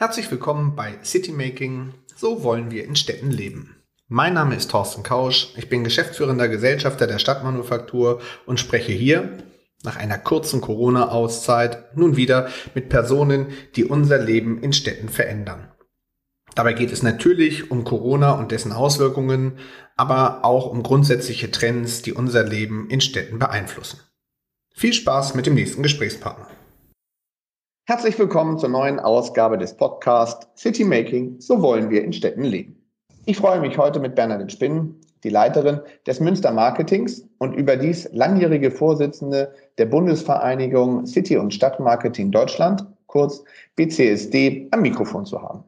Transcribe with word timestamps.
Herzlich 0.00 0.30
willkommen 0.30 0.76
bei 0.76 0.94
Citymaking. 1.04 1.92
So 2.16 2.42
wollen 2.42 2.70
wir 2.70 2.86
in 2.86 2.96
Städten 2.96 3.30
leben. 3.30 3.76
Mein 4.08 4.32
Name 4.32 4.54
ist 4.54 4.70
Thorsten 4.70 5.02
Kausch. 5.02 5.52
Ich 5.58 5.68
bin 5.68 5.84
geschäftsführender 5.84 6.48
Gesellschafter 6.48 7.06
der 7.06 7.18
Stadtmanufaktur 7.18 8.22
und 8.46 8.58
spreche 8.58 8.92
hier 8.92 9.36
nach 9.82 9.96
einer 9.96 10.16
kurzen 10.16 10.62
Corona-Auszeit 10.62 11.98
nun 11.98 12.16
wieder 12.16 12.48
mit 12.74 12.88
Personen, 12.88 13.48
die 13.76 13.84
unser 13.84 14.16
Leben 14.16 14.62
in 14.62 14.72
Städten 14.72 15.10
verändern. 15.10 15.68
Dabei 16.54 16.72
geht 16.72 16.92
es 16.92 17.02
natürlich 17.02 17.70
um 17.70 17.84
Corona 17.84 18.32
und 18.32 18.52
dessen 18.52 18.72
Auswirkungen, 18.72 19.58
aber 19.96 20.46
auch 20.46 20.64
um 20.64 20.82
grundsätzliche 20.82 21.50
Trends, 21.50 22.00
die 22.00 22.14
unser 22.14 22.42
Leben 22.42 22.88
in 22.88 23.02
Städten 23.02 23.38
beeinflussen. 23.38 24.00
Viel 24.74 24.94
Spaß 24.94 25.34
mit 25.34 25.44
dem 25.44 25.56
nächsten 25.56 25.82
Gesprächspartner. 25.82 26.48
Herzlich 27.90 28.16
willkommen 28.20 28.56
zur 28.56 28.68
neuen 28.68 29.00
Ausgabe 29.00 29.58
des 29.58 29.76
Podcasts 29.76 30.46
City 30.56 30.84
Making, 30.84 31.40
so 31.40 31.60
wollen 31.60 31.90
wir 31.90 32.04
in 32.04 32.12
Städten 32.12 32.44
leben. 32.44 32.80
Ich 33.26 33.36
freue 33.36 33.58
mich 33.58 33.76
heute 33.78 33.98
mit 33.98 34.14
Bernadette 34.14 34.52
Spinn, 34.52 34.94
die 35.24 35.28
Leiterin 35.28 35.80
des 36.06 36.20
Münster 36.20 36.52
Marketings 36.52 37.28
und 37.38 37.52
überdies 37.52 38.08
langjährige 38.12 38.70
Vorsitzende 38.70 39.52
der 39.78 39.86
Bundesvereinigung 39.86 41.04
City 41.04 41.36
und 41.36 41.52
Stadtmarketing 41.52 42.30
Deutschland, 42.30 42.86
kurz 43.08 43.42
BCSD, 43.74 44.68
am 44.70 44.82
Mikrofon 44.82 45.26
zu 45.26 45.42
haben. 45.42 45.64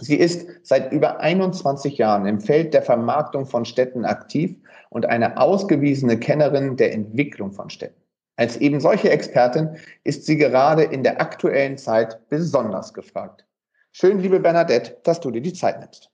Sie 0.00 0.16
ist 0.16 0.48
seit 0.64 0.92
über 0.92 1.20
21 1.20 1.98
Jahren 1.98 2.26
im 2.26 2.40
Feld 2.40 2.74
der 2.74 2.82
Vermarktung 2.82 3.46
von 3.46 3.64
Städten 3.64 4.04
aktiv 4.04 4.56
und 4.88 5.06
eine 5.06 5.40
ausgewiesene 5.40 6.18
Kennerin 6.18 6.76
der 6.76 6.92
Entwicklung 6.92 7.52
von 7.52 7.70
Städten. 7.70 8.02
Als 8.40 8.56
eben 8.56 8.80
solche 8.80 9.10
Expertin 9.10 9.76
ist 10.02 10.24
sie 10.24 10.38
gerade 10.38 10.84
in 10.84 11.02
der 11.02 11.20
aktuellen 11.20 11.76
Zeit 11.76 12.26
besonders 12.30 12.94
gefragt. 12.94 13.44
Schön, 13.92 14.18
liebe 14.18 14.40
Bernadette, 14.40 14.96
dass 15.04 15.20
du 15.20 15.30
dir 15.30 15.42
die 15.42 15.52
Zeit 15.52 15.78
nimmst. 15.78 16.08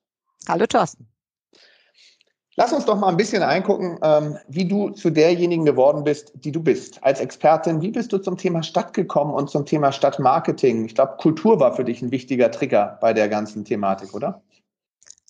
Hallo 0.48 0.66
Thorsten. 0.66 1.06
Lass 2.56 2.72
uns 2.72 2.84
doch 2.84 2.98
mal 2.98 3.10
ein 3.10 3.16
bisschen 3.16 3.44
eingucken, 3.44 4.00
ähm, 4.02 4.38
wie 4.48 4.64
du 4.64 4.90
zu 4.90 5.10
derjenigen 5.10 5.64
geworden 5.64 6.02
bist, 6.02 6.32
die 6.34 6.50
du 6.50 6.60
bist. 6.60 6.98
Als 7.04 7.20
Expertin, 7.20 7.80
wie 7.80 7.92
bist 7.92 8.12
du 8.12 8.18
zum 8.18 8.36
Thema 8.36 8.64
Stadt 8.64 8.92
gekommen 8.92 9.32
und 9.32 9.48
zum 9.48 9.64
Thema 9.64 9.92
Stadtmarketing? 9.92 10.86
Ich 10.86 10.96
glaube, 10.96 11.18
Kultur 11.18 11.60
war 11.60 11.76
für 11.76 11.84
dich 11.84 12.02
ein 12.02 12.10
wichtiger 12.10 12.50
Trigger 12.50 12.98
bei 13.00 13.12
der 13.12 13.28
ganzen 13.28 13.64
Thematik, 13.64 14.14
oder? 14.14 14.42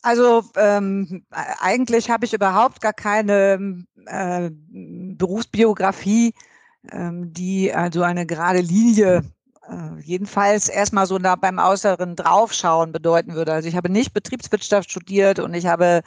Also 0.00 0.44
ähm, 0.56 1.26
eigentlich 1.60 2.08
habe 2.08 2.24
ich 2.24 2.32
überhaupt 2.32 2.80
gar 2.80 2.94
keine 2.94 3.84
äh, 4.06 4.50
Berufsbiografie 4.50 6.28
ähm, 6.28 6.55
die 6.92 7.72
also 7.74 8.02
eine 8.02 8.26
gerade 8.26 8.60
Linie 8.60 9.22
äh, 9.68 10.00
jedenfalls 10.00 10.68
erstmal 10.68 11.06
so 11.06 11.18
da 11.18 11.36
beim 11.36 11.58
äußeren 11.58 12.16
Draufschauen 12.16 12.92
bedeuten 12.92 13.34
würde. 13.34 13.52
Also 13.52 13.68
ich 13.68 13.76
habe 13.76 13.90
nicht 13.90 14.12
Betriebswirtschaft 14.12 14.90
studiert 14.90 15.38
und 15.38 15.54
ich 15.54 15.66
habe 15.66 16.02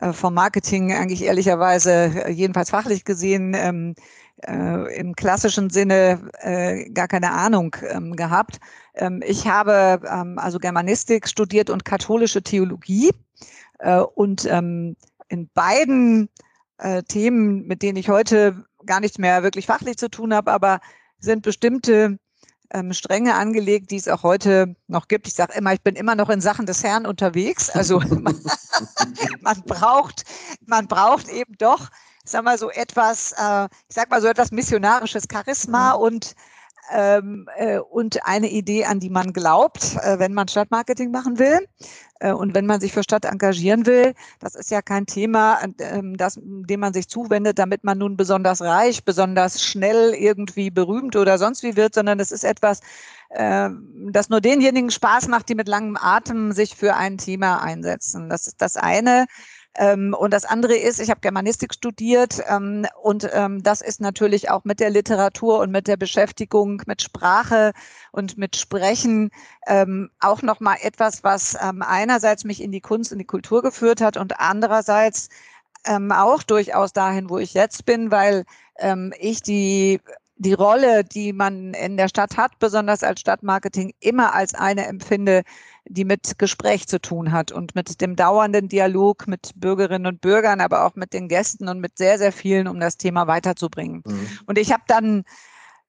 äh, 0.00 0.12
vom 0.12 0.34
Marketing 0.34 0.92
eigentlich 0.92 1.22
ehrlicherweise 1.22 2.26
äh, 2.26 2.30
jedenfalls 2.30 2.70
fachlich 2.70 3.04
gesehen 3.04 3.54
ähm, 3.54 3.94
äh, 4.46 4.94
im 4.96 5.14
klassischen 5.14 5.70
Sinne 5.70 6.30
äh, 6.40 6.90
gar 6.90 7.08
keine 7.08 7.32
Ahnung 7.32 7.74
ähm, 7.88 8.16
gehabt. 8.16 8.60
Ähm, 8.94 9.22
ich 9.26 9.46
habe 9.46 10.00
ähm, 10.06 10.38
also 10.38 10.58
Germanistik 10.58 11.28
studiert 11.28 11.70
und 11.70 11.84
katholische 11.84 12.42
Theologie 12.42 13.10
äh, 13.78 14.00
und 14.00 14.46
ähm, 14.46 14.96
in 15.28 15.48
beiden 15.54 16.28
Themen, 17.08 17.66
mit 17.66 17.82
denen 17.82 17.98
ich 17.98 18.08
heute 18.08 18.64
gar 18.86 19.00
nichts 19.00 19.18
mehr 19.18 19.42
wirklich 19.42 19.66
fachlich 19.66 19.96
zu 19.96 20.10
tun 20.10 20.34
habe, 20.34 20.52
aber 20.52 20.80
sind 21.18 21.42
bestimmte 21.42 22.18
ähm, 22.72 22.92
Stränge 22.92 23.34
angelegt, 23.34 23.90
die 23.90 23.96
es 23.96 24.08
auch 24.08 24.22
heute 24.22 24.76
noch 24.86 25.08
gibt. 25.08 25.26
Ich 25.26 25.34
sage 25.34 25.54
immer, 25.54 25.72
ich 25.72 25.82
bin 25.82 25.96
immer 25.96 26.14
noch 26.14 26.30
in 26.30 26.40
Sachen 26.40 26.66
des 26.66 26.84
Herrn 26.84 27.06
unterwegs. 27.06 27.70
Also 27.70 28.00
man, 28.08 28.40
man 29.40 29.62
braucht, 29.62 30.24
man 30.66 30.86
braucht 30.86 31.28
eben 31.28 31.54
doch, 31.58 31.88
sag 32.24 32.44
mal 32.44 32.58
so 32.58 32.70
etwas, 32.70 33.32
äh, 33.32 33.64
ich 33.88 33.94
sag 33.94 34.10
mal 34.10 34.22
so 34.22 34.28
etwas 34.28 34.52
missionarisches 34.52 35.24
Charisma 35.30 35.92
und 35.92 36.34
ähm, 36.92 37.48
äh, 37.56 37.78
und 37.78 38.24
eine 38.26 38.50
Idee, 38.50 38.84
an 38.84 39.00
die 39.00 39.10
man 39.10 39.32
glaubt, 39.32 39.96
äh, 40.02 40.18
wenn 40.18 40.34
man 40.34 40.48
Stadtmarketing 40.48 41.10
machen 41.10 41.38
will 41.38 41.66
äh, 42.20 42.32
und 42.32 42.54
wenn 42.54 42.66
man 42.66 42.80
sich 42.80 42.92
für 42.92 43.02
Stadt 43.02 43.24
engagieren 43.24 43.86
will. 43.86 44.14
Das 44.38 44.54
ist 44.54 44.70
ja 44.70 44.82
kein 44.82 45.06
Thema, 45.06 45.58
ähm, 45.78 46.16
das, 46.16 46.38
dem 46.42 46.80
man 46.80 46.92
sich 46.92 47.08
zuwendet, 47.08 47.58
damit 47.58 47.84
man 47.84 47.98
nun 47.98 48.16
besonders 48.16 48.62
reich, 48.62 49.04
besonders 49.04 49.62
schnell 49.62 50.14
irgendwie 50.14 50.70
berühmt 50.70 51.16
oder 51.16 51.38
sonst 51.38 51.62
wie 51.62 51.76
wird, 51.76 51.94
sondern 51.94 52.20
es 52.20 52.32
ist 52.32 52.44
etwas, 52.44 52.80
äh, 53.30 53.70
das 54.10 54.28
nur 54.28 54.40
denjenigen 54.40 54.90
Spaß 54.90 55.28
macht, 55.28 55.48
die 55.48 55.54
mit 55.54 55.68
langem 55.68 55.96
Atem 55.96 56.52
sich 56.52 56.76
für 56.76 56.94
ein 56.96 57.18
Thema 57.18 57.62
einsetzen. 57.62 58.28
Das 58.28 58.46
ist 58.46 58.60
das 58.60 58.76
eine. 58.76 59.26
Ähm, 59.76 60.14
und 60.18 60.32
das 60.32 60.44
andere 60.44 60.74
ist, 60.74 60.98
ich 61.00 61.10
habe 61.10 61.20
Germanistik 61.20 61.72
studiert 61.74 62.42
ähm, 62.48 62.86
und 63.02 63.28
ähm, 63.32 63.62
das 63.62 63.80
ist 63.80 64.00
natürlich 64.00 64.50
auch 64.50 64.64
mit 64.64 64.80
der 64.80 64.90
Literatur 64.90 65.60
und 65.60 65.70
mit 65.70 65.86
der 65.86 65.96
Beschäftigung 65.96 66.82
mit 66.86 67.02
Sprache 67.02 67.72
und 68.10 68.36
mit 68.36 68.56
Sprechen 68.56 69.30
ähm, 69.68 70.10
auch 70.18 70.42
nochmal 70.42 70.78
etwas, 70.82 71.22
was 71.22 71.56
ähm, 71.62 71.82
einerseits 71.82 72.44
mich 72.44 72.60
in 72.60 72.72
die 72.72 72.80
Kunst 72.80 73.12
und 73.12 73.18
die 73.18 73.24
Kultur 73.24 73.62
geführt 73.62 74.00
hat 74.00 74.16
und 74.16 74.40
andererseits 74.40 75.28
ähm, 75.86 76.10
auch 76.10 76.42
durchaus 76.42 76.92
dahin, 76.92 77.30
wo 77.30 77.38
ich 77.38 77.54
jetzt 77.54 77.86
bin, 77.86 78.10
weil 78.10 78.44
ähm, 78.78 79.12
ich 79.18 79.42
die 79.42 80.00
die 80.40 80.54
Rolle, 80.54 81.04
die 81.04 81.34
man 81.34 81.74
in 81.74 81.98
der 81.98 82.08
Stadt 82.08 82.38
hat, 82.38 82.58
besonders 82.58 83.02
als 83.02 83.20
Stadtmarketing, 83.20 83.92
immer 84.00 84.34
als 84.34 84.54
eine 84.54 84.86
empfinde, 84.86 85.42
die 85.88 86.04
mit 86.04 86.38
Gespräch 86.38 86.86
zu 86.86 87.00
tun 87.00 87.32
hat 87.32 87.52
und 87.52 87.74
mit 87.74 88.00
dem 88.00 88.16
dauernden 88.16 88.68
Dialog 88.68 89.26
mit 89.26 89.52
Bürgerinnen 89.56 90.06
und 90.06 90.20
Bürgern, 90.20 90.60
aber 90.60 90.84
auch 90.84 90.94
mit 90.94 91.12
den 91.12 91.28
Gästen 91.28 91.68
und 91.68 91.80
mit 91.80 91.98
sehr, 91.98 92.18
sehr 92.18 92.32
vielen, 92.32 92.68
um 92.68 92.80
das 92.80 92.96
Thema 92.96 93.26
weiterzubringen. 93.26 94.02
Mhm. 94.04 94.28
Und 94.46 94.58
ich 94.58 94.72
habe 94.72 94.82
dann 94.86 95.24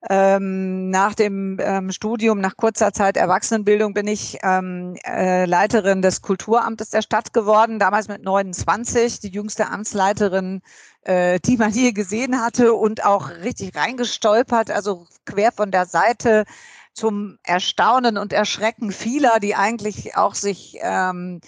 ähm, 0.10 0.90
nach 0.90 1.14
dem 1.14 1.58
ähm, 1.62 1.92
Studium, 1.92 2.40
nach 2.40 2.58
kurzer 2.58 2.92
Zeit 2.92 3.18
Erwachsenenbildung, 3.18 3.94
bin 3.94 4.08
ich 4.08 4.40
ähm, 4.42 4.96
äh, 5.06 5.46
Leiterin 5.46 6.02
des 6.02 6.22
Kulturamtes 6.24 6.90
der 6.90 7.04
Stadt 7.04 7.34
geworden, 7.34 7.78
damals 7.78 8.08
mit 8.08 8.24
29, 8.24 9.20
die 9.20 9.30
jüngste 9.30 9.68
Amtsleiterin, 9.68 10.62
äh, 11.04 11.40
die 11.40 11.58
man 11.58 11.72
je 11.72 11.92
gesehen 11.92 12.42
hatte 12.42 12.74
und 12.74 13.06
auch 13.06 13.30
richtig 13.30 13.76
reingestolpert, 13.76 14.72
also 14.72 15.06
quer 15.26 15.52
von 15.52 15.70
der 15.70 15.86
Seite 15.86 16.46
zum 16.94 17.38
Erstaunen 17.44 18.18
und 18.18 18.34
Erschrecken 18.34 18.92
vieler, 18.92 19.40
die 19.40 19.56
eigentlich 19.56 20.16
auch 20.16 20.36
sich 20.36 20.78
ähm, 20.82 21.42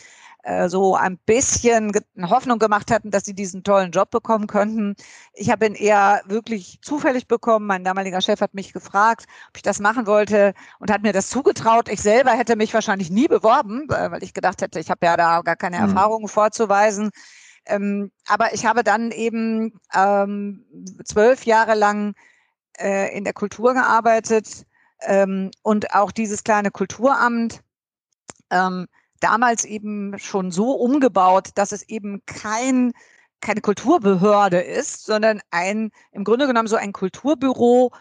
äh, 0.43 0.67
so 0.67 0.95
ein 0.95 1.17
bisschen 1.17 1.91
Hoffnung 2.21 2.59
gemacht 2.59 2.91
hatten, 2.91 3.11
dass 3.11 3.23
sie 3.23 3.33
diesen 3.33 3.63
tollen 3.63 3.91
Job 3.91 4.11
bekommen 4.11 4.47
könnten. 4.47 4.95
Ich 5.33 5.49
habe 5.49 5.65
ihn 5.65 5.73
eher 5.73 6.21
wirklich 6.25 6.79
zufällig 6.81 7.27
bekommen. 7.27 7.65
Mein 7.65 7.85
damaliger 7.85 8.19
Chef 8.19 8.41
hat 8.41 8.53
mich 8.53 8.73
gefragt, 8.73 9.25
ob 9.49 9.55
ich 9.57 9.61
das 9.61 9.79
machen 9.79 10.05
wollte 10.05 10.53
und 10.79 10.91
hat 10.91 11.01
mir 11.01 11.13
das 11.13 11.29
zugetraut. 11.29 11.87
Ich 11.87 12.01
selber 12.01 12.31
hätte 12.31 12.57
mich 12.57 12.73
wahrscheinlich 12.73 13.09
nie 13.09 13.29
beworben, 13.29 13.85
weil 13.87 14.21
ich 14.21 14.33
gedacht 14.33 14.61
hätte, 14.61 14.81
ich 14.81 14.89
habe 14.89 15.05
ja 15.05 15.15
da 15.15 15.41
gar 15.41 15.55
keine 15.55 15.77
mhm. 15.77 15.83
Erfahrungen 15.83 16.27
vorzuweisen. 16.27 17.11
Ähm, 17.65 18.11
aber 18.27 18.53
ich 18.53 18.65
habe 18.65 18.83
dann 18.83 19.11
eben 19.11 19.79
ähm, 19.93 20.65
zwölf 21.05 21.45
Jahre 21.45 21.75
lang 21.75 22.15
äh, 22.77 23.15
in 23.15 23.23
der 23.23 23.33
Kultur 23.33 23.73
gearbeitet, 23.73 24.65
ähm, 25.05 25.51
und 25.61 25.93
auch 25.93 26.11
dieses 26.11 26.43
kleine 26.43 26.71
Kulturamt 26.71 27.61
ähm, 28.49 28.87
damals 29.19 29.65
eben 29.65 30.17
schon 30.19 30.51
so 30.51 30.71
umgebaut, 30.71 31.49
dass 31.55 31.71
es 31.71 31.83
eben 31.87 32.21
kein 32.25 32.93
keine 33.41 33.61
Kulturbehörde 33.61 34.61
ist, 34.61 35.05
sondern 35.05 35.41
ein 35.51 35.91
im 36.11 36.23
Grunde 36.23 36.47
genommen 36.47 36.67
so 36.67 36.77
ein 36.77 36.93
Kulturbüro 36.93 37.91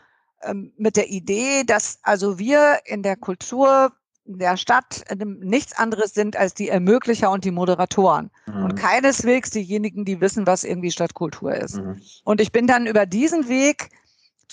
ähm, 0.42 0.72
mit 0.76 0.96
der 0.96 1.10
Idee, 1.10 1.64
dass 1.64 1.98
also 2.02 2.38
wir 2.38 2.78
in 2.84 3.02
der 3.02 3.16
Kultur 3.16 3.92
der 4.24 4.56
Stadt 4.56 5.02
nichts 5.16 5.76
anderes 5.76 6.14
sind 6.14 6.36
als 6.36 6.54
die 6.54 6.68
Ermöglicher 6.68 7.30
und 7.30 7.44
die 7.44 7.50
Moderatoren 7.50 8.30
mhm. 8.46 8.64
und 8.64 8.74
keineswegs 8.76 9.50
diejenigen, 9.50 10.04
die 10.04 10.20
wissen, 10.20 10.46
was 10.46 10.62
irgendwie 10.62 10.92
Stadtkultur 10.92 11.54
ist. 11.54 11.76
Mhm. 11.76 12.00
Und 12.24 12.40
ich 12.40 12.52
bin 12.52 12.68
dann 12.68 12.86
über 12.86 13.04
diesen 13.04 13.48
Weg 13.48 13.88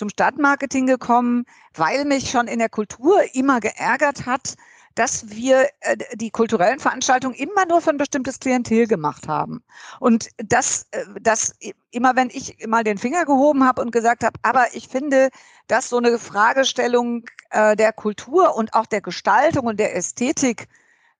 zum 0.00 0.08
Stadtmarketing 0.08 0.86
gekommen, 0.86 1.44
weil 1.74 2.06
mich 2.06 2.30
schon 2.30 2.48
in 2.48 2.58
der 2.58 2.70
Kultur 2.70 3.20
immer 3.34 3.60
geärgert 3.60 4.24
hat, 4.24 4.54
dass 4.94 5.28
wir 5.28 5.68
äh, 5.80 5.96
die 6.14 6.30
kulturellen 6.30 6.80
Veranstaltungen 6.80 7.34
immer 7.34 7.66
nur 7.66 7.82
für 7.82 7.90
ein 7.90 7.98
bestimmtes 7.98 8.40
Klientel 8.40 8.86
gemacht 8.86 9.28
haben. 9.28 9.62
Und 9.98 10.30
das, 10.38 10.86
äh, 10.92 11.04
das 11.20 11.54
immer 11.90 12.16
wenn 12.16 12.30
ich 12.30 12.56
mal 12.66 12.82
den 12.82 12.96
Finger 12.96 13.26
gehoben 13.26 13.62
habe 13.62 13.82
und 13.82 13.92
gesagt 13.92 14.24
habe, 14.24 14.38
aber 14.40 14.68
ich 14.72 14.88
finde, 14.88 15.28
dass 15.68 15.90
so 15.90 15.98
eine 15.98 16.18
Fragestellung 16.18 17.26
äh, 17.50 17.76
der 17.76 17.92
Kultur 17.92 18.56
und 18.56 18.72
auch 18.72 18.86
der 18.86 19.02
Gestaltung 19.02 19.66
und 19.66 19.78
der 19.78 19.94
Ästhetik 19.94 20.66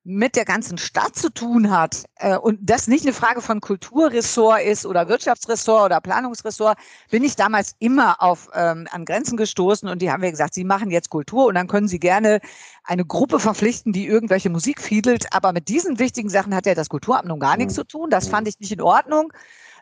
mit 0.03 0.35
der 0.35 0.47
ganzen 0.47 0.79
Stadt 0.79 1.15
zu 1.15 1.31
tun 1.31 1.71
hat 1.71 2.05
äh, 2.17 2.37
und 2.37 2.59
das 2.63 2.87
nicht 2.87 3.05
eine 3.05 3.13
Frage 3.13 3.43
von 3.43 3.61
Kulturressort 3.61 4.63
ist 4.63 4.87
oder 4.87 5.09
Wirtschaftsressort 5.09 5.87
oder 5.87 6.01
Planungsressort, 6.01 6.79
bin 7.11 7.23
ich 7.23 7.37
damals 7.37 7.75
immer 7.81 8.23
auf 8.23 8.49
ähm, 8.55 8.89
an 8.91 9.05
Grenzen 9.05 9.37
gestoßen 9.37 9.89
und 9.89 10.01
die 10.01 10.11
haben 10.11 10.21
mir 10.21 10.31
gesagt, 10.31 10.55
sie 10.55 10.65
machen 10.65 10.91
jetzt 10.91 11.11
Kultur 11.11 11.47
und 11.47 11.55
dann 11.55 11.69
können 11.69 11.87
sie 11.87 11.99
gerne 11.99 12.41
eine 12.85 13.05
Gruppe 13.05 13.39
verpflichten, 13.41 13.93
die 13.93 14.07
irgendwelche 14.07 14.49
Musik 14.49 14.81
fiedelt, 14.81 15.27
aber 15.33 15.53
mit 15.53 15.69
diesen 15.69 15.99
wichtigen 15.99 16.31
Sachen 16.31 16.55
hat 16.55 16.65
ja 16.65 16.75
das 16.75 16.89
Kulturamt 16.89 17.29
nun 17.29 17.41
gar 17.41 17.59
nichts 17.59 17.75
zu 17.75 17.85
tun. 17.85 18.09
Das 18.09 18.29
fand 18.29 18.49
ich 18.49 18.59
nicht 18.59 18.73
in 18.73 18.81
Ordnung. 18.81 19.33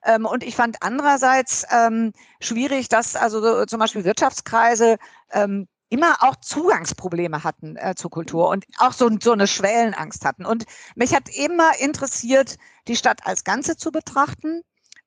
Ähm, 0.04 0.26
und 0.26 0.42
ich 0.42 0.56
fand 0.56 0.76
andererseits 0.80 1.64
ähm, 1.70 2.12
schwierig, 2.40 2.88
dass 2.88 3.16
also 3.16 3.40
so, 3.40 3.64
zum 3.66 3.78
Beispiel 3.78 4.04
Wirtschaftskreise 4.04 4.96
ähm, 5.32 5.68
immer 5.88 6.16
auch 6.20 6.36
Zugangsprobleme 6.36 7.44
hatten 7.44 7.76
äh, 7.76 7.94
zur 7.96 8.10
Kultur 8.10 8.48
und 8.48 8.66
auch 8.78 8.92
so, 8.92 9.10
so 9.20 9.32
eine 9.32 9.46
Schwellenangst 9.46 10.24
hatten. 10.24 10.44
Und 10.44 10.64
mich 10.94 11.14
hat 11.14 11.28
immer 11.34 11.70
interessiert, 11.80 12.56
die 12.88 12.96
Stadt 12.96 13.26
als 13.26 13.44
Ganze 13.44 13.76
zu 13.76 13.90
betrachten 13.90 14.62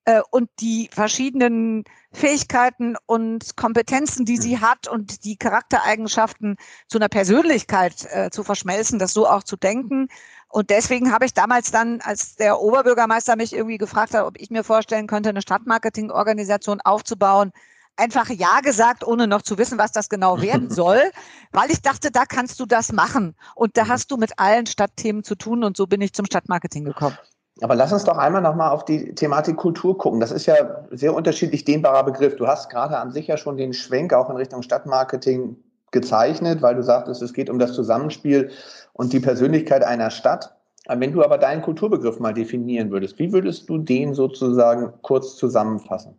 äh, 0.05 0.21
und 0.31 0.49
die 0.59 0.89
verschiedenen 0.91 1.83
Fähigkeiten 2.11 2.95
und 3.05 3.55
Kompetenzen, 3.55 4.25
die 4.25 4.37
sie 4.37 4.59
hat 4.59 4.87
und 4.87 5.23
die 5.23 5.37
Charaktereigenschaften 5.37 6.57
zu 6.87 6.97
einer 6.97 7.09
Persönlichkeit 7.09 8.07
äh, 8.11 8.29
zu 8.31 8.43
verschmelzen, 8.43 8.99
das 8.99 9.13
so 9.13 9.27
auch 9.27 9.43
zu 9.43 9.55
denken. 9.57 10.07
Und 10.49 10.69
deswegen 10.69 11.13
habe 11.13 11.25
ich 11.25 11.33
damals 11.33 11.71
dann, 11.71 12.01
als 12.01 12.35
der 12.35 12.59
Oberbürgermeister 12.59 13.35
mich 13.37 13.53
irgendwie 13.53 13.77
gefragt 13.77 14.13
hat, 14.13 14.25
ob 14.25 14.39
ich 14.39 14.49
mir 14.49 14.63
vorstellen 14.63 15.07
könnte, 15.07 15.29
eine 15.29 15.41
Stadtmarketingorganisation 15.41 16.81
aufzubauen, 16.81 17.51
einfach 18.01 18.29
Ja 18.29 18.59
gesagt, 18.63 19.05
ohne 19.05 19.27
noch 19.27 19.43
zu 19.43 19.57
wissen, 19.57 19.77
was 19.77 19.91
das 19.91 20.09
genau 20.09 20.41
werden 20.41 20.69
soll, 20.81 20.99
weil 21.51 21.69
ich 21.69 21.81
dachte, 21.81 22.11
da 22.11 22.25
kannst 22.25 22.59
du 22.59 22.65
das 22.65 22.91
machen. 22.91 23.35
Und 23.55 23.77
da 23.77 23.85
mhm. 23.85 23.89
hast 23.89 24.11
du 24.11 24.17
mit 24.17 24.31
allen 24.37 24.65
Stadtthemen 24.65 25.23
zu 25.23 25.35
tun 25.35 25.63
und 25.63 25.77
so 25.77 25.87
bin 25.87 26.01
ich 26.01 26.13
zum 26.13 26.25
Stadtmarketing 26.25 26.85
gekommen. 26.85 27.17
Aber 27.61 27.75
lass 27.75 27.93
uns 27.93 28.05
doch 28.05 28.17
einmal 28.17 28.41
nochmal 28.41 28.71
auf 28.71 28.85
die 28.85 29.13
Thematik 29.13 29.57
Kultur 29.57 29.97
gucken. 29.97 30.19
Das 30.19 30.31
ist 30.31 30.47
ja 30.47 30.85
sehr 30.89 31.13
unterschiedlich 31.13 31.63
dehnbarer 31.63 32.03
Begriff. 32.03 32.35
Du 32.35 32.47
hast 32.47 32.69
gerade 32.69 32.97
an 32.97 33.11
sich 33.11 33.27
ja 33.27 33.37
schon 33.37 33.57
den 33.57 33.73
Schwenk 33.73 34.13
auch 34.13 34.29
in 34.29 34.35
Richtung 34.35 34.63
Stadtmarketing 34.63 35.57
gezeichnet, 35.91 36.61
weil 36.61 36.75
du 36.75 36.81
sagtest, 36.81 37.21
es 37.21 37.33
geht 37.33 37.49
um 37.49 37.59
das 37.59 37.73
Zusammenspiel 37.73 38.49
und 38.93 39.13
die 39.13 39.19
Persönlichkeit 39.19 39.83
einer 39.83 40.09
Stadt. 40.09 40.55
Wenn 40.87 41.11
du 41.11 41.23
aber 41.23 41.37
deinen 41.37 41.61
Kulturbegriff 41.61 42.19
mal 42.19 42.33
definieren 42.33 42.89
würdest, 42.89 43.19
wie 43.19 43.31
würdest 43.31 43.69
du 43.69 43.77
den 43.77 44.15
sozusagen 44.15 44.93
kurz 45.03 45.35
zusammenfassen? 45.35 46.15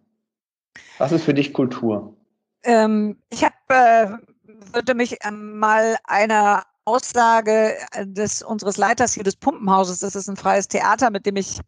Was 0.98 1.12
ist 1.12 1.24
für 1.24 1.34
dich 1.34 1.52
Kultur? 1.52 2.16
Ähm, 2.64 3.18
ich 3.30 3.44
hab, 3.44 3.54
äh, 3.68 4.08
würde 4.72 4.94
mich 4.94 5.16
ähm, 5.24 5.58
mal 5.58 5.96
einer 6.04 6.64
Aussage 6.84 7.76
äh, 7.92 8.06
des 8.06 8.42
unseres 8.42 8.76
Leiters 8.76 9.14
hier 9.14 9.24
des 9.24 9.36
Pumpenhauses, 9.36 10.00
das 10.00 10.14
ist 10.14 10.28
ein 10.28 10.36
freies 10.36 10.68
Theater, 10.68 11.10
mit 11.10 11.26
dem 11.26 11.36
ich 11.36 11.60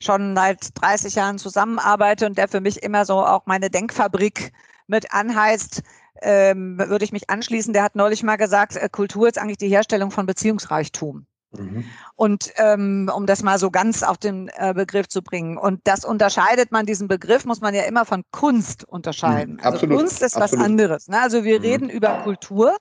schon 0.00 0.36
seit 0.36 0.80
30 0.80 1.14
Jahren 1.16 1.38
zusammenarbeite 1.38 2.26
und 2.26 2.38
der 2.38 2.48
für 2.48 2.60
mich 2.60 2.82
immer 2.82 3.04
so 3.04 3.14
auch 3.14 3.46
meine 3.46 3.70
Denkfabrik 3.70 4.52
mit 4.86 5.12
anheizt, 5.12 5.82
ähm, 6.22 6.78
würde 6.78 7.04
ich 7.04 7.12
mich 7.12 7.30
anschließen. 7.30 7.72
Der 7.72 7.82
hat 7.82 7.96
neulich 7.96 8.22
mal 8.22 8.36
gesagt, 8.36 8.76
äh, 8.76 8.88
Kultur 8.90 9.28
ist 9.28 9.38
eigentlich 9.38 9.58
die 9.58 9.68
Herstellung 9.68 10.10
von 10.10 10.26
Beziehungsreichtum. 10.26 11.26
Mhm. 11.52 11.84
Und 12.14 12.52
ähm, 12.56 13.10
um 13.14 13.26
das 13.26 13.42
mal 13.42 13.58
so 13.58 13.70
ganz 13.70 14.02
auf 14.02 14.18
den 14.18 14.50
äh, 14.56 14.74
Begriff 14.74 15.08
zu 15.08 15.22
bringen. 15.22 15.56
Und 15.56 15.80
das 15.84 16.04
unterscheidet 16.04 16.72
man, 16.72 16.86
diesen 16.86 17.08
Begriff 17.08 17.44
muss 17.44 17.60
man 17.60 17.74
ja 17.74 17.82
immer 17.82 18.04
von 18.04 18.22
Kunst 18.30 18.84
unterscheiden. 18.84 19.54
Mhm, 19.54 19.60
also 19.62 19.86
Kunst 19.86 20.22
ist 20.22 20.36
absolut. 20.36 20.60
was 20.60 20.64
anderes. 20.64 21.08
Ne? 21.08 21.20
Also 21.20 21.44
wir 21.44 21.58
mhm. 21.58 21.64
reden 21.64 21.90
über 21.90 22.22
Kultur. 22.22 22.76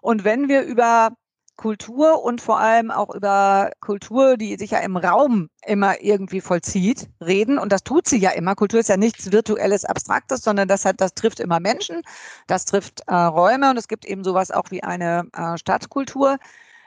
Und 0.00 0.24
wenn 0.24 0.48
wir 0.48 0.62
über 0.62 1.10
Kultur 1.56 2.22
und 2.22 2.40
vor 2.40 2.60
allem 2.60 2.90
auch 2.90 3.14
über 3.14 3.70
Kultur, 3.80 4.36
die 4.36 4.56
sich 4.56 4.72
ja 4.72 4.78
im 4.80 4.96
Raum 4.96 5.48
immer 5.64 6.00
irgendwie 6.02 6.40
vollzieht, 6.40 7.08
reden. 7.24 7.58
Und 7.58 7.72
das 7.72 7.82
tut 7.82 8.06
sie 8.06 8.18
ja 8.18 8.30
immer. 8.30 8.54
Kultur 8.54 8.80
ist 8.80 8.88
ja 8.88 8.96
nichts 8.96 9.32
virtuelles, 9.32 9.84
abstraktes, 9.84 10.42
sondern 10.42 10.68
das 10.68 10.84
hat, 10.84 11.00
das 11.00 11.14
trifft 11.14 11.40
immer 11.40 11.58
Menschen, 11.58 12.02
das 12.46 12.66
trifft 12.66 13.02
äh, 13.06 13.14
Räume 13.14 13.70
und 13.70 13.78
es 13.78 13.88
gibt 13.88 14.04
eben 14.04 14.22
sowas 14.22 14.50
auch 14.50 14.70
wie 14.70 14.82
eine 14.82 15.28
äh, 15.32 15.56
Stadtkultur 15.56 16.36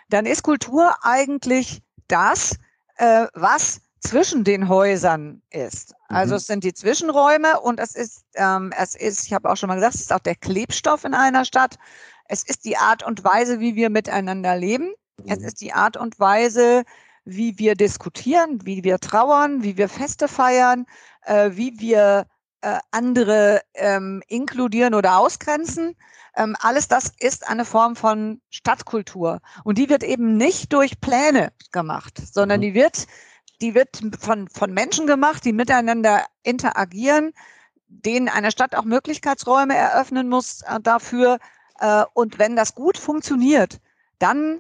dann 0.10 0.26
ist 0.26 0.44
Kultur 0.44 0.96
eigentlich 1.04 1.82
das, 2.08 2.58
äh, 2.98 3.28
was 3.34 3.82
zwischen 4.00 4.44
den 4.44 4.70
Häusern 4.70 5.42
ist. 5.52 5.94
Also 6.08 6.34
mhm. 6.34 6.38
es 6.38 6.48
sind 6.48 6.64
die 6.64 6.74
Zwischenräume 6.74 7.60
und 7.60 7.80
es 7.80 7.96
ist, 7.96 8.24
ähm, 8.36 8.74
es 8.78 8.96
ist, 8.96 9.26
ich 9.26 9.34
habe 9.34 9.50
auch 9.50 9.58
schon 9.58 9.68
mal 9.68 9.76
gesagt, 9.76 9.96
es 9.96 10.02
ist 10.02 10.14
auch 10.14 10.20
der 10.20 10.36
Klebstoff 10.36 11.04
in 11.04 11.14
einer 11.14 11.46
Stadt. 11.46 11.78
Es 12.26 12.44
ist 12.44 12.66
die 12.66 12.78
Art 12.78 13.06
und 13.06 13.24
Weise, 13.24 13.60
wie 13.60 13.76
wir 13.76 13.90
miteinander 13.90 14.56
leben. 14.56 14.94
Mhm. 15.18 15.26
Es 15.28 15.40
ist 15.40 15.62
die 15.62 15.74
Art 15.74 15.98
und 15.98 16.20
Weise, 16.20 16.84
wie 17.26 17.60
wir 17.60 17.76
diskutieren, 17.76 18.66
wie 18.66 18.84
wir 18.84 19.00
trauern, 19.00 19.64
wie 19.64 19.78
wir 19.78 19.90
Feste 19.90 20.28
feiern, 20.28 20.86
äh, 21.26 21.52
wie 21.54 21.80
wir 21.80 22.26
äh, 22.62 22.80
andere 22.92 23.62
ähm, 23.74 24.22
inkludieren 24.28 24.94
oder 24.94 25.18
ausgrenzen. 25.18 25.96
Ähm, 26.36 26.56
alles 26.60 26.88
das 26.88 27.14
ist 27.20 27.48
eine 27.48 27.66
Form 27.66 27.96
von 27.96 28.42
Stadtkultur. 28.50 29.42
Und 29.64 29.78
die 29.78 29.90
wird 29.90 30.04
eben 30.04 30.38
nicht 30.38 30.74
durch 30.74 31.00
Pläne 31.02 31.52
gemacht, 31.72 32.22
sondern 32.32 32.60
mhm. 32.60 32.64
die 32.64 32.74
wird, 32.74 33.08
die 33.62 33.76
wird 33.76 34.02
von, 34.20 34.48
von 34.48 34.74
Menschen 34.74 35.08
gemacht, 35.08 35.46
die 35.46 35.54
miteinander 35.54 36.26
interagieren, 36.44 37.34
denen 37.88 38.30
eine 38.30 38.52
Stadt 38.52 38.76
auch 38.76 38.86
Möglichkeitsräume 38.86 39.76
eröffnen 39.76 40.30
muss 40.30 40.62
äh, 40.62 40.80
dafür. 40.82 41.40
Äh, 41.80 42.04
und 42.14 42.40
wenn 42.40 42.56
das 42.56 42.76
gut 42.76 42.98
funktioniert, 42.98 43.80
dann 44.20 44.60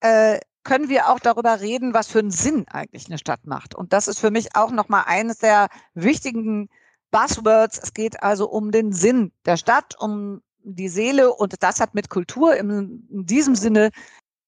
äh, 0.00 0.40
können 0.62 0.88
wir 0.88 1.08
auch 1.08 1.20
darüber 1.20 1.60
reden, 1.60 1.94
was 1.94 2.08
für 2.08 2.18
einen 2.18 2.30
Sinn 2.30 2.66
eigentlich 2.68 3.06
eine 3.06 3.18
Stadt 3.18 3.46
macht. 3.46 3.74
Und 3.74 3.92
das 3.92 4.08
ist 4.08 4.20
für 4.20 4.30
mich 4.30 4.56
auch 4.56 4.70
nochmal 4.70 5.04
eines 5.06 5.38
der 5.38 5.68
wichtigen 5.94 6.68
Buzzwords. 7.10 7.80
Es 7.82 7.94
geht 7.94 8.22
also 8.22 8.48
um 8.48 8.70
den 8.70 8.92
Sinn 8.92 9.32
der 9.46 9.56
Stadt, 9.56 9.94
um 9.98 10.42
die 10.62 10.88
Seele 10.88 11.32
und 11.32 11.62
das 11.62 11.80
hat 11.80 11.94
mit 11.94 12.10
Kultur 12.10 12.54
in, 12.56 13.06
in 13.10 13.26
diesem 13.26 13.54
Sinne 13.54 13.90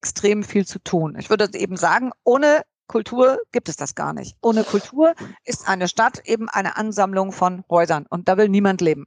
extrem 0.03 0.43
viel 0.43 0.67
zu 0.67 0.79
tun. 0.79 1.17
Ich 1.19 1.31
würde 1.31 1.49
eben 1.55 1.77
sagen, 1.77 2.11
ohne 2.25 2.63
Kultur 2.89 3.39
gibt 3.53 3.69
es 3.69 3.77
das 3.77 3.95
gar 3.95 4.13
nicht. 4.13 4.37
Ohne 4.43 4.65
Kultur 4.65 5.15
ist 5.45 5.69
eine 5.69 5.89
Stadt 5.89 6.21
eben 6.27 6.49
eine 6.49 6.77
Ansammlung 6.77 7.33
von 7.33 7.65
Häusern 7.71 8.07
und 8.09 8.29
da 8.29 8.37
will 8.37 8.49
niemand 8.49 8.81
leben. 8.81 9.07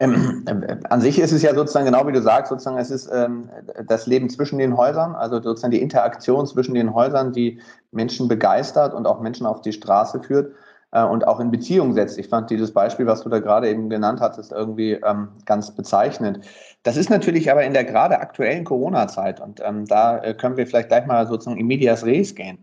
Ähm, 0.00 0.44
äh, 0.46 0.76
an 0.88 1.00
sich 1.00 1.18
ist 1.18 1.32
es 1.32 1.42
ja 1.42 1.54
sozusagen 1.54 1.84
genau 1.84 2.06
wie 2.06 2.12
du 2.12 2.22
sagst, 2.22 2.50
sozusagen 2.50 2.78
es 2.78 2.90
ist 2.90 3.08
ähm, 3.12 3.50
das 3.86 4.06
Leben 4.06 4.30
zwischen 4.30 4.58
den 4.58 4.76
Häusern, 4.76 5.14
also 5.14 5.40
sozusagen 5.42 5.72
die 5.72 5.82
Interaktion 5.82 6.46
zwischen 6.46 6.74
den 6.74 6.94
Häusern, 6.94 7.32
die 7.32 7.60
Menschen 7.90 8.28
begeistert 8.28 8.94
und 8.94 9.06
auch 9.06 9.20
Menschen 9.20 9.46
auf 9.46 9.60
die 9.60 9.72
Straße 9.72 10.22
führt 10.22 10.54
äh, 10.92 11.02
und 11.02 11.26
auch 11.26 11.40
in 11.40 11.50
Beziehung 11.50 11.92
setzt. 11.94 12.18
Ich 12.18 12.28
fand 12.28 12.50
dieses 12.50 12.72
Beispiel, 12.72 13.06
was 13.06 13.22
du 13.22 13.28
da 13.28 13.40
gerade 13.40 13.68
eben 13.68 13.90
genannt 13.90 14.20
hattest, 14.20 14.52
irgendwie 14.52 14.92
ähm, 14.92 15.28
ganz 15.44 15.70
bezeichnend. 15.70 16.40
Das 16.84 16.96
ist 16.96 17.10
natürlich 17.10 17.50
aber 17.50 17.64
in 17.64 17.74
der 17.74 17.84
gerade 17.84 18.18
aktuellen 18.20 18.64
Corona-Zeit 18.64 19.40
und 19.40 19.60
ähm, 19.64 19.86
da 19.86 20.18
äh, 20.18 20.34
können 20.34 20.56
wir 20.56 20.66
vielleicht 20.66 20.88
gleich 20.88 21.06
mal 21.06 21.26
sozusagen 21.26 21.58
in 21.58 21.66
medias 21.66 22.04
res 22.04 22.34
gehen. 22.34 22.58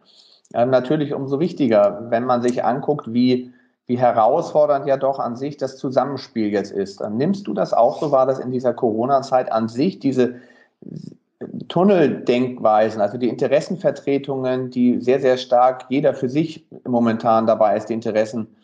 Ähm, 0.53 0.69
natürlich 0.69 1.13
umso 1.13 1.39
wichtiger, 1.39 2.07
wenn 2.09 2.25
man 2.25 2.41
sich 2.41 2.63
anguckt, 2.63 3.13
wie 3.13 3.53
wie 3.89 3.97
herausfordernd 3.97 4.85
ja 4.85 4.97
doch 4.97 5.17
an 5.17 5.35
sich 5.35 5.57
das 5.57 5.77
Zusammenspiel 5.77 6.49
jetzt 6.49 6.71
ist. 6.71 7.01
Nimmst 7.09 7.47
du 7.47 7.55
das 7.55 7.73
auch 7.73 7.99
so 7.99 8.11
wahr, 8.11 8.27
dass 8.27 8.37
in 8.37 8.51
dieser 8.51 8.71
Corona-Zeit 8.71 9.51
an 9.51 9.67
sich 9.67 9.97
diese 9.97 10.35
Tunneldenkweisen, 11.69 13.01
also 13.01 13.17
die 13.17 13.29
Interessenvertretungen, 13.29 14.71
die 14.71 14.99
sehr, 14.99 15.21
sehr 15.21 15.37
stark 15.37 15.85
jeder 15.89 16.13
für 16.13 16.29
sich 16.29 16.65
momentan 16.85 17.47
dabei 17.47 17.77
ist, 17.77 17.85
die 17.85 17.93
Interessen 17.93 18.55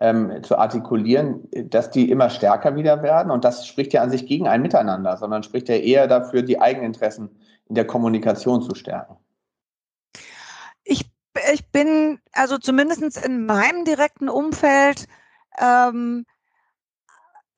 ähm, 0.00 0.42
zu 0.42 0.58
artikulieren, 0.58 1.48
dass 1.70 1.90
die 1.90 2.10
immer 2.10 2.30
stärker 2.30 2.74
wieder 2.74 3.02
werden. 3.02 3.30
Und 3.30 3.44
das 3.44 3.66
spricht 3.66 3.92
ja 3.92 4.02
an 4.02 4.10
sich 4.10 4.26
gegen 4.26 4.48
ein 4.48 4.62
Miteinander, 4.62 5.16
sondern 5.16 5.44
spricht 5.44 5.68
ja 5.68 5.76
eher 5.76 6.08
dafür, 6.08 6.42
die 6.42 6.60
Eigeninteressen 6.60 7.30
in 7.68 7.76
der 7.76 7.86
Kommunikation 7.86 8.62
zu 8.62 8.74
stärken. 8.74 9.16
Ich, 10.82 11.08
ich 11.52 11.70
bin 11.70 12.18
also 12.32 12.58
zumindest 12.58 13.24
in 13.24 13.46
meinem 13.46 13.84
direkten 13.84 14.28
Umfeld 14.28 15.06
ähm, 15.60 16.26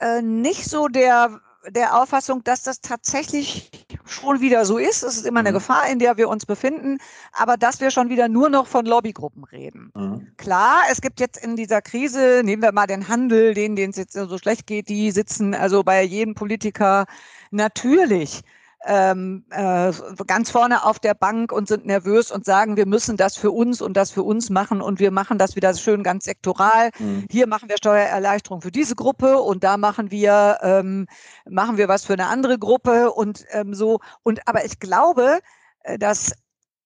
äh, 0.00 0.20
nicht 0.20 0.66
so 0.66 0.88
der 0.88 1.40
der 1.70 2.00
Auffassung, 2.00 2.44
dass 2.44 2.62
das 2.62 2.80
tatsächlich 2.80 3.70
schon 4.06 4.40
wieder 4.40 4.64
so 4.64 4.78
ist. 4.78 5.02
Es 5.02 5.16
ist 5.16 5.26
immer 5.26 5.40
eine 5.40 5.50
mhm. 5.50 5.54
Gefahr, 5.54 5.88
in 5.90 5.98
der 5.98 6.16
wir 6.16 6.28
uns 6.28 6.46
befinden, 6.46 6.98
aber 7.32 7.56
dass 7.56 7.80
wir 7.80 7.90
schon 7.90 8.08
wieder 8.08 8.28
nur 8.28 8.48
noch 8.48 8.66
von 8.66 8.86
Lobbygruppen 8.86 9.44
reden. 9.44 9.92
Mhm. 9.94 10.28
Klar, 10.36 10.82
es 10.90 11.00
gibt 11.00 11.20
jetzt 11.20 11.42
in 11.42 11.56
dieser 11.56 11.82
Krise, 11.82 12.42
nehmen 12.44 12.62
wir 12.62 12.72
mal 12.72 12.86
den 12.86 13.08
Handel, 13.08 13.54
denen, 13.54 13.76
denen 13.76 13.90
es 13.90 13.96
jetzt 13.96 14.14
so 14.14 14.38
schlecht 14.38 14.66
geht, 14.66 14.88
die 14.88 15.10
sitzen 15.10 15.54
also 15.54 15.82
bei 15.82 16.02
jedem 16.02 16.34
Politiker 16.34 17.06
natürlich 17.50 18.42
ähm, 18.84 19.44
äh, 19.50 19.92
ganz 20.26 20.50
vorne 20.50 20.84
auf 20.84 20.98
der 20.98 21.14
Bank 21.14 21.52
und 21.52 21.68
sind 21.68 21.86
nervös 21.86 22.30
und 22.30 22.44
sagen, 22.44 22.76
wir 22.76 22.86
müssen 22.86 23.16
das 23.16 23.36
für 23.36 23.50
uns 23.50 23.80
und 23.80 23.96
das 23.96 24.10
für 24.10 24.22
uns 24.22 24.50
machen 24.50 24.80
und 24.80 25.00
wir 25.00 25.10
machen 25.10 25.38
das 25.38 25.56
wieder 25.56 25.74
schön 25.74 26.02
ganz 26.02 26.24
sektoral. 26.24 26.90
Mhm. 26.98 27.26
Hier 27.30 27.46
machen 27.46 27.68
wir 27.68 27.76
Steuererleichterung 27.78 28.60
für 28.60 28.70
diese 28.70 28.94
Gruppe 28.94 29.40
und 29.40 29.64
da 29.64 29.76
machen 29.76 30.10
wir 30.10 30.58
ähm, 30.62 31.06
machen 31.48 31.76
wir 31.78 31.88
was 31.88 32.04
für 32.04 32.12
eine 32.12 32.26
andere 32.26 32.58
Gruppe 32.58 33.12
und 33.12 33.44
ähm, 33.50 33.74
so. 33.74 34.00
Und 34.22 34.46
aber 34.46 34.64
ich 34.64 34.78
glaube, 34.78 35.40
äh, 35.82 35.98
dass 35.98 36.32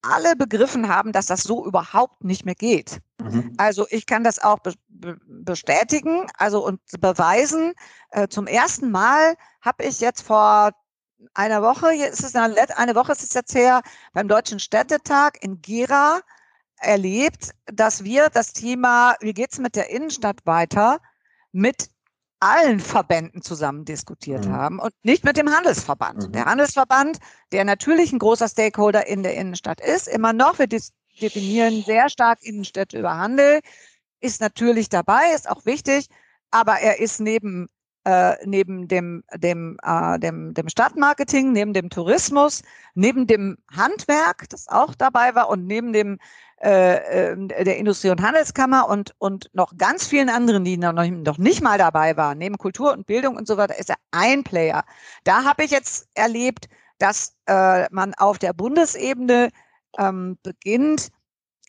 alle 0.03 0.37
begriffen 0.37 0.89
haben, 0.89 1.13
dass 1.13 1.27
das 1.27 1.43
so 1.43 1.67
überhaupt 1.67 2.25
nicht 2.25 2.47
mehr 2.47 2.55
geht. 2.55 3.01
Mhm. 3.21 3.53
Also 3.59 3.87
ich 3.91 4.07
kann 4.07 4.25
das 4.25 4.39
auch 4.39 4.59
be 4.61 4.73
bestätigen, 5.27 6.27
also 6.39 6.65
und 6.65 6.81
beweisen. 7.01 7.75
Äh, 8.11 8.29
zum 8.29 8.47
ersten 8.47 8.91
Mal 8.91 9.35
habe 9.61 9.85
ich 9.85 10.01
jetzt 10.01 10.23
vor 10.23 10.71
einer 11.35 11.63
Woche, 11.63 11.95
ist 11.95 12.23
es 12.23 12.35
eine, 12.35 12.57
eine 12.77 12.95
Woche 12.95 13.13
ist 13.13 13.23
es 13.23 13.35
jetzt 13.35 13.55
her, 13.55 13.83
beim 14.13 14.29
Deutschen 14.29 14.59
Städtetag 14.59 15.39
in 15.43 15.61
Gera 15.61 16.21
erlebt, 16.79 17.51
dass 17.67 18.05
wir 18.05 18.31
das 18.31 18.53
Thema, 18.53 19.15
wie 19.21 19.35
geht's 19.35 19.59
mit 19.59 19.77
der 19.77 19.91
Innenstadt 19.91 20.39
weiter, 20.45 20.99
mit 21.53 21.91
allen 22.41 22.81
Verbänden 22.81 23.43
zusammen 23.43 23.85
diskutiert 23.85 24.47
mhm. 24.47 24.53
haben 24.53 24.79
und 24.79 24.93
nicht 25.03 25.25
mit 25.25 25.37
dem 25.37 25.55
Handelsverband. 25.55 26.29
Mhm. 26.29 26.33
Der 26.33 26.47
Handelsverband, 26.47 27.19
der 27.53 27.65
natürlich 27.65 28.13
ein 28.13 28.19
großer 28.19 28.49
Stakeholder 28.49 29.07
in 29.07 29.23
der 29.23 29.35
Innenstadt 29.35 29.81
ist, 29.81 30.09
immer 30.09 30.33
noch, 30.33 30.59
wir 30.59 30.67
definieren 31.21 31.83
sehr 31.85 32.09
stark 32.09 32.43
Innenstädte 32.43 32.99
über 32.99 33.17
Handel, 33.17 33.61
ist 34.21 34.41
natürlich 34.41 34.89
dabei, 34.89 35.33
ist 35.35 35.51
auch 35.51 35.67
wichtig, 35.67 36.07
aber 36.51 36.81
er 36.81 36.99
ist 36.99 37.21
neben 37.21 37.69
äh, 38.05 38.35
neben 38.47 38.89
dem, 38.89 39.25
dem, 39.35 39.77
äh, 39.83 40.19
dem, 40.19 40.55
dem 40.55 40.69
Stadtmarketing, 40.69 41.53
neben 41.53 41.73
dem 41.73 41.91
Tourismus, 41.91 42.63
neben 42.95 43.27
dem 43.27 43.59
Handwerk, 43.71 44.49
das 44.49 44.69
auch 44.69 44.95
dabei 44.95 45.35
war, 45.35 45.49
und 45.49 45.67
neben 45.67 45.93
dem 45.93 46.19
äh, 46.63 47.31
ähm, 47.33 47.49
der 47.49 47.79
Industrie- 47.79 48.11
und 48.11 48.23
Handelskammer 48.23 48.89
und, 48.89 49.15
und 49.19 49.51
noch 49.55 49.77
ganz 49.79 50.07
vielen 50.07 50.29
anderen, 50.29 50.65
die 50.65 50.77
noch, 50.77 50.93
noch 50.93 51.39
nicht 51.39 51.63
mal 51.63 51.79
dabei 51.79 52.17
waren, 52.17 52.39
neben 52.39 52.59
Kultur 52.59 52.93
und 52.93 53.07
Bildung 53.07 53.37
und 53.37 53.47
so 53.47 53.57
weiter, 53.57 53.79
ist 53.79 53.91
er 53.91 53.97
ein 54.11 54.45
Player. 54.45 54.85
Da 55.25 55.45
habe 55.45 55.65
ich 55.65 55.71
jetzt 55.71 56.09
erlebt, 56.15 56.69
dass 56.99 57.35
äh, 57.47 57.89
man 57.91 58.13
auf 58.15 58.39
der 58.39 58.53
Bundesebene 58.53 59.49
ähm, 59.99 60.39
beginnt, 60.43 61.09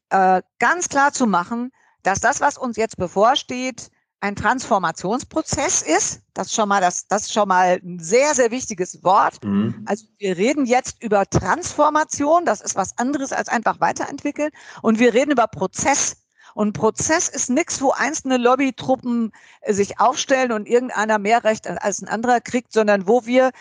äh, 0.09 0.41
ganz 0.59 0.89
klar 0.89 1.13
zu 1.13 1.25
machen, 1.25 1.71
dass 2.03 2.19
das, 2.19 2.41
was 2.41 2.57
uns 2.57 2.75
jetzt 2.75 2.97
bevorsteht, 2.97 3.91
ein 4.21 4.35
Transformationsprozess 4.35 5.81
ist. 5.81 6.21
Das 6.35 6.47
ist 6.47 6.55
schon 6.55 6.69
mal 6.69 6.79
das, 6.79 7.07
das 7.07 7.23
ist 7.23 7.33
schon 7.33 7.47
mal 7.47 7.79
ein 7.83 7.99
sehr, 7.99 8.33
sehr 8.35 8.51
wichtiges 8.51 9.03
Wort. 9.03 9.43
Mhm. 9.43 9.83
Also 9.87 10.05
wir 10.19 10.37
reden 10.37 10.65
jetzt 10.65 11.03
über 11.03 11.25
Transformation. 11.25 12.45
Das 12.45 12.61
ist 12.61 12.75
was 12.75 12.97
anderes 12.97 13.33
als 13.33 13.49
einfach 13.49 13.79
weiterentwickeln. 13.79 14.51
Und 14.83 14.99
wir 14.99 15.13
reden 15.13 15.31
über 15.31 15.47
Prozess. 15.47 16.17
Und 16.53 16.73
Prozess 16.73 17.29
ist 17.29 17.49
nichts, 17.49 17.81
wo 17.81 17.91
einzelne 17.91 18.37
Lobbytruppen 18.37 19.31
äh, 19.61 19.73
sich 19.73 19.99
aufstellen 19.99 20.51
und 20.51 20.67
irgendeiner 20.67 21.17
mehr 21.17 21.43
Recht 21.43 21.67
als 21.67 22.01
ein 22.01 22.07
anderer 22.07 22.41
kriegt, 22.41 22.73
sondern 22.73 23.07
wo 23.07 23.25
wir 23.25 23.51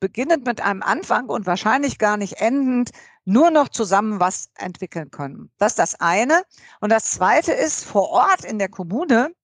beginnend 0.00 0.46
mit 0.46 0.60
einem 0.60 0.82
Anfang 0.82 1.26
und 1.26 1.46
wahrscheinlich 1.46 1.98
gar 1.98 2.16
nicht 2.16 2.34
endend 2.34 2.90
nur 3.24 3.50
noch 3.50 3.68
zusammen 3.68 4.20
was 4.20 4.50
entwickeln 4.56 5.10
können. 5.10 5.50
Das 5.58 5.72
ist 5.72 5.78
das 5.78 6.00
eine. 6.00 6.42
Und 6.80 6.90
das 6.90 7.04
zweite 7.10 7.52
ist, 7.52 7.84
vor 7.84 8.08
Ort 8.10 8.44
in 8.44 8.58
der 8.58 8.68
Kommune 8.68 9.34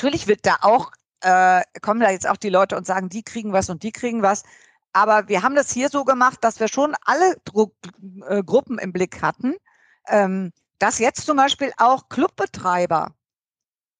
Natürlich 0.00 0.26
wird 0.26 0.46
da 0.46 0.56
auch, 0.62 0.92
äh, 1.20 1.62
kommen 1.82 2.00
da 2.00 2.10
jetzt 2.10 2.26
auch 2.26 2.38
die 2.38 2.48
Leute 2.48 2.74
und 2.74 2.86
sagen, 2.86 3.10
die 3.10 3.22
kriegen 3.22 3.52
was 3.52 3.68
und 3.68 3.82
die 3.82 3.92
kriegen 3.92 4.22
was. 4.22 4.44
Aber 4.94 5.28
wir 5.28 5.42
haben 5.42 5.54
das 5.54 5.70
hier 5.70 5.90
so 5.90 6.06
gemacht, 6.06 6.38
dass 6.40 6.58
wir 6.58 6.68
schon 6.68 6.96
alle 7.04 7.36
Dru 7.44 7.66
äh, 8.26 8.42
Gruppen 8.42 8.78
im 8.78 8.94
Blick 8.94 9.20
hatten. 9.20 9.56
Ähm, 10.08 10.52
dass 10.78 11.00
jetzt 11.00 11.26
zum 11.26 11.36
Beispiel 11.36 11.70
auch 11.76 12.08
Clubbetreiber, 12.08 13.12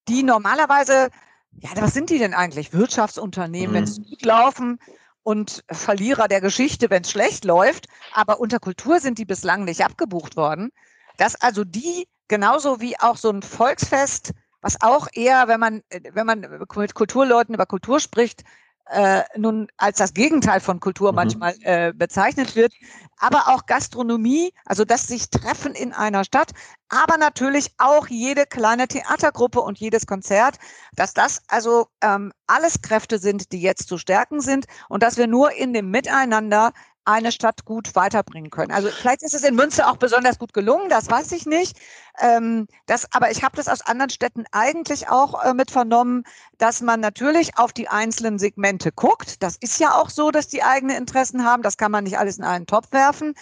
die 0.08 0.22
normalerweise, 0.22 1.10
ja, 1.52 1.68
was 1.74 1.92
sind 1.92 2.08
die 2.08 2.18
denn 2.18 2.32
eigentlich? 2.32 2.72
Wirtschaftsunternehmen, 2.72 3.72
mhm. 3.72 3.74
wenn 3.74 3.84
es 3.84 4.02
gut 4.02 4.24
laufen 4.24 4.78
und 5.22 5.62
Verlierer 5.70 6.28
der 6.28 6.40
Geschichte, 6.40 6.88
wenn 6.88 7.02
es 7.02 7.10
schlecht 7.10 7.44
läuft. 7.44 7.88
Aber 8.14 8.40
unter 8.40 8.58
Kultur 8.58 9.00
sind 9.00 9.18
die 9.18 9.26
bislang 9.26 9.64
nicht 9.64 9.84
abgebucht 9.84 10.38
worden. 10.38 10.72
Dass 11.18 11.34
also 11.34 11.62
die 11.62 12.08
genauso 12.28 12.80
wie 12.80 12.98
auch 12.98 13.18
so 13.18 13.28
ein 13.28 13.42
Volksfest 13.42 14.32
was 14.60 14.80
auch 14.80 15.08
eher, 15.12 15.48
wenn 15.48 15.60
man, 15.60 15.82
äh, 15.90 16.00
wenn 16.12 16.26
man 16.26 16.40
mit 16.40 16.68
Kulturleuten 16.68 17.54
über 17.54 17.66
Kultur 17.66 18.00
spricht, 18.00 18.44
äh, 18.90 19.22
nun 19.36 19.68
als 19.76 19.98
das 19.98 20.14
Gegenteil 20.14 20.60
von 20.60 20.80
Kultur 20.80 21.12
mhm. 21.12 21.16
manchmal 21.16 21.54
äh, 21.60 21.92
bezeichnet 21.94 22.56
wird, 22.56 22.72
aber 23.18 23.48
auch 23.48 23.66
Gastronomie, 23.66 24.52
also 24.64 24.84
das 24.84 25.06
sich 25.06 25.30
treffen 25.30 25.74
in 25.74 25.92
einer 25.92 26.24
Stadt, 26.24 26.50
aber 26.88 27.16
natürlich 27.16 27.72
auch 27.78 28.08
jede 28.08 28.46
kleine 28.46 28.88
Theatergruppe 28.88 29.60
und 29.60 29.78
jedes 29.78 30.06
Konzert, 30.06 30.58
dass 30.96 31.14
das 31.14 31.42
also 31.48 31.86
ähm, 32.02 32.32
alles 32.48 32.82
Kräfte 32.82 33.18
sind, 33.18 33.52
die 33.52 33.60
jetzt 33.60 33.88
zu 33.88 33.96
stärken 33.96 34.40
sind 34.40 34.66
und 34.88 35.02
dass 35.02 35.16
wir 35.16 35.28
nur 35.28 35.52
in 35.52 35.72
dem 35.72 35.90
Miteinander 35.90 36.72
eine 37.04 37.32
Stadt 37.32 37.64
gut 37.64 37.94
weiterbringen 37.94 38.50
können. 38.50 38.72
Also 38.72 38.88
vielleicht 38.88 39.22
ist 39.22 39.34
es 39.34 39.42
in 39.42 39.54
Münster 39.54 39.90
auch 39.90 39.96
besonders 39.96 40.38
gut 40.38 40.52
gelungen, 40.52 40.88
das 40.88 41.10
weiß 41.10 41.32
ich 41.32 41.46
nicht. 41.46 41.78
Ähm, 42.20 42.66
das, 42.86 43.06
aber 43.12 43.30
ich 43.30 43.42
habe 43.42 43.56
das 43.56 43.68
aus 43.68 43.82
anderen 43.82 44.10
Städten 44.10 44.44
eigentlich 44.52 45.08
auch 45.08 45.44
äh, 45.44 45.54
mit 45.54 45.70
vernommen, 45.70 46.24
dass 46.58 46.80
man 46.80 47.00
natürlich 47.00 47.58
auf 47.58 47.72
die 47.72 47.88
einzelnen 47.88 48.38
Segmente 48.38 48.92
guckt. 48.92 49.42
Das 49.42 49.56
ist 49.56 49.78
ja 49.80 49.94
auch 49.94 50.10
so, 50.10 50.30
dass 50.30 50.48
die 50.48 50.62
eigene 50.62 50.96
Interessen 50.96 51.44
haben. 51.44 51.62
Das 51.62 51.76
kann 51.76 51.92
man 51.92 52.04
nicht 52.04 52.18
alles 52.18 52.38
in 52.38 52.44
einen 52.44 52.66
Topf 52.66 52.92
werfen. 52.92 53.34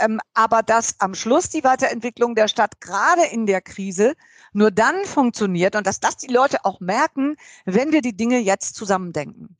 Ähm, 0.00 0.20
aber 0.34 0.62
dass 0.62 1.00
am 1.00 1.14
Schluss 1.14 1.48
die 1.48 1.64
Weiterentwicklung 1.64 2.34
der 2.34 2.48
Stadt 2.48 2.80
gerade 2.80 3.24
in 3.30 3.46
der 3.46 3.60
Krise 3.60 4.14
nur 4.52 4.70
dann 4.70 5.04
funktioniert 5.04 5.76
und 5.76 5.86
dass 5.86 6.00
das 6.00 6.16
die 6.16 6.32
Leute 6.32 6.64
auch 6.64 6.80
merken, 6.80 7.36
wenn 7.66 7.92
wir 7.92 8.00
die 8.00 8.16
Dinge 8.16 8.38
jetzt 8.38 8.74
zusammendenken. 8.74 9.54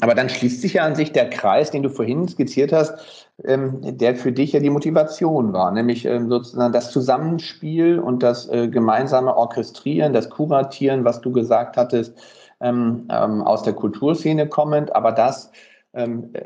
Aber 0.00 0.14
dann 0.14 0.30
schließt 0.30 0.62
sich 0.62 0.74
ja 0.74 0.84
an 0.84 0.94
sich 0.94 1.12
der 1.12 1.28
Kreis, 1.28 1.70
den 1.70 1.82
du 1.82 1.90
vorhin 1.90 2.26
skizziert 2.26 2.72
hast, 2.72 3.28
der 3.38 4.14
für 4.14 4.30
dich 4.30 4.52
ja 4.52 4.60
die 4.60 4.70
Motivation 4.70 5.52
war, 5.52 5.72
nämlich 5.72 6.04
ähm, 6.04 6.28
sozusagen 6.28 6.72
das 6.72 6.92
Zusammenspiel 6.92 7.98
und 7.98 8.22
das 8.22 8.48
äh, 8.48 8.68
gemeinsame 8.68 9.36
Orchestrieren, 9.36 10.12
das 10.12 10.30
Kuratieren, 10.30 11.04
was 11.04 11.20
du 11.20 11.32
gesagt 11.32 11.76
hattest, 11.76 12.16
ähm, 12.60 13.06
aus 13.08 13.64
der 13.64 13.72
Kulturszene 13.72 14.48
kommend, 14.48 14.94
aber 14.94 15.12
das 15.12 15.50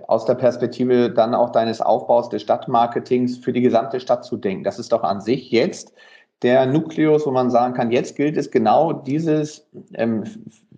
aus 0.09 0.27
der 0.27 0.35
Perspektive 0.35 1.09
dann 1.09 1.35
auch 1.35 1.49
deines 1.53 1.81
Aufbaus 1.81 2.29
des 2.29 2.43
Stadtmarketings 2.43 3.39
für 3.39 3.51
die 3.51 3.63
gesamte 3.63 3.99
Stadt 3.99 4.23
zu 4.23 4.37
denken. 4.37 4.63
Das 4.63 4.79
ist 4.79 4.93
doch 4.93 5.03
an 5.03 5.23
sich 5.23 5.51
jetzt 5.51 5.95
der 6.43 6.67
Nukleus, 6.67 7.27
wo 7.27 7.31
man 7.31 7.51
sagen 7.51 7.73
kann, 7.73 7.91
jetzt 7.91 8.17
gilt 8.17 8.37
es 8.37 8.51
genau 8.51 8.93
dieses 8.93 9.67
ähm, 9.95 10.25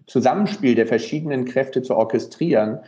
Zusammenspiel 0.07 0.75
der 0.75 0.87
verschiedenen 0.87 1.45
Kräfte 1.45 1.83
zu 1.83 1.97
orchestrieren 1.97 2.81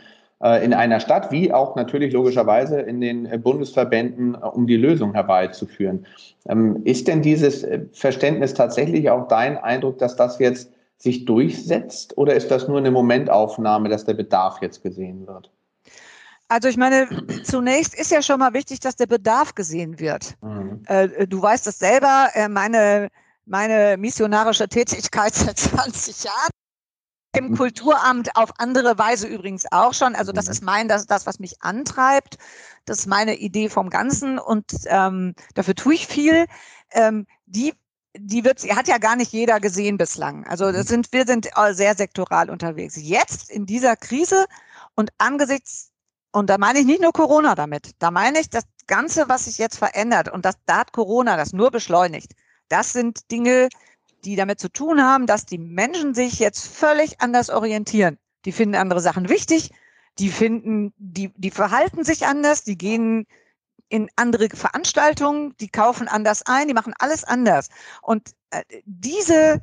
in 0.43 0.73
einer 0.73 0.99
Stadt, 0.99 1.31
wie 1.31 1.53
auch 1.53 1.75
natürlich 1.75 2.11
logischerweise 2.11 2.81
in 2.81 2.99
den 2.99 3.25
äh, 3.25 3.37
Bundesverbänden, 3.37 4.35
äh, 4.35 4.37
um 4.39 4.67
die 4.67 4.75
Lösung 4.75 5.13
herbeizuführen. 5.13 6.05
Ähm, 6.47 6.81
ist 6.83 7.07
denn 7.07 7.21
dieses 7.21 7.63
äh, 7.63 7.85
Verständnis 7.93 8.53
tatsächlich 8.53 9.09
auch 9.09 9.27
dein 9.29 9.57
Eindruck, 9.57 9.99
dass 9.99 10.17
das 10.17 10.39
jetzt 10.39 10.69
sich 10.97 11.25
durchsetzt 11.25 12.17
oder 12.17 12.33
ist 12.33 12.51
das 12.51 12.67
nur 12.67 12.77
eine 12.77 12.91
Momentaufnahme, 12.91 13.89
dass 13.89 14.05
der 14.05 14.13
Bedarf 14.15 14.61
jetzt 14.61 14.83
gesehen 14.83 15.27
wird? 15.27 15.49
Also 16.49 16.67
ich 16.67 16.77
meine, 16.77 17.07
zunächst 17.43 17.97
ist 17.97 18.11
ja 18.11 18.21
schon 18.21 18.39
mal 18.39 18.53
wichtig, 18.53 18.79
dass 18.79 18.95
der 18.95 19.07
Bedarf 19.07 19.55
gesehen 19.55 19.99
wird. 19.99 20.35
Mhm. 20.41 20.83
Äh, 20.87 21.27
du 21.27 21.41
weißt 21.41 21.65
das 21.67 21.79
selber, 21.79 22.29
äh, 22.33 22.47
meine, 22.49 23.09
meine 23.45 23.97
missionarische 23.97 24.67
Tätigkeit 24.67 25.33
seit 25.35 25.57
20 25.57 26.25
Jahren 26.25 26.51
im 27.35 27.49
mhm. 27.49 27.57
Kulturamt 27.57 28.35
auf 28.35 28.51
andere 28.59 28.97
Weise 28.97 29.27
übrigens 29.27 29.65
auch 29.71 29.93
schon. 29.93 30.15
Also 30.15 30.31
das 30.31 30.45
mhm. 30.45 30.51
ist 30.51 30.63
mein, 30.63 30.87
das, 30.87 31.05
das, 31.05 31.25
was 31.25 31.39
mich 31.39 31.61
antreibt. 31.61 32.37
Das 32.85 32.99
ist 32.99 33.07
meine 33.07 33.35
Idee 33.35 33.69
vom 33.69 33.89
Ganzen 33.89 34.39
und 34.39 34.65
ähm, 34.85 35.33
dafür 35.55 35.75
tue 35.75 35.95
ich 35.95 36.07
viel. 36.07 36.45
Ähm, 36.91 37.25
die 37.45 37.73
die 38.15 38.43
wird, 38.43 38.61
hat 38.75 38.87
ja 38.87 38.99
gar 38.99 39.15
nicht 39.15 39.31
jeder 39.31 39.59
gesehen 39.59 39.97
bislang. 39.97 40.45
Also 40.45 40.71
das 40.71 40.85
sind, 40.85 41.11
wir 41.11 41.25
sind 41.25 41.49
sehr 41.71 41.95
sektoral 41.95 42.51
unterwegs. 42.51 42.95
Jetzt 42.95 43.49
in 43.49 43.65
dieser 43.65 43.95
Krise 43.95 44.45
und 44.93 45.09
angesichts 45.17 45.91
und 46.31 46.49
da 46.49 46.57
meine 46.57 46.79
ich 46.79 46.85
nicht 46.85 47.01
nur 47.01 47.13
Corona 47.13 47.55
damit. 47.55 47.91
Da 47.99 48.11
meine 48.11 48.39
ich 48.39 48.49
das 48.49 48.63
Ganze, 48.87 49.29
was 49.29 49.45
sich 49.45 49.59
jetzt 49.59 49.77
verändert. 49.77 50.29
Und 50.29 50.45
das, 50.45 50.55
da 50.65 50.79
hat 50.79 50.91
Corona 50.91 51.37
das 51.37 51.53
nur 51.53 51.69
beschleunigt. 51.71 52.33
Das 52.69 52.91
sind 52.91 53.29
Dinge, 53.31 53.69
die 54.25 54.35
damit 54.35 54.59
zu 54.59 54.69
tun 54.69 55.01
haben, 55.01 55.25
dass 55.25 55.45
die 55.45 55.57
Menschen 55.57 56.13
sich 56.13 56.39
jetzt 56.39 56.65
völlig 56.65 57.21
anders 57.21 57.49
orientieren. 57.49 58.17
Die 58.45 58.51
finden 58.51 58.75
andere 58.75 59.01
Sachen 59.01 59.29
wichtig. 59.29 59.71
Die 60.19 60.29
finden, 60.29 60.93
die, 60.97 61.31
die 61.35 61.51
verhalten 61.51 62.03
sich 62.03 62.25
anders. 62.25 62.63
Die 62.63 62.77
gehen 62.77 63.25
in 63.89 64.09
andere 64.15 64.49
Veranstaltungen, 64.49 65.55
die 65.59 65.69
kaufen 65.69 66.07
anders 66.07 66.43
ein, 66.45 66.67
die 66.67 66.73
machen 66.73 66.93
alles 66.97 67.23
anders. 67.23 67.69
Und 68.01 68.31
äh, 68.49 68.63
diese 68.85 69.61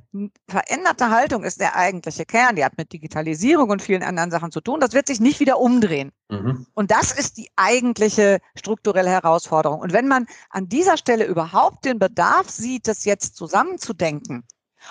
veränderte 0.48 1.10
Haltung 1.10 1.44
ist 1.44 1.60
der 1.60 1.76
eigentliche 1.76 2.24
Kern. 2.24 2.56
Die 2.56 2.64
hat 2.64 2.78
mit 2.78 2.92
Digitalisierung 2.92 3.70
und 3.70 3.82
vielen 3.82 4.02
anderen 4.02 4.30
Sachen 4.30 4.52
zu 4.52 4.60
tun. 4.60 4.80
Das 4.80 4.92
wird 4.92 5.06
sich 5.06 5.20
nicht 5.20 5.40
wieder 5.40 5.58
umdrehen. 5.58 6.12
Mhm. 6.28 6.66
Und 6.74 6.90
das 6.90 7.12
ist 7.12 7.36
die 7.38 7.50
eigentliche 7.56 8.38
strukturelle 8.54 9.10
Herausforderung. 9.10 9.80
Und 9.80 9.92
wenn 9.92 10.08
man 10.08 10.26
an 10.50 10.68
dieser 10.68 10.96
Stelle 10.96 11.24
überhaupt 11.24 11.84
den 11.84 11.98
Bedarf 11.98 12.50
sieht, 12.50 12.88
das 12.88 13.04
jetzt 13.04 13.36
zusammenzudenken 13.36 14.44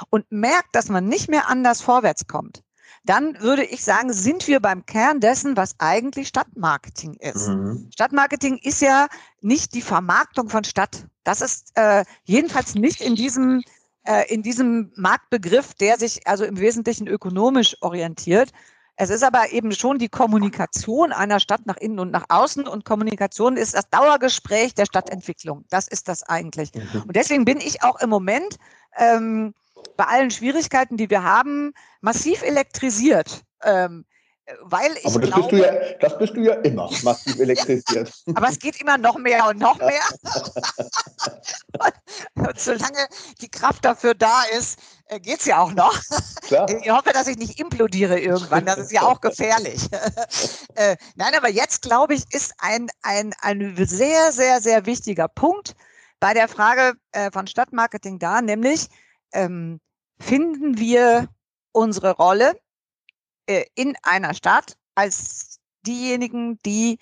und 0.10 0.32
merkt, 0.32 0.76
dass 0.76 0.90
man 0.90 1.08
nicht 1.08 1.30
mehr 1.30 1.50
anders 1.50 1.82
vorwärts 1.82 2.28
kommt, 2.28 2.64
dann 3.10 3.42
würde 3.42 3.64
ich 3.64 3.84
sagen, 3.84 4.14
sind 4.14 4.48
wir 4.48 4.60
beim 4.60 4.86
Kern 4.86 5.20
dessen, 5.20 5.58
was 5.58 5.74
eigentlich 5.80 6.28
Stadtmarketing 6.28 7.16
ist. 7.16 7.48
Mhm. 7.48 7.90
Stadtmarketing 7.92 8.60
ist 8.62 8.84
ja 8.84 9.08
nicht 9.42 9.74
die 9.74 9.82
Vermarktung 9.82 10.48
von 10.48 10.64
Stadt. 10.64 11.08
Das 11.24 11.42
ist 11.42 11.72
äh, 11.74 12.06
jedenfalls 12.26 12.76
nicht 12.76 13.02
in 13.02 13.16
diesem, 13.16 13.64
äh, 14.04 14.32
in 14.32 14.44
diesem 14.44 14.92
Marktbegriff, 14.96 15.74
der 15.74 15.98
sich 15.98 16.28
also 16.28 16.46
im 16.46 16.60
Wesentlichen 16.60 17.08
ökonomisch 17.08 17.76
orientiert. 17.82 18.52
Es 18.96 19.10
ist 19.10 19.24
aber 19.24 19.54
eben 19.54 19.72
schon 19.72 19.98
die 19.98 20.10
Kommunikation 20.10 21.12
einer 21.12 21.40
Stadt 21.40 21.66
nach 21.66 21.78
innen 21.78 21.98
und 21.98 22.12
nach 22.12 22.26
außen 22.30 22.68
und 22.68 22.86
Kommunikation 22.86 23.58
ist 23.58 23.74
das 23.74 23.90
Dauergespräch 23.90 24.76
der 24.76 24.86
Stadtentwicklung. 24.86 25.66
Das 25.72 25.88
ist 25.88 26.10
das 26.10 26.22
eigentlich. 26.22 26.76
Mhm. 26.76 27.06
Und 27.08 27.16
deswegen 27.16 27.44
bin 27.44 27.58
ich 27.58 27.82
auch 27.82 28.00
im 28.02 28.12
Moment 28.12 28.58
ähm, 28.98 29.56
bei 29.98 30.06
allen 30.06 30.32
Schwierigkeiten, 30.32 30.98
die 30.98 31.10
wir 31.10 31.24
haben, 31.24 31.74
massiv 32.02 32.42
elektrisiert. 32.42 33.44
Ähm, 33.64 34.06
weil 34.62 34.92
ich 34.98 35.06
aber 35.06 35.20
das, 35.20 35.30
glaube, 35.30 35.50
bist 35.50 35.52
du 35.52 35.58
ja, 35.58 35.74
das 36.00 36.18
bist 36.18 36.36
du 36.36 36.42
ja 36.42 36.54
immer 36.56 36.90
massiv 37.04 37.40
elektrisiert. 37.40 38.12
aber 38.34 38.50
es 38.50 38.60
geht 38.60 38.82
immer 38.82 38.98
noch 38.98 39.18
mehr 39.18 39.48
und 39.48 39.60
noch 39.60 39.78
mehr. 39.78 40.02
und 42.36 42.60
solange 42.60 43.08
die 43.42 43.50
Kraft 43.50 43.86
dafür 43.86 44.16
da 44.16 44.44
ist, 44.58 44.80
äh, 45.06 45.20
geht 45.20 45.40
es 45.40 45.46
ja 45.46 45.60
auch 45.60 45.74
noch. 45.74 46.00
Klar. 46.42 46.68
Ich 46.82 46.90
hoffe, 46.90 47.12
dass 47.14 47.28
ich 47.28 47.38
nicht 47.38 47.60
implodiere 47.60 48.20
irgendwann. 48.20 48.66
Das 48.66 48.78
ist 48.78 48.92
ja 48.92 49.04
auch 49.04 49.22
gefährlich. 49.22 49.88
Äh, 50.76 50.96
nein, 51.16 51.36
aber 51.36 51.50
jetzt, 51.50 51.82
glaube 51.82 52.16
ich, 52.16 52.24
ist 52.32 52.54
ein, 52.58 52.88
ein, 53.04 53.34
ein 53.42 53.76
sehr, 53.78 54.32
sehr, 54.32 54.62
sehr 54.62 54.86
wichtiger 54.86 55.28
Punkt 55.28 55.76
bei 56.20 56.34
der 56.34 56.48
Frage 56.48 56.94
äh, 57.12 57.32
von 57.32 57.48
Stadtmarketing 57.48 58.18
da, 58.20 58.42
nämlich 58.42 58.90
ähm, 59.34 59.80
finden 60.20 60.78
wir 60.78 61.30
unsere 61.72 62.16
Rolle 62.16 62.60
äh, 63.46 63.66
in 63.76 63.96
einer 64.04 64.34
Stadt 64.34 64.78
als 64.96 65.60
diejenigen, 65.86 66.60
die 66.66 67.00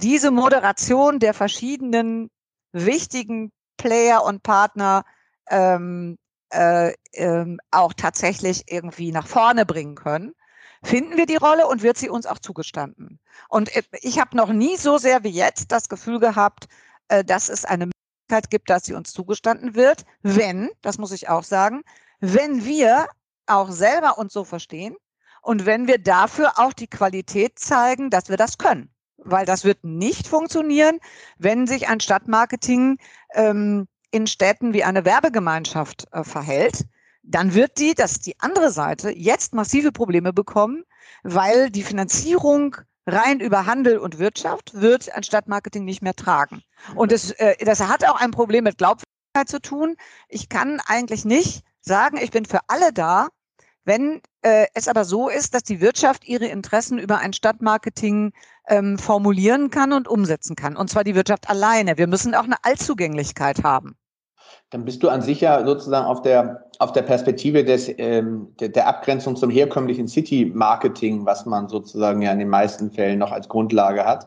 diese 0.00 0.30
Moderation 0.30 1.18
der 1.18 1.34
verschiedenen 1.34 2.30
wichtigen 2.72 3.52
Player 3.76 4.22
und 4.24 4.42
Partner 4.42 5.04
ähm, 5.48 6.18
äh, 6.50 6.92
ähm, 7.12 7.58
auch 7.70 7.92
tatsächlich 7.94 8.64
irgendwie 8.70 9.12
nach 9.12 9.26
vorne 9.26 9.66
bringen 9.66 9.94
können, 9.94 10.34
finden 10.82 11.16
wir 11.16 11.26
die 11.26 11.36
Rolle 11.36 11.66
und 11.66 11.82
wird 11.82 11.96
sie 11.96 12.08
uns 12.08 12.26
auch 12.26 12.38
zugestanden. 12.38 13.18
Und 13.48 13.74
äh, 13.74 13.82
ich 14.02 14.20
habe 14.20 14.36
noch 14.36 14.52
nie 14.52 14.76
so 14.76 14.98
sehr 14.98 15.24
wie 15.24 15.30
jetzt 15.30 15.72
das 15.72 15.88
Gefühl 15.88 16.20
gehabt, 16.20 16.68
äh, 17.08 17.24
dass 17.24 17.48
es 17.48 17.64
eine 17.64 17.90
gibt, 18.50 18.70
dass 18.70 18.84
sie 18.84 18.94
uns 18.94 19.12
zugestanden 19.12 19.74
wird, 19.74 20.04
wenn, 20.22 20.70
das 20.82 20.98
muss 20.98 21.12
ich 21.12 21.28
auch 21.28 21.44
sagen, 21.44 21.82
wenn 22.20 22.64
wir 22.64 23.06
auch 23.46 23.70
selber 23.70 24.18
uns 24.18 24.32
so 24.32 24.44
verstehen 24.44 24.96
und 25.42 25.66
wenn 25.66 25.86
wir 25.86 25.98
dafür 25.98 26.58
auch 26.58 26.72
die 26.72 26.88
Qualität 26.88 27.58
zeigen, 27.58 28.10
dass 28.10 28.28
wir 28.28 28.36
das 28.36 28.58
können. 28.58 28.90
Weil 29.18 29.46
das 29.46 29.64
wird 29.64 29.84
nicht 29.84 30.28
funktionieren, 30.28 30.98
wenn 31.38 31.66
sich 31.66 31.88
ein 31.88 32.00
Stadtmarketing 32.00 32.98
ähm, 33.34 33.86
in 34.10 34.26
Städten 34.26 34.72
wie 34.72 34.84
eine 34.84 35.04
Werbegemeinschaft 35.04 36.06
äh, 36.12 36.24
verhält. 36.24 36.86
Dann 37.22 37.54
wird 37.54 37.78
die, 37.78 37.94
das 37.94 38.12
ist 38.12 38.26
die 38.26 38.38
andere 38.40 38.70
Seite, 38.70 39.10
jetzt 39.10 39.52
massive 39.52 39.90
Probleme 39.90 40.32
bekommen, 40.32 40.84
weil 41.22 41.70
die 41.70 41.82
Finanzierung 41.82 42.76
rein 43.06 43.40
über 43.40 43.66
Handel 43.66 43.98
und 43.98 44.18
Wirtschaft 44.18 44.74
wird 44.74 45.12
ein 45.14 45.22
Stadtmarketing 45.22 45.84
nicht 45.84 46.02
mehr 46.02 46.14
tragen. 46.14 46.62
Und 46.94 47.12
das, 47.12 47.30
äh, 47.32 47.56
das 47.64 47.80
hat 47.80 48.04
auch 48.04 48.20
ein 48.20 48.32
Problem 48.32 48.64
mit 48.64 48.78
Glaubwürdigkeit 48.78 49.48
zu 49.48 49.60
tun. 49.60 49.96
Ich 50.28 50.48
kann 50.48 50.80
eigentlich 50.86 51.24
nicht 51.24 51.62
sagen, 51.80 52.18
ich 52.20 52.30
bin 52.30 52.44
für 52.44 52.60
alle 52.68 52.92
da, 52.92 53.28
wenn 53.84 54.20
äh, 54.42 54.66
es 54.74 54.88
aber 54.88 55.04
so 55.04 55.28
ist, 55.28 55.54
dass 55.54 55.62
die 55.62 55.80
Wirtschaft 55.80 56.26
ihre 56.26 56.46
Interessen 56.46 56.98
über 56.98 57.18
ein 57.18 57.32
Stadtmarketing 57.32 58.32
ähm, 58.66 58.98
formulieren 58.98 59.70
kann 59.70 59.92
und 59.92 60.08
umsetzen 60.08 60.56
kann. 60.56 60.76
Und 60.76 60.90
zwar 60.90 61.04
die 61.04 61.14
Wirtschaft 61.14 61.48
alleine. 61.48 61.96
Wir 61.96 62.08
müssen 62.08 62.34
auch 62.34 62.44
eine 62.44 62.62
Allzugänglichkeit 62.64 63.62
haben. 63.62 63.96
Dann 64.70 64.84
bist 64.84 65.02
du 65.02 65.08
an 65.08 65.22
sich 65.22 65.40
ja 65.40 65.64
sozusagen 65.64 66.06
auf 66.06 66.22
der, 66.22 66.64
auf 66.80 66.92
der 66.92 67.02
Perspektive 67.02 67.64
des, 67.64 67.88
ähm, 67.98 68.48
der, 68.58 68.70
der 68.70 68.88
Abgrenzung 68.88 69.36
zum 69.36 69.50
herkömmlichen 69.50 70.08
City-Marketing, 70.08 71.24
was 71.24 71.46
man 71.46 71.68
sozusagen 71.68 72.20
ja 72.22 72.32
in 72.32 72.40
den 72.40 72.48
meisten 72.48 72.90
Fällen 72.90 73.18
noch 73.18 73.30
als 73.30 73.48
Grundlage 73.48 74.04
hat. 74.04 74.26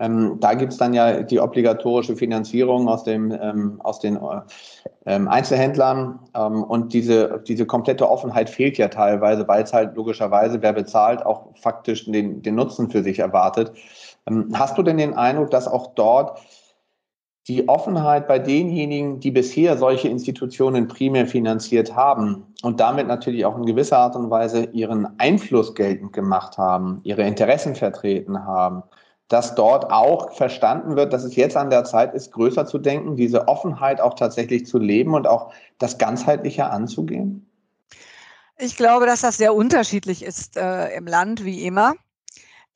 Ähm, 0.00 0.38
da 0.40 0.54
gibt 0.54 0.72
es 0.72 0.78
dann 0.78 0.94
ja 0.94 1.22
die 1.22 1.40
obligatorische 1.40 2.16
Finanzierung 2.16 2.88
aus, 2.88 3.04
dem, 3.04 3.30
ähm, 3.32 3.80
aus 3.82 4.00
den 4.00 4.18
ähm, 5.04 5.28
Einzelhändlern 5.28 6.18
ähm, 6.34 6.64
und 6.64 6.94
diese, 6.94 7.42
diese 7.46 7.66
komplette 7.66 8.08
Offenheit 8.08 8.48
fehlt 8.48 8.78
ja 8.78 8.88
teilweise, 8.88 9.46
weil 9.46 9.62
es 9.62 9.74
halt 9.74 9.94
logischerweise, 9.94 10.62
wer 10.62 10.72
bezahlt, 10.72 11.24
auch 11.24 11.54
faktisch 11.54 12.10
den, 12.10 12.40
den 12.40 12.54
Nutzen 12.54 12.90
für 12.90 13.02
sich 13.02 13.18
erwartet. 13.18 13.72
Ähm, 14.26 14.48
hast 14.54 14.78
du 14.78 14.82
denn 14.82 14.96
den 14.96 15.12
Eindruck, 15.12 15.50
dass 15.50 15.68
auch 15.68 15.94
dort 15.94 16.40
die 17.48 17.68
Offenheit 17.68 18.28
bei 18.28 18.38
denjenigen, 18.38 19.20
die 19.20 19.30
bisher 19.30 19.78
solche 19.78 20.08
Institutionen 20.08 20.88
primär 20.88 21.26
finanziert 21.26 21.96
haben 21.96 22.46
und 22.62 22.80
damit 22.80 23.06
natürlich 23.06 23.44
auch 23.44 23.56
in 23.56 23.66
gewisser 23.66 23.98
Art 23.98 24.16
und 24.16 24.30
Weise 24.30 24.64
ihren 24.72 25.18
Einfluss 25.18 25.74
geltend 25.74 26.12
gemacht 26.12 26.58
haben, 26.58 27.00
ihre 27.02 27.22
Interessen 27.22 27.74
vertreten 27.74 28.44
haben, 28.44 28.82
dass 29.28 29.54
dort 29.54 29.90
auch 29.90 30.32
verstanden 30.32 30.96
wird, 30.96 31.12
dass 31.12 31.24
es 31.24 31.36
jetzt 31.36 31.56
an 31.56 31.70
der 31.70 31.84
Zeit 31.84 32.14
ist, 32.14 32.32
größer 32.32 32.66
zu 32.66 32.78
denken, 32.78 33.16
diese 33.16 33.48
Offenheit 33.48 34.00
auch 34.00 34.14
tatsächlich 34.14 34.66
zu 34.66 34.78
leben 34.78 35.14
und 35.14 35.26
auch 35.26 35.52
das 35.78 35.98
ganzheitliche 35.98 36.66
anzugehen? 36.66 37.46
Ich 38.58 38.76
glaube, 38.76 39.06
dass 39.06 39.22
das 39.22 39.38
sehr 39.38 39.54
unterschiedlich 39.54 40.22
ist 40.22 40.56
äh, 40.56 40.94
im 40.94 41.06
Land, 41.06 41.44
wie 41.44 41.64
immer. 41.64 41.94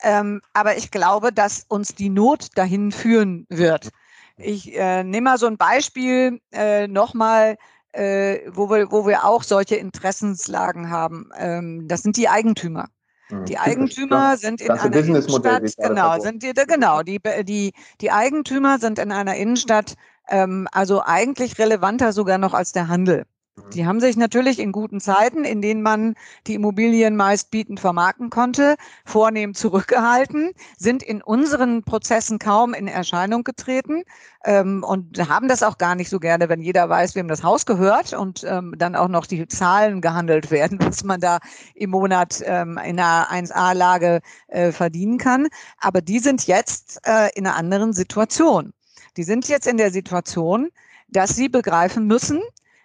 Ähm, 0.03 0.40
aber 0.55 0.77
ich 0.77 0.90
glaube, 0.90 1.33
dass 1.33 1.66
uns 1.68 1.94
die 1.94 2.09
Not 2.09 2.48
dahin 2.57 2.92
führen 2.92 3.46
wird. 3.50 3.90
Ich 4.36 4.76
äh, 4.76 5.04
nehme 5.04 5.30
mal 5.30 5.38
so 5.38 5.46
ein 5.46 5.56
Beispiel 5.56 6.40
äh, 6.52 6.88
nochmal, 6.88 7.56
äh, 7.92 8.40
wo, 8.52 8.68
wir, 8.68 8.90
wo 8.90 9.06
wir 9.06 9.24
auch 9.24 9.42
solche 9.42 9.76
Interessenslagen 9.76 10.90
haben. 10.90 11.30
Ähm, 11.38 11.86
das 11.86 12.02
sind 12.02 12.16
die 12.16 12.28
Eigentümer. 12.28 12.88
Mhm. 13.30 13.44
Die 13.44 13.58
Eigentümer 13.58 14.36
sind 14.36 14.60
in 14.60 14.70
einer 14.70 14.96
Innenstadt, 14.96 15.62
genau, 15.76 16.18
sind 16.18 16.42
die, 16.42 16.52
genau, 16.52 17.02
die, 17.02 17.20
die, 17.44 17.72
die 18.00 18.10
Eigentümer 18.10 18.78
sind 18.78 18.98
in 18.98 19.12
einer 19.12 19.36
Innenstadt 19.36 19.94
ähm, 20.28 20.68
also 20.72 21.02
eigentlich 21.02 21.58
relevanter 21.58 22.12
sogar 22.12 22.38
noch 22.38 22.54
als 22.54 22.72
der 22.72 22.88
Handel. 22.88 23.26
Die 23.72 23.86
haben 23.86 24.00
sich 24.00 24.16
natürlich 24.16 24.58
in 24.58 24.72
guten 24.72 25.00
Zeiten, 25.00 25.44
in 25.44 25.62
denen 25.62 25.80
man 25.80 26.16
die 26.48 26.54
Immobilien 26.54 27.14
meist 27.14 27.52
bietend 27.52 27.78
vermarkten 27.78 28.28
konnte, 28.28 28.74
vornehm 29.04 29.54
zurückgehalten, 29.54 30.50
sind 30.76 31.04
in 31.04 31.22
unseren 31.22 31.84
Prozessen 31.84 32.40
kaum 32.40 32.74
in 32.74 32.88
Erscheinung 32.88 33.44
getreten 33.44 34.02
ähm, 34.44 34.82
und 34.82 35.18
haben 35.28 35.46
das 35.46 35.62
auch 35.62 35.78
gar 35.78 35.94
nicht 35.94 36.10
so 36.10 36.18
gerne, 36.18 36.48
wenn 36.48 36.60
jeder 36.60 36.88
weiß, 36.88 37.14
wem 37.14 37.28
das 37.28 37.44
Haus 37.44 37.64
gehört 37.64 38.12
und 38.12 38.42
ähm, 38.42 38.74
dann 38.76 38.96
auch 38.96 39.08
noch 39.08 39.24
die 39.24 39.46
Zahlen 39.46 40.00
gehandelt 40.00 40.50
werden, 40.50 40.78
was 40.82 41.04
man 41.04 41.20
da 41.20 41.38
im 41.76 41.90
Monat 41.90 42.42
ähm, 42.44 42.76
in 42.84 42.98
einer 42.98 43.30
1A-Lage 43.30 44.20
äh, 44.48 44.72
verdienen 44.72 45.18
kann. 45.18 45.46
Aber 45.78 46.00
die 46.00 46.18
sind 46.18 46.48
jetzt 46.48 47.00
äh, 47.06 47.28
in 47.36 47.46
einer 47.46 47.54
anderen 47.54 47.92
Situation. 47.92 48.72
Die 49.16 49.22
sind 49.22 49.46
jetzt 49.46 49.68
in 49.68 49.76
der 49.76 49.92
Situation, 49.92 50.70
dass 51.08 51.36
sie 51.36 51.48
begreifen 51.48 52.06
müssen, 52.06 52.40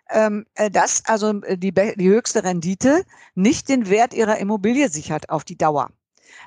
ähm, 0.09 0.45
äh, 0.55 0.69
dass 0.69 1.03
also 1.05 1.41
äh, 1.41 1.57
die, 1.57 1.73
die 1.73 2.09
höchste 2.09 2.43
Rendite 2.43 3.03
nicht 3.35 3.69
den 3.69 3.89
Wert 3.89 4.13
ihrer 4.13 4.37
Immobilie 4.37 4.89
sichert 4.89 5.29
auf 5.29 5.43
die 5.43 5.57
Dauer. 5.57 5.89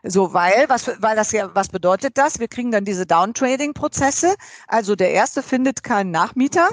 So, 0.04 0.32
weil, 0.32 0.68
was, 0.68 0.90
weil 1.00 1.16
das 1.16 1.32
ja, 1.32 1.54
was 1.54 1.68
bedeutet 1.68 2.18
das? 2.18 2.38
Wir 2.38 2.48
kriegen 2.48 2.70
dann 2.70 2.84
diese 2.84 3.06
Downtrading-Prozesse. 3.06 4.34
Also 4.66 4.96
der 4.96 5.12
erste 5.12 5.42
findet 5.42 5.82
keinen 5.82 6.10
Nachmieter 6.10 6.70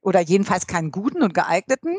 oder 0.00 0.20
jedenfalls 0.20 0.66
keinen 0.66 0.90
guten 0.90 1.22
und 1.22 1.34
geeigneten. 1.34 1.98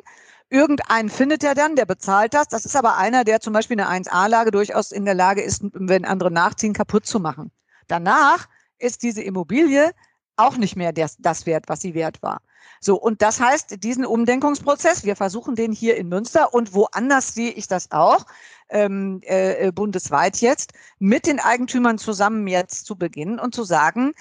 Irgendeinen 0.49 1.09
findet 1.09 1.43
er 1.43 1.55
dann, 1.55 1.75
der 1.75 1.85
bezahlt 1.85 2.33
das. 2.33 2.47
Das 2.47 2.65
ist 2.65 2.75
aber 2.75 2.97
einer, 2.97 3.23
der 3.23 3.39
zum 3.39 3.53
Beispiel 3.53 3.79
eine 3.79 4.03
1A-Lage 4.03 4.51
durchaus 4.51 4.91
in 4.91 5.05
der 5.05 5.13
Lage 5.13 5.41
ist, 5.41 5.61
wenn 5.73 6.05
andere 6.05 6.31
nachziehen, 6.31 6.73
kaputt 6.73 7.05
zu 7.05 7.19
machen. 7.19 7.51
Danach 7.87 8.47
ist 8.77 9.03
diese 9.03 9.21
Immobilie 9.21 9.91
auch 10.35 10.57
nicht 10.57 10.75
mehr 10.75 10.91
das, 10.91 11.17
das 11.19 11.45
wert, 11.45 11.65
was 11.67 11.81
sie 11.81 11.93
wert 11.93 12.21
war. 12.21 12.41
So, 12.79 12.95
und 12.95 13.21
das 13.21 13.39
heißt, 13.39 13.83
diesen 13.83 14.05
Umdenkungsprozess, 14.05 15.03
wir 15.03 15.15
versuchen 15.15 15.55
den 15.55 15.71
hier 15.71 15.97
in 15.97 16.09
Münster 16.09 16.53
und 16.53 16.73
woanders 16.73 17.33
sehe 17.33 17.51
ich 17.51 17.67
das 17.67 17.91
auch, 17.91 18.25
ähm, 18.69 19.21
äh, 19.23 19.67
äh, 19.67 19.71
bundesweit 19.71 20.37
jetzt, 20.37 20.73
mit 20.99 21.27
den 21.27 21.39
Eigentümern 21.39 21.97
zusammen 21.97 22.47
jetzt 22.47 22.85
zu 22.85 22.95
beginnen 22.95 23.39
und 23.39 23.53
zu 23.53 23.63
sagen, 23.63 24.13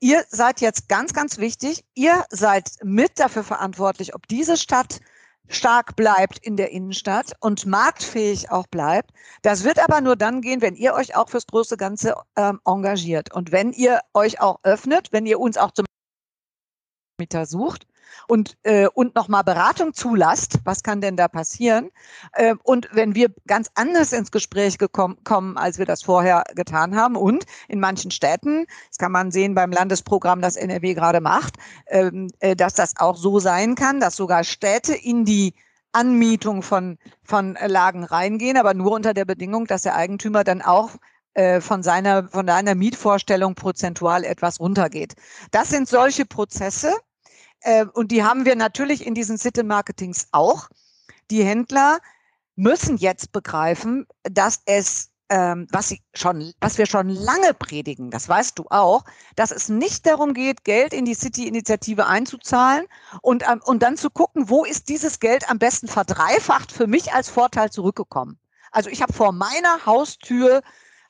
ihr 0.00 0.24
seid 0.28 0.60
jetzt 0.60 0.88
ganz, 0.88 1.12
ganz 1.12 1.38
wichtig, 1.38 1.84
ihr 1.94 2.24
seid 2.30 2.70
mit 2.82 3.18
dafür 3.18 3.44
verantwortlich, 3.44 4.14
ob 4.14 4.26
diese 4.28 4.56
Stadt 4.56 5.00
stark 5.48 5.96
bleibt 5.96 6.38
in 6.38 6.56
der 6.56 6.70
Innenstadt 6.70 7.32
und 7.40 7.66
marktfähig 7.66 8.50
auch 8.50 8.66
bleibt. 8.66 9.10
Das 9.42 9.64
wird 9.64 9.78
aber 9.78 10.00
nur 10.00 10.16
dann 10.16 10.40
gehen, 10.40 10.62
wenn 10.62 10.74
ihr 10.74 10.94
euch 10.94 11.16
auch 11.16 11.28
fürs 11.28 11.46
große 11.46 11.76
Ganze 11.76 12.14
ähm, 12.36 12.60
engagiert 12.64 13.32
und 13.34 13.52
wenn 13.52 13.72
ihr 13.72 14.00
euch 14.14 14.40
auch 14.40 14.58
öffnet, 14.62 15.08
wenn 15.12 15.26
ihr 15.26 15.38
uns 15.40 15.56
auch 15.58 15.70
zum 15.72 15.84
sucht 17.44 17.86
und, 18.26 18.56
äh, 18.64 18.88
und 18.88 19.14
nochmal 19.14 19.44
Beratung 19.44 19.94
zulasst, 19.94 20.58
was 20.64 20.82
kann 20.82 21.00
denn 21.00 21.16
da 21.16 21.28
passieren? 21.28 21.90
Äh, 22.32 22.54
und 22.62 22.88
wenn 22.92 23.14
wir 23.14 23.28
ganz 23.46 23.70
anders 23.74 24.12
ins 24.12 24.30
Gespräch 24.30 24.78
gekommen, 24.78 25.18
kommen, 25.24 25.56
als 25.56 25.78
wir 25.78 25.86
das 25.86 26.02
vorher 26.02 26.44
getan 26.54 26.96
haben 26.96 27.16
und 27.16 27.44
in 27.68 27.80
manchen 27.80 28.10
Städten, 28.10 28.66
das 28.88 28.98
kann 28.98 29.12
man 29.12 29.30
sehen 29.30 29.54
beim 29.54 29.70
Landesprogramm, 29.70 30.40
das 30.42 30.56
NRW 30.56 30.94
gerade 30.94 31.20
macht, 31.20 31.56
ähm, 31.86 32.30
äh, 32.40 32.56
dass 32.56 32.74
das 32.74 32.94
auch 32.98 33.16
so 33.16 33.38
sein 33.38 33.74
kann, 33.74 34.00
dass 34.00 34.16
sogar 34.16 34.44
Städte 34.44 34.94
in 34.94 35.24
die 35.24 35.54
Anmietung 35.92 36.62
von, 36.62 36.98
von 37.22 37.56
Lagen 37.64 38.02
reingehen, 38.02 38.56
aber 38.56 38.74
nur 38.74 38.90
unter 38.90 39.14
der 39.14 39.24
Bedingung, 39.24 39.66
dass 39.66 39.82
der 39.82 39.94
Eigentümer 39.94 40.42
dann 40.42 40.60
auch 40.60 40.90
von 41.60 41.82
seiner, 41.82 42.28
von 42.28 42.46
seiner 42.46 42.76
Mietvorstellung 42.76 43.56
prozentual 43.56 44.22
etwas 44.22 44.60
runtergeht. 44.60 45.14
Das 45.50 45.68
sind 45.68 45.88
solche 45.88 46.24
Prozesse, 46.24 46.94
äh, 47.64 47.86
und 47.86 48.12
die 48.12 48.22
haben 48.22 48.44
wir 48.44 48.54
natürlich 48.54 49.04
in 49.04 49.14
diesen 49.14 49.38
City-Marketings 49.38 50.28
auch. 50.32 50.68
Die 51.30 51.42
Händler 51.42 51.98
müssen 52.56 52.98
jetzt 52.98 53.32
begreifen, 53.32 54.06
dass 54.22 54.60
es 54.66 55.10
ähm, 55.30 55.66
was, 55.70 55.88
sie 55.88 56.02
schon, 56.12 56.52
was 56.60 56.76
wir 56.76 56.84
schon 56.84 57.08
lange 57.08 57.54
predigen, 57.54 58.10
das 58.10 58.28
weißt 58.28 58.58
du 58.58 58.66
auch, 58.68 59.04
dass 59.36 59.50
es 59.50 59.70
nicht 59.70 60.06
darum 60.06 60.34
geht, 60.34 60.64
Geld 60.64 60.92
in 60.92 61.06
die 61.06 61.14
City-Initiative 61.14 62.06
einzuzahlen 62.06 62.84
und, 63.22 63.42
und 63.64 63.82
dann 63.82 63.96
zu 63.96 64.10
gucken, 64.10 64.50
wo 64.50 64.66
ist 64.66 64.90
dieses 64.90 65.20
Geld 65.20 65.48
am 65.48 65.58
besten 65.58 65.88
verdreifacht 65.88 66.70
für 66.70 66.86
mich 66.86 67.14
als 67.14 67.30
Vorteil 67.30 67.70
zurückgekommen. 67.70 68.38
Also 68.70 68.90
ich 68.90 69.00
habe 69.00 69.14
vor 69.14 69.32
meiner 69.32 69.86
Haustür 69.86 70.60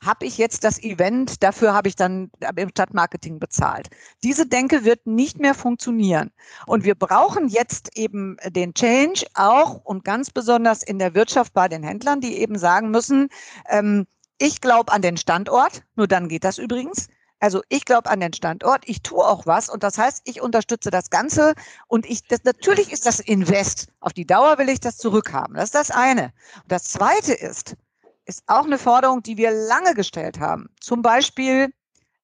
habe 0.05 0.27
ich 0.27 0.39
jetzt 0.39 0.65
das 0.65 0.83
Event, 0.83 1.43
dafür 1.43 1.75
habe 1.75 1.89
ich 1.89 1.97
dann 1.97 2.31
im 2.57 2.69
Stadtmarketing 2.69 3.39
bezahlt. 3.39 3.89
Diese 4.23 4.47
Denke 4.47 4.85
wird 4.85 5.07
nicht 5.07 5.39
mehr 5.39 5.55
funktionieren. 5.55 6.31
Und 6.67 6.85
wir 6.85 6.95
brauchen 6.95 7.49
jetzt 7.49 7.97
eben 7.97 8.37
den 8.47 8.75
Change 8.75 9.27
auch 9.35 9.85
und 9.85 10.05
ganz 10.05 10.31
besonders 10.31 10.83
in 10.83 10.99
der 10.99 11.15
Wirtschaft 11.15 11.53
bei 11.53 11.69
den 11.69 11.83
Händlern, 11.83 12.21
die 12.21 12.39
eben 12.39 12.59
sagen 12.59 12.91
müssen, 12.91 13.29
ähm, 13.69 14.07
ich 14.39 14.61
glaube 14.61 14.93
an 14.93 15.03
den 15.03 15.17
Standort, 15.17 15.83
nur 15.97 16.09
dann 16.09 16.29
geht 16.29 16.45
das 16.45 16.59
übrigens. 16.59 17.09
Also 17.41 17.63
ich 17.69 17.85
glaube 17.85 18.11
an 18.11 18.21
den 18.21 18.33
Standort, 18.33 18.85
ich 18.87 19.03
tue 19.03 19.23
auch 19.23 19.47
was 19.47 19.69
und 19.69 19.83
das 19.83 19.99
heißt, 19.99 20.23
ich 20.25 20.41
unterstütze 20.41 20.91
das 20.91 21.11
Ganze 21.11 21.55
und 21.89 22.07
ich, 22.07 22.27
das, 22.27 22.43
natürlich 22.45 22.91
ist 22.91 23.07
das 23.07 23.21
Invest. 23.21 23.89
Auf 24.01 24.13
die 24.13 24.27
Dauer 24.27 24.57
will 24.59 24.69
ich 24.69 24.81
das 24.81 24.97
zurückhaben. 24.97 25.55
Das 25.55 25.65
ist 25.65 25.75
das 25.75 25.91
eine. 25.91 26.33
Und 26.63 26.73
das 26.73 26.85
zweite 26.85 27.35
ist, 27.35 27.77
ist 28.27 28.43
auch 28.47 28.65
eine 28.65 28.79
Forderung, 28.79 29.23
die 29.23 29.37
wir 29.37 29.51
lange 29.51 29.95
gestellt 29.95 30.41
haben. 30.41 30.69
Zum 30.81 31.03
Beispiel, 31.03 31.73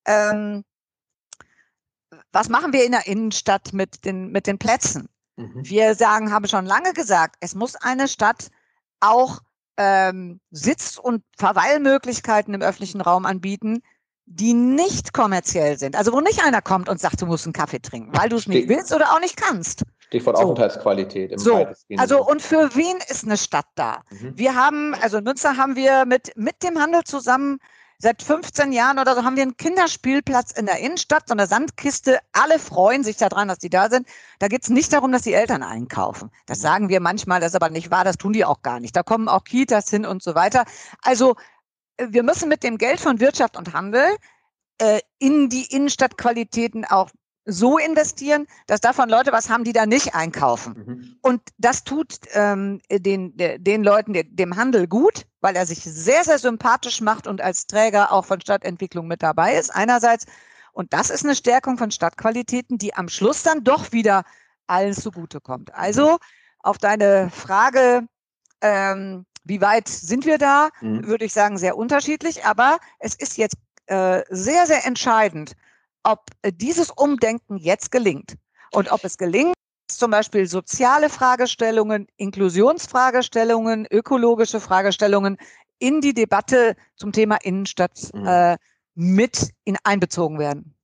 ähm, 0.07 0.65
was 2.33 2.49
machen 2.49 2.73
wir 2.73 2.85
in 2.85 2.93
der 2.93 3.07
Innenstadt 3.07 3.73
mit 3.73 4.05
den, 4.05 4.31
mit 4.31 4.47
den 4.47 4.59
Plätzen? 4.59 5.09
Mhm. 5.37 5.63
Wir 5.65 5.95
sagen, 5.95 6.33
haben 6.33 6.47
schon 6.49 6.67
lange 6.67 6.93
gesagt, 6.93 7.37
es 7.41 7.55
muss 7.55 7.77
eine 7.77 8.09
Stadt 8.09 8.51
auch 9.01 9.41
ähm, 9.77 10.41
Sitz- 10.51 10.99
und 10.99 11.23
Verweilmöglichkeiten 11.39 12.55
im 12.55 12.63
öffentlichen 12.63 13.01
Raum 13.01 13.25
anbieten, 13.25 13.83
die 14.27 14.55
nicht 14.55 15.13
kommerziell 15.13 15.79
sind. 15.79 15.97
Also 15.97 16.13
wo 16.13 16.21
nicht 16.21 16.45
einer 16.45 16.63
kommt 16.63 16.89
und 16.89 17.01
sagt, 17.01 17.21
du 17.21 17.27
musst 17.27 17.47
einen 17.47 17.53
Kaffee 17.53 17.81
trinken, 17.81 18.17
weil 18.17 18.29
du 18.29 18.37
es 18.37 18.47
nicht 18.47 18.69
willst 18.69 18.93
oder 18.93 19.13
auch 19.13 19.21
nicht 19.21 19.37
kannst. 19.37 19.83
Stichwort 20.11 20.39
so. 20.39 20.43
Aufenthaltsqualität. 20.43 21.31
Im 21.31 21.39
so, 21.39 21.69
also 21.97 22.27
und 22.27 22.43
für 22.43 22.75
wen 22.75 22.97
ist 23.09 23.25
eine 23.25 23.37
Stadt 23.37 23.67
da? 23.77 24.03
Mhm. 24.11 24.33
Wir 24.37 24.57
haben, 24.57 24.95
also 25.01 25.19
in 25.19 25.25
Münster 25.25 25.57
haben 25.57 25.77
wir 25.77 26.05
mit, 26.05 26.33
mit 26.37 26.65
dem 26.65 26.81
Handel 26.81 27.05
zusammen 27.05 27.59
seit 27.99 28.21
15 28.21 28.73
Jahren 28.73 28.99
oder 28.99 29.15
so 29.15 29.23
haben 29.23 29.37
wir 29.37 29.45
einen 29.45 29.57
Kinderspielplatz 29.57 30.51
in 30.53 30.67
der 30.67 30.79
Innenstadt, 30.79 31.29
so 31.29 31.35
eine 31.35 31.47
Sandkiste. 31.47 32.19
Alle 32.33 32.59
freuen 32.59 33.05
sich 33.05 33.19
daran, 33.19 33.47
dass 33.47 33.59
die 33.59 33.71
da 33.71 33.89
sind. 33.89 34.09
Da 34.41 34.49
geht 34.49 34.65
es 34.65 34.69
nicht 34.69 34.93
darum, 34.93 35.13
dass 35.13 35.23
die 35.23 35.35
Eltern 35.35 35.63
einkaufen. 35.63 36.33
Das 36.47 36.59
mhm. 36.59 36.63
sagen 36.63 36.89
wir 36.89 36.99
manchmal, 36.99 37.39
das 37.39 37.51
ist 37.53 37.57
aber 37.57 37.71
nicht 37.71 37.93
wahr, 37.93 38.03
das 38.03 38.17
tun 38.17 38.33
die 38.33 38.45
auch 38.45 38.63
gar 38.63 38.81
nicht. 38.81 38.97
Da 38.97 39.05
kommen 39.05 39.29
auch 39.29 39.45
Kitas 39.45 39.91
hin 39.91 40.05
und 40.05 40.25
so 40.25 40.35
weiter. 40.35 40.65
Also 41.03 41.37
wir 41.99 42.25
müssen 42.25 42.49
mit 42.49 42.65
dem 42.65 42.79
Geld 42.79 42.99
von 42.99 43.21
Wirtschaft 43.21 43.57
und 43.57 43.75
Handel 43.75 44.17
äh, 44.79 45.01
in 45.21 45.49
die 45.51 45.67
Innenstadtqualitäten 45.73 46.85
auch 46.85 47.11
so 47.45 47.79
investieren, 47.79 48.47
dass 48.67 48.81
davon 48.81 49.09
Leute 49.09 49.33
was 49.33 49.49
haben, 49.49 49.65
die 49.65 49.73
da 49.73 49.87
nicht 49.87 50.15
einkaufen. 50.15 50.75
Mhm. 50.75 51.17
Und 51.23 51.43
das 51.59 51.85
tut 51.85 52.19
ähm, 52.35 52.81
den, 52.91 53.35
den 53.37 53.83
Leuten, 53.83 54.13
dem 54.15 54.57
Handel 54.57 54.87
gut, 54.87 55.27
weil 55.41 55.57
er 55.57 55.67
sich 55.67 55.83
sehr, 55.83 56.25
sehr 56.25 56.39
sympathisch 56.39 57.01
macht 57.01 57.27
und 57.27 57.41
als 57.41 57.67
Träger 57.67 58.13
auch 58.13 58.27
von 58.27 58.41
Stadtentwicklung 58.41 59.07
mit 59.07 59.23
dabei 59.23 59.57
ist. 59.57 59.71
Einerseits, 59.71 60.27
und 60.73 60.93
das 60.93 61.11
ist 61.11 61.25
eine 61.25 61.35
Stärkung 61.35 61.79
von 61.79 61.91
Stadtqualitäten, 61.91 62.79
die 62.79 62.95
am 62.95 63.09
Schluss 63.09 63.43
dann 63.43 63.65
doch 63.65 63.93
wieder 63.93 64.25
allen 64.67 64.95
zugutekommt. 64.95 65.75
Also 65.75 66.19
auf 66.61 66.79
deine 66.79 67.31
Frage, 67.31 68.07
ähm, 68.61 69.25
wie 69.45 69.61
weit 69.61 69.89
sind 69.89 70.27
wir 70.27 70.39
da? 70.39 70.69
Mhm. 70.81 71.07
Würde 71.07 71.25
ich 71.25 71.33
sagen, 71.33 71.57
sehr 71.59 71.77
unterschiedlich. 71.77 72.45
Aber 72.45 72.79
es 72.99 73.15
ist 73.15 73.39
jetzt 73.39 73.57
äh, 73.87 74.23
sehr, 74.29 74.67
sehr 74.67 74.87
entscheidend, 74.87 75.57
ob 76.03 76.31
äh, 76.43 76.53
dieses 76.53 76.91
Umdenken 76.91 77.57
jetzt 77.57 77.91
gelingt. 77.91 78.37
Und 78.73 78.93
ob 78.93 79.05
es 79.05 79.19
gelingt, 79.19 79.55
zum 79.89 80.13
Beispiel 80.13 80.47
soziale 80.47 81.11
Fragestellungen, 81.11 82.07
Inklusionsfragestellungen, 82.17 83.87
ökologische 83.91 84.61
Fragestellungen 84.61 85.37
in 85.81 86.01
die 86.01 86.15
Debatte 86.15 86.77
zum 86.97 87.13
Thema 87.13 87.37
Innenstadt 87.43 88.11
mhm. 88.15 88.27
äh, 88.27 88.57
mit 88.95 89.51
in 89.65 89.77
einbezogen 89.83 90.39
werden 90.39 90.75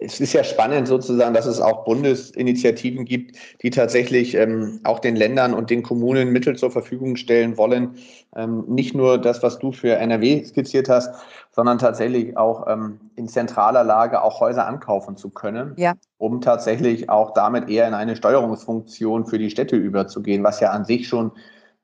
es 0.00 0.20
ist 0.20 0.32
ja 0.32 0.42
spannend 0.42 0.88
sozusagen, 0.88 1.34
dass 1.34 1.46
es 1.46 1.60
auch 1.60 1.84
Bundesinitiativen 1.84 3.04
gibt, 3.04 3.36
die 3.62 3.70
tatsächlich 3.70 4.34
ähm, 4.34 4.80
auch 4.84 4.98
den 4.98 5.14
Ländern 5.14 5.54
und 5.54 5.70
den 5.70 5.82
Kommunen 5.82 6.30
Mittel 6.30 6.56
zur 6.56 6.70
Verfügung 6.70 7.16
stellen 7.16 7.56
wollen. 7.56 7.96
Ähm, 8.34 8.64
nicht 8.66 8.94
nur 8.94 9.18
das, 9.18 9.42
was 9.42 9.58
du 9.58 9.72
für 9.72 9.96
NRW 9.96 10.44
skizziert 10.44 10.88
hast, 10.88 11.14
sondern 11.52 11.78
tatsächlich 11.78 12.36
auch 12.36 12.66
ähm, 12.66 12.98
in 13.14 13.28
zentraler 13.28 13.84
Lage 13.84 14.22
auch 14.22 14.40
Häuser 14.40 14.66
ankaufen 14.66 15.16
zu 15.16 15.30
können, 15.30 15.74
ja. 15.76 15.94
um 16.18 16.40
tatsächlich 16.40 17.08
auch 17.10 17.32
damit 17.32 17.68
eher 17.68 17.86
in 17.86 17.94
eine 17.94 18.16
Steuerungsfunktion 18.16 19.26
für 19.26 19.38
die 19.38 19.50
Städte 19.50 19.76
überzugehen, 19.76 20.42
was 20.42 20.60
ja 20.60 20.70
an 20.70 20.84
sich 20.84 21.06
schon 21.06 21.30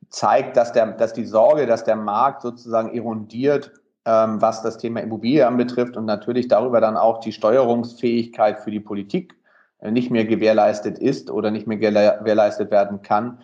zeigt, 0.08 0.56
dass, 0.56 0.72
der, 0.72 0.92
dass 0.92 1.12
die 1.12 1.26
Sorge, 1.26 1.66
dass 1.66 1.84
der 1.84 1.96
Markt 1.96 2.42
sozusagen 2.42 2.92
erodiert 2.94 3.72
ähm, 4.10 4.42
was 4.42 4.62
das 4.62 4.76
Thema 4.78 5.00
Immobilie 5.00 5.46
anbetrifft 5.46 5.96
und 5.96 6.04
natürlich 6.04 6.48
darüber 6.48 6.80
dann 6.80 6.96
auch 6.96 7.20
die 7.20 7.32
Steuerungsfähigkeit 7.32 8.58
für 8.58 8.72
die 8.72 8.80
Politik 8.80 9.36
äh, 9.78 9.92
nicht 9.92 10.10
mehr 10.10 10.24
gewährleistet 10.24 10.98
ist 10.98 11.30
oder 11.30 11.52
nicht 11.52 11.68
mehr 11.68 11.78
gewährleistet 11.78 12.72
werden 12.72 13.02
kann, 13.02 13.38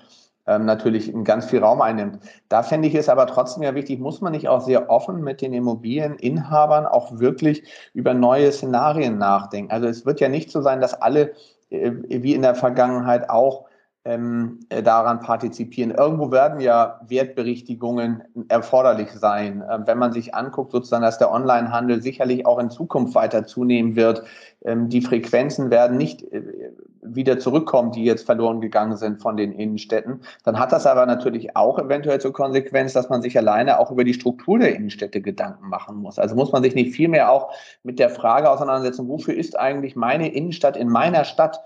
ähm, 0.48 0.64
natürlich 0.64 1.12
ganz 1.22 1.46
viel 1.46 1.61
Raum 1.61 1.81
einnimmt. 1.81 2.18
Da 2.48 2.64
fände 2.64 2.88
ich 2.88 2.96
es 2.96 3.09
aber 3.09 3.29
trotzdem 3.29 3.62
ja 3.62 3.76
wichtig, 3.76 4.00
muss 4.00 4.20
man 4.20 4.33
nicht 4.33 4.48
auch 4.48 4.61
sehr 4.61 4.90
offen 4.90 5.22
mit 5.22 5.40
den 5.40 5.52
Immobilieninhabern 5.52 6.87
auch 6.87 7.20
wirklich 7.20 7.62
über 7.94 8.12
neue 8.12 8.50
Szenarien 8.50 9.18
nachdenken. 9.18 9.70
Also 9.70 9.87
es 9.87 10.05
wird 10.05 10.18
ja 10.18 10.29
nicht 10.29 10.50
so 10.50 10.62
sein, 10.62 10.81
dass 10.81 11.00
alle 11.00 11.33
äh, 11.70 11.92
wie 12.09 12.35
in 12.35 12.42
der 12.42 12.57
Vergangenheit 12.57 13.31
auch 13.31 13.66
ähm, 14.06 14.60
äh, 14.68 14.82
daran 14.82 15.20
partizipieren. 15.20 15.90
Irgendwo 15.90 16.30
werden 16.30 16.60
ja 16.60 17.00
Wertberichtigungen 17.08 18.22
erforderlich 18.48 19.10
sein. 19.10 19.64
Ähm, 19.68 19.82
wenn 19.86 19.98
man 19.98 20.12
sich 20.12 20.34
anguckt, 20.34 20.70
sozusagen, 20.70 21.02
dass 21.02 21.18
der 21.18 21.32
Onlinehandel 21.32 22.00
sicherlich 22.00 22.46
auch 22.46 22.58
in 22.58 22.70
Zukunft 22.70 23.14
weiter 23.14 23.46
zunehmen 23.46 23.96
wird. 23.96 24.22
Ähm, 24.64 24.88
die 24.88 25.00
Frequenzen 25.00 25.70
werden 25.70 25.96
nicht 25.96 26.22
äh, 26.32 26.70
wieder 27.02 27.38
zurückkommen, 27.38 27.90
die 27.92 28.04
jetzt 28.04 28.26
verloren 28.26 28.60
gegangen 28.60 28.96
sind 28.96 29.20
von 29.20 29.36
den 29.36 29.52
Innenstädten. 29.52 30.20
Dann 30.44 30.58
hat 30.58 30.72
das 30.72 30.86
aber 30.86 31.04
natürlich 31.06 31.56
auch 31.56 31.78
eventuell 31.78 32.20
zur 32.20 32.32
Konsequenz, 32.32 32.92
dass 32.92 33.08
man 33.08 33.22
sich 33.22 33.36
alleine 33.36 33.80
auch 33.80 33.90
über 33.90 34.04
die 34.04 34.14
Struktur 34.14 34.58
der 34.58 34.74
Innenstädte 34.74 35.20
Gedanken 35.20 35.68
machen 35.68 35.96
muss. 35.96 36.18
Also 36.18 36.36
muss 36.36 36.52
man 36.52 36.62
sich 36.62 36.74
nicht 36.74 36.94
viel 36.94 37.08
mehr 37.08 37.30
auch 37.30 37.52
mit 37.82 37.98
der 37.98 38.10
Frage 38.10 38.50
auseinandersetzen, 38.50 39.08
wofür 39.08 39.34
ist 39.34 39.58
eigentlich 39.58 39.96
meine 39.96 40.32
Innenstadt 40.32 40.76
in 40.76 40.88
meiner 40.88 41.24
Stadt 41.24 41.60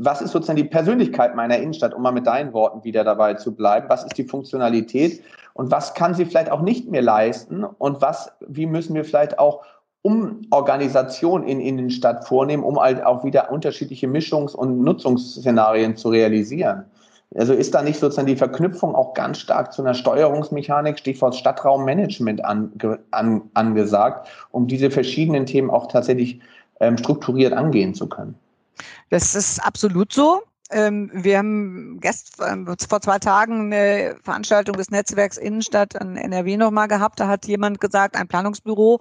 was 0.00 0.20
ist 0.20 0.32
sozusagen 0.32 0.56
die 0.56 0.64
Persönlichkeit 0.64 1.34
meiner 1.34 1.58
Innenstadt, 1.58 1.94
um 1.94 2.02
mal 2.02 2.12
mit 2.12 2.26
deinen 2.26 2.52
Worten 2.52 2.84
wieder 2.84 3.04
dabei 3.04 3.34
zu 3.34 3.54
bleiben? 3.54 3.88
Was 3.88 4.04
ist 4.04 4.16
die 4.18 4.24
Funktionalität 4.24 5.22
und 5.54 5.70
was 5.70 5.94
kann 5.94 6.14
sie 6.14 6.24
vielleicht 6.24 6.50
auch 6.50 6.62
nicht 6.62 6.88
mehr 6.90 7.02
leisten 7.02 7.64
und 7.64 8.00
was, 8.00 8.32
wie 8.46 8.66
müssen 8.66 8.94
wir 8.94 9.04
vielleicht 9.04 9.38
auch 9.38 9.64
Umorganisation 10.02 11.42
in 11.42 11.60
Innenstadt 11.60 12.26
vornehmen, 12.26 12.62
um 12.62 12.78
halt 12.78 13.04
auch 13.04 13.24
wieder 13.24 13.50
unterschiedliche 13.50 14.06
Mischungs- 14.06 14.54
und 14.54 14.80
Nutzungsszenarien 14.80 15.96
zu 15.96 16.10
realisieren? 16.10 16.84
Also 17.34 17.52
ist 17.52 17.74
da 17.74 17.82
nicht 17.82 17.98
sozusagen 17.98 18.26
die 18.26 18.36
Verknüpfung 18.36 18.94
auch 18.94 19.12
ganz 19.12 19.38
stark 19.38 19.72
zu 19.72 19.82
einer 19.82 19.92
Steuerungsmechanik, 19.92 20.98
Stichwort 20.98 21.34
Stadtraummanagement 21.34 22.42
ange, 22.44 23.00
an, 23.10 23.42
angesagt, 23.52 24.28
um 24.50 24.66
diese 24.66 24.90
verschiedenen 24.90 25.44
Themen 25.44 25.68
auch 25.68 25.88
tatsächlich 25.88 26.40
ähm, 26.80 26.96
strukturiert 26.96 27.52
angehen 27.52 27.92
zu 27.92 28.08
können? 28.08 28.34
Das 29.10 29.34
ist 29.34 29.58
absolut 29.60 30.12
so. 30.12 30.42
Ähm, 30.70 31.10
wir 31.14 31.38
haben 31.38 31.98
gest, 32.00 32.40
äh, 32.40 32.56
vor 32.88 33.00
zwei 33.00 33.18
Tagen 33.18 33.72
eine 33.72 34.16
Veranstaltung 34.22 34.76
des 34.76 34.90
Netzwerks 34.90 35.38
Innenstadt 35.38 35.94
in 35.94 36.16
NRW 36.16 36.58
nochmal 36.58 36.88
gehabt. 36.88 37.20
Da 37.20 37.28
hat 37.28 37.46
jemand 37.46 37.80
gesagt, 37.80 38.16
ein 38.16 38.28
Planungsbüro, 38.28 39.00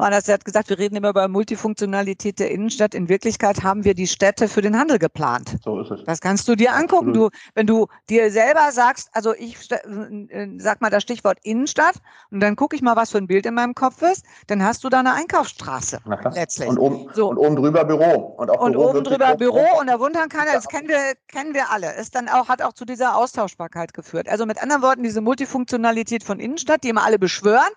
Woanders 0.00 0.28
hat 0.28 0.46
gesagt, 0.46 0.70
wir 0.70 0.78
reden 0.78 0.96
immer 0.96 1.10
über 1.10 1.28
Multifunktionalität 1.28 2.38
der 2.38 2.50
Innenstadt. 2.50 2.94
In 2.94 3.10
Wirklichkeit 3.10 3.62
haben 3.62 3.84
wir 3.84 3.92
die 3.92 4.06
Städte 4.06 4.48
für 4.48 4.62
den 4.62 4.78
Handel 4.78 4.98
geplant. 4.98 5.58
So 5.62 5.78
ist 5.78 5.90
es. 5.90 6.04
Das 6.04 6.22
kannst 6.22 6.48
du 6.48 6.56
dir 6.56 6.72
angucken. 6.72 7.12
Du, 7.12 7.28
wenn 7.54 7.66
du 7.66 7.86
dir 8.08 8.30
selber 8.30 8.72
sagst, 8.72 9.10
also 9.12 9.34
ich 9.34 9.70
äh, 9.70 10.48
sag 10.56 10.80
mal 10.80 10.88
das 10.88 11.02
Stichwort 11.02 11.36
Innenstadt 11.42 11.96
und 12.30 12.40
dann 12.40 12.56
gucke 12.56 12.76
ich 12.76 12.80
mal, 12.80 12.96
was 12.96 13.10
für 13.10 13.18
ein 13.18 13.26
Bild 13.26 13.44
in 13.44 13.52
meinem 13.52 13.74
Kopf 13.74 14.00
ist, 14.00 14.24
dann 14.46 14.64
hast 14.64 14.84
du 14.84 14.88
da 14.88 15.00
eine 15.00 15.12
Einkaufsstraße 15.12 15.98
letztlich. 16.34 16.70
Und 16.70 16.78
oben, 16.78 17.10
so. 17.12 17.28
und 17.28 17.36
oben 17.36 17.56
drüber 17.56 17.84
Büro. 17.84 18.36
Und, 18.38 18.48
auch 18.48 18.60
und 18.62 18.72
Büro 18.72 18.88
oben 18.88 19.04
drüber 19.04 19.36
Büro 19.36 19.66
und 19.80 19.86
da 19.86 20.00
wundern 20.00 20.30
keiner, 20.30 20.54
das 20.54 20.66
kennen 20.66 20.88
wir, 20.88 21.12
kennen 21.28 21.52
wir 21.52 21.70
alle. 21.70 21.94
Ist 21.96 22.14
dann 22.14 22.30
auch, 22.30 22.48
hat 22.48 22.62
auch 22.62 22.72
zu 22.72 22.86
dieser 22.86 23.16
Austauschbarkeit 23.16 23.92
geführt. 23.92 24.30
Also 24.30 24.46
mit 24.46 24.62
anderen 24.62 24.80
Worten, 24.80 25.02
diese 25.02 25.20
Multifunktionalität 25.20 26.24
von 26.24 26.40
Innenstadt, 26.40 26.84
die 26.84 26.88
immer 26.88 27.04
alle 27.04 27.18
beschwören, 27.18 27.68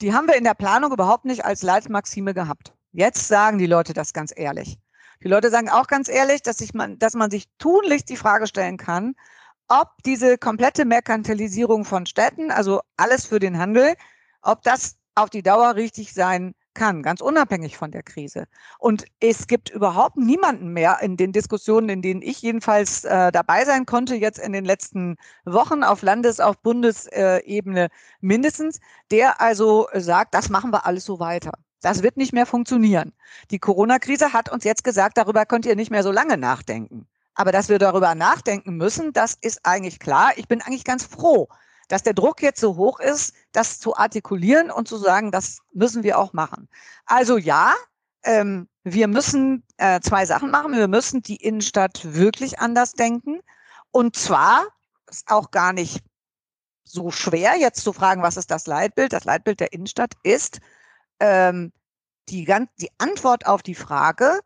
die 0.00 0.12
haben 0.12 0.26
wir 0.26 0.36
in 0.36 0.44
der 0.44 0.54
Planung 0.54 0.92
überhaupt 0.92 1.24
nicht 1.24 1.44
als 1.44 1.62
Leitmaxime 1.62 2.34
gehabt. 2.34 2.74
Jetzt 2.92 3.28
sagen 3.28 3.58
die 3.58 3.66
Leute 3.66 3.92
das 3.92 4.12
ganz 4.12 4.32
ehrlich. 4.34 4.78
Die 5.22 5.28
Leute 5.28 5.50
sagen 5.50 5.68
auch 5.68 5.86
ganz 5.86 6.08
ehrlich, 6.08 6.42
dass, 6.42 6.58
sich 6.58 6.74
man, 6.74 6.98
dass 6.98 7.14
man 7.14 7.30
sich 7.30 7.46
tunlichst 7.58 8.08
die 8.08 8.16
Frage 8.16 8.46
stellen 8.46 8.76
kann, 8.76 9.14
ob 9.68 9.88
diese 10.04 10.36
komplette 10.36 10.84
Merkantilisierung 10.84 11.84
von 11.84 12.06
Städten, 12.06 12.50
also 12.50 12.80
alles 12.96 13.24
für 13.24 13.38
den 13.38 13.58
Handel, 13.58 13.94
ob 14.42 14.62
das 14.62 14.96
auf 15.14 15.30
die 15.30 15.42
Dauer 15.42 15.76
richtig 15.76 16.12
sein 16.12 16.54
kann, 16.74 17.02
ganz 17.02 17.20
unabhängig 17.20 17.76
von 17.76 17.90
der 17.90 18.02
Krise. 18.02 18.46
Und 18.78 19.04
es 19.20 19.46
gibt 19.46 19.70
überhaupt 19.70 20.16
niemanden 20.16 20.72
mehr 20.72 20.98
in 21.00 21.16
den 21.16 21.32
Diskussionen, 21.32 21.88
in 21.88 22.02
denen 22.02 22.22
ich 22.22 22.42
jedenfalls 22.42 23.04
äh, 23.04 23.32
dabei 23.32 23.64
sein 23.64 23.86
konnte, 23.86 24.14
jetzt 24.16 24.38
in 24.38 24.52
den 24.52 24.64
letzten 24.64 25.16
Wochen 25.44 25.82
auf 25.82 26.02
Landes-, 26.02 26.40
auf 26.40 26.58
Bundesebene 26.58 27.88
mindestens, 28.20 28.80
der 29.10 29.40
also 29.40 29.88
sagt, 29.94 30.34
das 30.34 30.50
machen 30.50 30.72
wir 30.72 30.86
alles 30.86 31.04
so 31.04 31.18
weiter. 31.20 31.52
Das 31.80 32.02
wird 32.02 32.16
nicht 32.16 32.32
mehr 32.32 32.46
funktionieren. 32.46 33.12
Die 33.50 33.58
Corona-Krise 33.58 34.32
hat 34.32 34.50
uns 34.50 34.64
jetzt 34.64 34.84
gesagt, 34.84 35.18
darüber 35.18 35.44
könnt 35.46 35.66
ihr 35.66 35.76
nicht 35.76 35.90
mehr 35.90 36.02
so 36.02 36.12
lange 36.12 36.36
nachdenken. 36.36 37.06
Aber 37.34 37.52
dass 37.52 37.68
wir 37.68 37.78
darüber 37.78 38.14
nachdenken 38.14 38.76
müssen, 38.76 39.12
das 39.12 39.34
ist 39.40 39.60
eigentlich 39.64 39.98
klar. 39.98 40.32
Ich 40.36 40.48
bin 40.48 40.62
eigentlich 40.62 40.84
ganz 40.84 41.04
froh, 41.04 41.48
dass 41.88 42.02
der 42.02 42.14
Druck 42.14 42.42
jetzt 42.42 42.60
so 42.60 42.76
hoch 42.76 43.00
ist, 43.00 43.34
das 43.52 43.80
zu 43.80 43.96
artikulieren 43.96 44.70
und 44.70 44.88
zu 44.88 44.96
sagen, 44.96 45.30
das 45.30 45.58
müssen 45.72 46.02
wir 46.02 46.18
auch 46.18 46.32
machen. 46.32 46.68
Also 47.06 47.36
ja, 47.36 47.74
ähm, 48.24 48.68
wir 48.84 49.08
müssen 49.08 49.64
äh, 49.76 50.00
zwei 50.00 50.26
Sachen 50.26 50.50
machen. 50.50 50.72
Wir 50.72 50.88
müssen 50.88 51.22
die 51.22 51.36
Innenstadt 51.36 52.14
wirklich 52.14 52.58
anders 52.58 52.92
denken. 52.92 53.40
Und 53.90 54.16
zwar 54.16 54.66
ist 55.10 55.28
auch 55.28 55.50
gar 55.50 55.72
nicht 55.72 56.02
so 56.84 57.10
schwer, 57.10 57.56
jetzt 57.56 57.82
zu 57.82 57.92
fragen, 57.92 58.22
was 58.22 58.36
ist 58.36 58.50
das 58.50 58.66
Leitbild? 58.66 59.12
Das 59.12 59.24
Leitbild 59.24 59.60
der 59.60 59.72
Innenstadt 59.72 60.14
ist 60.22 60.60
ähm, 61.20 61.72
die, 62.28 62.44
die 62.80 62.90
Antwort 62.98 63.46
auf 63.46 63.62
die 63.62 63.74
Frage, 63.74 64.40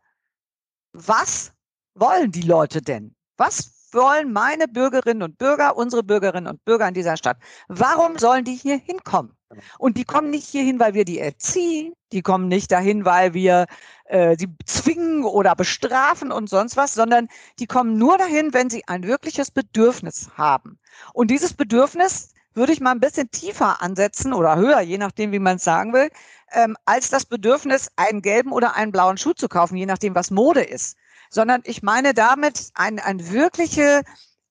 was 0.93 1.51
wollen 1.95 2.31
die 2.31 2.41
Leute 2.41 2.81
denn? 2.81 3.15
Was 3.37 3.78
wollen 3.93 4.31
meine 4.31 4.67
Bürgerinnen 4.67 5.23
und 5.23 5.37
Bürger, 5.37 5.77
unsere 5.77 6.03
Bürgerinnen 6.03 6.47
und 6.47 6.63
Bürger 6.65 6.87
in 6.87 6.93
dieser 6.93 7.17
Stadt? 7.17 7.37
Warum 7.67 8.17
sollen 8.17 8.43
die 8.43 8.55
hier 8.55 8.77
hinkommen? 8.77 9.35
Und 9.79 9.97
die 9.97 10.03
kommen 10.03 10.29
nicht 10.29 10.47
hierhin, 10.47 10.79
weil 10.79 10.93
wir 10.93 11.05
die 11.05 11.19
erziehen. 11.19 11.93
Die 12.11 12.21
kommen 12.21 12.47
nicht 12.47 12.71
dahin, 12.71 13.05
weil 13.05 13.33
wir 13.33 13.65
äh, 14.05 14.35
sie 14.37 14.47
zwingen 14.65 15.23
oder 15.23 15.55
bestrafen 15.55 16.31
und 16.31 16.49
sonst 16.49 16.77
was, 16.77 16.93
sondern 16.93 17.27
die 17.57 17.67
kommen 17.67 17.97
nur 17.97 18.17
dahin, 18.17 18.53
wenn 18.53 18.69
sie 18.69 18.83
ein 18.87 19.03
wirkliches 19.03 19.51
Bedürfnis 19.51 20.29
haben. 20.35 20.79
Und 21.13 21.31
dieses 21.31 21.53
Bedürfnis 21.53 22.33
würde 22.53 22.73
ich 22.73 22.81
mal 22.81 22.91
ein 22.91 22.99
bisschen 22.99 23.31
tiefer 23.31 23.81
ansetzen 23.81 24.33
oder 24.33 24.55
höher, 24.55 24.81
je 24.81 24.97
nachdem, 24.97 25.31
wie 25.31 25.39
man 25.39 25.57
es 25.57 25.63
sagen 25.63 25.93
will, 25.93 26.09
ähm, 26.51 26.75
als 26.85 27.09
das 27.09 27.25
Bedürfnis, 27.25 27.89
einen 27.95 28.21
gelben 28.21 28.51
oder 28.51 28.75
einen 28.75 28.91
blauen 28.91 29.17
Schuh 29.17 29.33
zu 29.33 29.47
kaufen, 29.47 29.77
je 29.77 29.85
nachdem, 29.85 30.15
was 30.15 30.31
Mode 30.31 30.61
ist 30.61 30.97
sondern 31.29 31.61
ich 31.65 31.83
meine 31.83 32.13
damit 32.13 32.69
ein, 32.73 32.99
ein 32.99 33.31
wirkliche, 33.31 34.03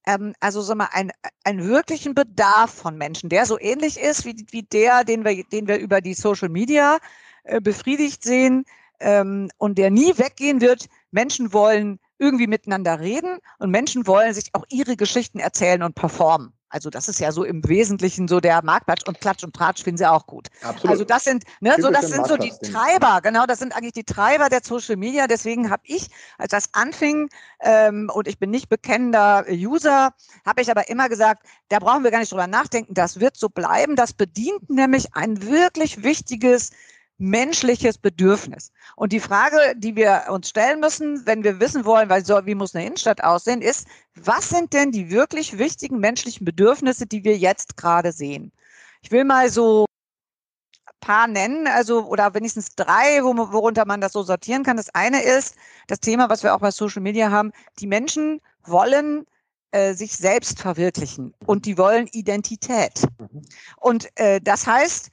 ähm, 0.06 0.34
also 0.40 0.62
sag 0.62 0.76
mal, 0.76 0.88
ein, 0.92 1.10
einen 1.44 1.66
wirklichen 1.68 2.14
Bedarf 2.14 2.72
von 2.72 2.96
Menschen, 2.96 3.28
der 3.28 3.46
so 3.46 3.58
ähnlich 3.58 3.98
ist 3.98 4.24
wie, 4.24 4.46
wie 4.50 4.62
der, 4.62 5.04
den 5.04 5.24
wir, 5.24 5.44
den 5.44 5.68
wir 5.68 5.78
über 5.78 6.00
die 6.00 6.14
Social 6.14 6.48
Media 6.48 6.98
äh, 7.44 7.60
befriedigt 7.60 8.22
sehen 8.22 8.64
ähm, 9.00 9.50
und 9.58 9.78
der 9.78 9.90
nie 9.90 10.16
weggehen 10.16 10.60
wird. 10.60 10.86
Menschen 11.10 11.52
wollen 11.52 11.98
irgendwie 12.18 12.46
miteinander 12.46 13.00
reden 13.00 13.38
und 13.58 13.70
Menschen 13.70 14.06
wollen 14.06 14.34
sich 14.34 14.50
auch 14.54 14.64
ihre 14.68 14.96
Geschichten 14.96 15.38
erzählen 15.38 15.82
und 15.82 15.94
performen. 15.94 16.52
Also 16.70 16.90
das 16.90 17.08
ist 17.08 17.18
ja 17.20 17.32
so 17.32 17.44
im 17.44 17.66
Wesentlichen 17.66 18.28
so 18.28 18.40
der 18.40 18.62
Marktplatz 18.62 19.02
und 19.06 19.20
Klatsch 19.20 19.44
und 19.44 19.54
Tratsch 19.54 19.82
finden 19.82 19.98
sie 19.98 20.10
auch 20.10 20.26
gut. 20.26 20.48
Absolut. 20.62 20.90
Also 20.90 21.04
das 21.04 21.24
sind, 21.24 21.44
ne, 21.60 21.74
so 21.78 21.90
das 21.90 22.08
sind 22.08 22.26
so 22.26 22.36
die 22.36 22.52
Treiber, 22.62 23.20
genau, 23.22 23.46
das 23.46 23.58
sind 23.58 23.74
eigentlich 23.74 23.94
die 23.94 24.04
Treiber 24.04 24.48
der 24.48 24.60
Social 24.62 24.96
Media. 24.96 25.26
Deswegen 25.26 25.70
habe 25.70 25.82
ich, 25.86 26.08
als 26.36 26.50
das 26.50 26.68
anfing, 26.74 27.30
ähm, 27.60 28.10
und 28.12 28.28
ich 28.28 28.38
bin 28.38 28.50
nicht 28.50 28.68
bekennender 28.68 29.46
User, 29.48 30.12
habe 30.44 30.62
ich 30.62 30.70
aber 30.70 30.88
immer 30.88 31.08
gesagt, 31.08 31.46
da 31.68 31.78
brauchen 31.78 32.04
wir 32.04 32.10
gar 32.10 32.20
nicht 32.20 32.32
drüber 32.32 32.46
nachdenken, 32.46 32.94
das 32.94 33.20
wird 33.20 33.36
so 33.36 33.48
bleiben. 33.48 33.96
Das 33.96 34.12
bedient 34.12 34.68
nämlich 34.68 35.14
ein 35.14 35.42
wirklich 35.42 36.02
wichtiges 36.02 36.70
menschliches 37.18 37.98
Bedürfnis. 37.98 38.72
Und 38.96 39.12
die 39.12 39.20
Frage, 39.20 39.74
die 39.76 39.96
wir 39.96 40.24
uns 40.30 40.48
stellen 40.48 40.80
müssen, 40.80 41.26
wenn 41.26 41.42
wir 41.42 41.60
wissen 41.60 41.84
wollen, 41.84 42.08
weil 42.08 42.24
so, 42.24 42.46
wie 42.46 42.54
muss 42.54 42.74
eine 42.74 42.86
Innenstadt 42.86 43.22
aussehen, 43.22 43.60
ist, 43.60 43.86
was 44.14 44.48
sind 44.48 44.72
denn 44.72 44.92
die 44.92 45.10
wirklich 45.10 45.58
wichtigen 45.58 45.98
menschlichen 45.98 46.44
Bedürfnisse, 46.44 47.06
die 47.06 47.24
wir 47.24 47.36
jetzt 47.36 47.76
gerade 47.76 48.12
sehen? 48.12 48.52
Ich 49.02 49.10
will 49.10 49.24
mal 49.24 49.50
so 49.50 49.86
ein 50.86 50.94
paar 51.00 51.26
nennen, 51.26 51.66
also 51.66 52.06
oder 52.06 52.34
wenigstens 52.34 52.74
drei, 52.76 53.22
worunter 53.22 53.84
man 53.84 54.00
das 54.00 54.12
so 54.12 54.22
sortieren 54.22 54.62
kann. 54.62 54.76
Das 54.76 54.94
eine 54.94 55.22
ist 55.22 55.56
das 55.88 56.00
Thema, 56.00 56.30
was 56.30 56.44
wir 56.44 56.54
auch 56.54 56.60
bei 56.60 56.70
Social 56.70 57.02
Media 57.02 57.30
haben. 57.30 57.52
Die 57.80 57.86
Menschen 57.88 58.40
wollen 58.64 59.26
äh, 59.72 59.94
sich 59.94 60.16
selbst 60.16 60.60
verwirklichen 60.60 61.34
und 61.46 61.66
die 61.66 61.76
wollen 61.76 62.06
Identität. 62.12 63.02
Mhm. 63.18 63.42
Und 63.76 64.08
äh, 64.18 64.40
das 64.40 64.66
heißt, 64.66 65.10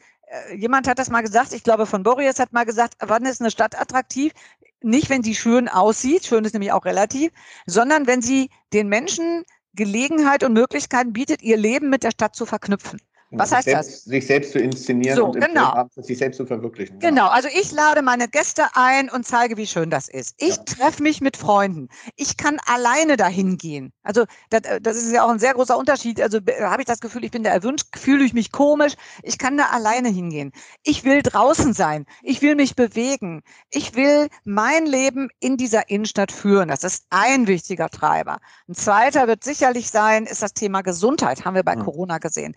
jemand 0.56 0.88
hat 0.88 1.00
das 1.00 1.10
mal 1.10 1.22
gesagt, 1.22 1.54
ich 1.54 1.64
glaube 1.64 1.86
von 1.86 2.04
Boris 2.04 2.40
hat 2.40 2.54
mal 2.54 2.66
gesagt, 2.66 2.96
wann 3.00 3.26
ist 3.26 3.42
eine 3.42 3.52
Stadt 3.52 3.80
attraktiv? 3.80 4.34
Nicht, 4.82 5.10
wenn 5.10 5.24
sie 5.24 5.36
schön 5.36 5.68
aussieht, 5.68 6.26
schön 6.26 6.46
ist 6.46 6.54
nämlich 6.54 6.72
auch 6.72 6.86
relativ, 6.86 7.32
sondern 7.66 8.08
wenn 8.08 8.22
sie 8.22 8.50
den 8.74 8.88
Menschen 8.88 9.44
Gelegenheit 9.74 10.44
und 10.44 10.54
Möglichkeiten 10.54 11.14
bietet, 11.14 11.42
ihr 11.42 11.58
Leben 11.58 11.90
mit 11.90 12.04
der 12.04 12.12
Stadt 12.12 12.36
zu 12.36 12.46
verknüpfen. 12.46 13.00
Was 13.38 13.52
heißt 13.52 13.66
selbst, 13.66 13.90
das? 13.90 14.04
Sich 14.04 14.28
selbst 14.28 14.52
zu 14.52 14.60
inszenieren 14.60 15.16
so, 15.18 15.26
und 15.26 15.40
genau. 15.40 15.88
sich 15.98 16.18
selbst 16.18 16.38
zu 16.38 16.46
verwirklichen. 16.46 17.00
Genau. 17.00 17.24
genau, 17.24 17.28
also 17.28 17.50
ich 17.54 17.72
lade 17.72 18.02
meine 18.02 18.28
Gäste 18.28 18.64
ein 18.74 19.10
und 19.10 19.26
zeige, 19.26 19.58
wie 19.58 19.68
schön 19.68 19.90
das 19.90 20.08
ist. 20.08 20.36
Ich 20.38 20.58
ja. 20.58 20.64
treffe 20.64 21.04
mich 21.04 21.22
mit 21.22 21.38
Freunden. 21.38 21.90
Ich 22.16 22.38
kann 22.38 22.58
alleine 22.66 23.18
dahin 23.18 23.58
gehen. 23.58 23.94
Also 24.04 24.26
das, 24.50 24.62
das 24.82 24.98
ist 24.98 25.12
ja 25.12 25.24
auch 25.24 25.30
ein 25.30 25.40
sehr 25.40 25.54
großer 25.54 25.78
Unterschied. 25.78 26.22
Also 26.22 26.40
habe 26.62 26.82
ich 26.82 26.88
das 26.88 27.00
Gefühl, 27.00 27.24
ich 27.24 27.32
bin 27.32 27.44
da 27.44 27.50
erwünscht, 27.50 27.88
fühle 27.96 28.24
ich 28.26 28.34
mich 28.34 28.52
komisch. 28.52 28.94
Ich 29.24 29.38
kann 29.38 29.58
da 29.58 29.66
alleine 29.68 30.10
hingehen. 30.10 30.52
Ich 30.84 31.04
will 31.04 31.22
draußen 31.22 31.74
sein. 31.74 32.06
Ich 32.22 32.42
will 32.42 32.56
mich 32.56 32.76
bewegen. 32.76 33.42
Ich 33.72 33.96
will 33.96 34.28
mein 34.44 34.86
Leben 34.86 35.30
in 35.40 35.58
dieser 35.58 35.90
Innenstadt 35.90 36.32
führen. 36.32 36.70
Das 36.70 36.84
ist 36.84 37.06
ein 37.10 37.48
wichtiger 37.48 37.90
Treiber. 37.90 38.40
Ein 38.68 38.76
zweiter 38.76 39.28
wird 39.28 39.44
sicherlich 39.44 39.90
sein, 39.90 40.26
ist 40.26 40.42
das 40.42 40.54
Thema 40.54 40.82
Gesundheit. 40.82 41.46
Haben 41.46 41.56
wir 41.56 41.64
bei 41.64 41.76
mhm. 41.76 41.84
Corona 41.84 42.18
gesehen 42.18 42.56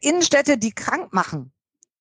Innenstädte, 0.00 0.58
die 0.58 0.72
krank 0.72 1.12
machen, 1.12 1.52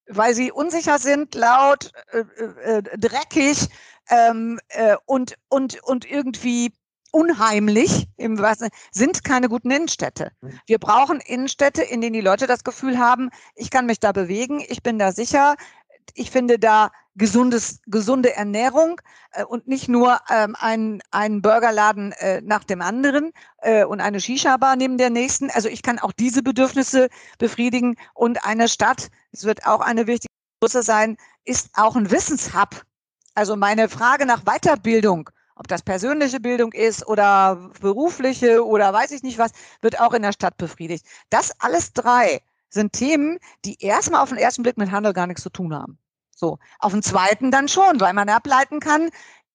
weil 0.07 0.33
sie 0.33 0.51
unsicher 0.51 0.99
sind, 0.99 1.35
laut, 1.35 1.91
äh, 2.11 2.19
äh, 2.19 2.77
äh, 2.77 2.97
dreckig 2.97 3.67
ähm, 4.09 4.59
äh, 4.69 4.95
und, 5.05 5.35
und, 5.49 5.81
und 5.83 6.09
irgendwie 6.09 6.73
unheimlich, 7.11 8.07
im 8.17 8.39
Wasser, 8.39 8.69
sind 8.91 9.23
keine 9.23 9.47
guten 9.47 9.69
Innenstädte. 9.69 10.31
Mhm. 10.41 10.59
Wir 10.65 10.79
brauchen 10.79 11.19
Innenstädte, 11.19 11.83
in 11.83 12.01
denen 12.01 12.13
die 12.13 12.21
Leute 12.21 12.47
das 12.47 12.63
Gefühl 12.63 12.97
haben, 12.97 13.29
ich 13.55 13.69
kann 13.69 13.85
mich 13.85 13.99
da 13.99 14.11
bewegen, 14.11 14.63
ich 14.67 14.81
bin 14.81 14.97
da 14.97 15.11
sicher, 15.11 15.55
ich 16.15 16.31
finde 16.31 16.59
da 16.59 16.91
gesundes, 17.15 17.79
gesunde 17.87 18.35
Ernährung 18.35 18.99
äh, 19.31 19.43
und 19.43 19.67
nicht 19.67 19.87
nur 19.87 20.19
ähm, 20.29 20.55
ein, 20.59 21.01
ein 21.11 21.41
Burgerladen 21.41 22.11
äh, 22.13 22.41
nach 22.41 22.63
dem 22.63 22.81
anderen 22.81 23.31
äh, 23.61 23.85
und 23.85 24.01
eine 24.01 24.19
Shisha-Bar 24.19 24.75
neben 24.75 24.97
der 24.97 25.09
nächsten. 25.09 25.49
Also 25.51 25.69
ich 25.69 25.81
kann 25.83 25.99
auch 25.99 26.11
diese 26.11 26.41
Bedürfnisse 26.43 27.09
befriedigen 27.37 27.95
und 28.13 28.45
eine 28.45 28.67
Stadt, 28.67 29.09
es 29.31 29.43
wird 29.43 29.65
auch 29.65 29.81
eine 29.81 30.07
wichtige 30.07 30.33
Größe 30.59 30.83
sein, 30.83 31.17
ist 31.45 31.69
auch 31.73 31.95
ein 31.95 32.09
Wissenshub. 32.09 32.83
Also 33.35 33.55
meine 33.55 33.89
Frage 33.89 34.25
nach 34.25 34.43
Weiterbildung, 34.43 35.29
ob 35.55 35.67
das 35.67 35.81
persönliche 35.81 36.39
Bildung 36.39 36.71
ist 36.73 37.05
oder 37.07 37.69
berufliche 37.79 38.65
oder 38.65 38.91
weiß 38.93 39.11
ich 39.11 39.23
nicht 39.23 39.37
was, 39.37 39.51
wird 39.81 39.99
auch 39.99 40.13
in 40.13 40.21
der 40.23 40.31
Stadt 40.31 40.57
befriedigt. 40.57 41.05
Das 41.29 41.51
alles 41.59 41.93
drei 41.93 42.41
sind 42.73 42.93
Themen, 42.93 43.37
die 43.65 43.81
erstmal 43.81 44.21
auf 44.21 44.29
den 44.29 44.37
ersten 44.37 44.63
Blick 44.63 44.77
mit 44.77 44.91
Handel 44.91 45.13
gar 45.13 45.27
nichts 45.27 45.43
zu 45.43 45.49
tun 45.49 45.73
haben. 45.73 45.97
So, 46.35 46.57
auf 46.79 46.91
den 46.91 47.03
zweiten 47.03 47.51
dann 47.51 47.67
schon, 47.67 47.99
weil 47.99 48.13
man 48.13 48.27
ableiten 48.29 48.79
kann, 48.79 49.09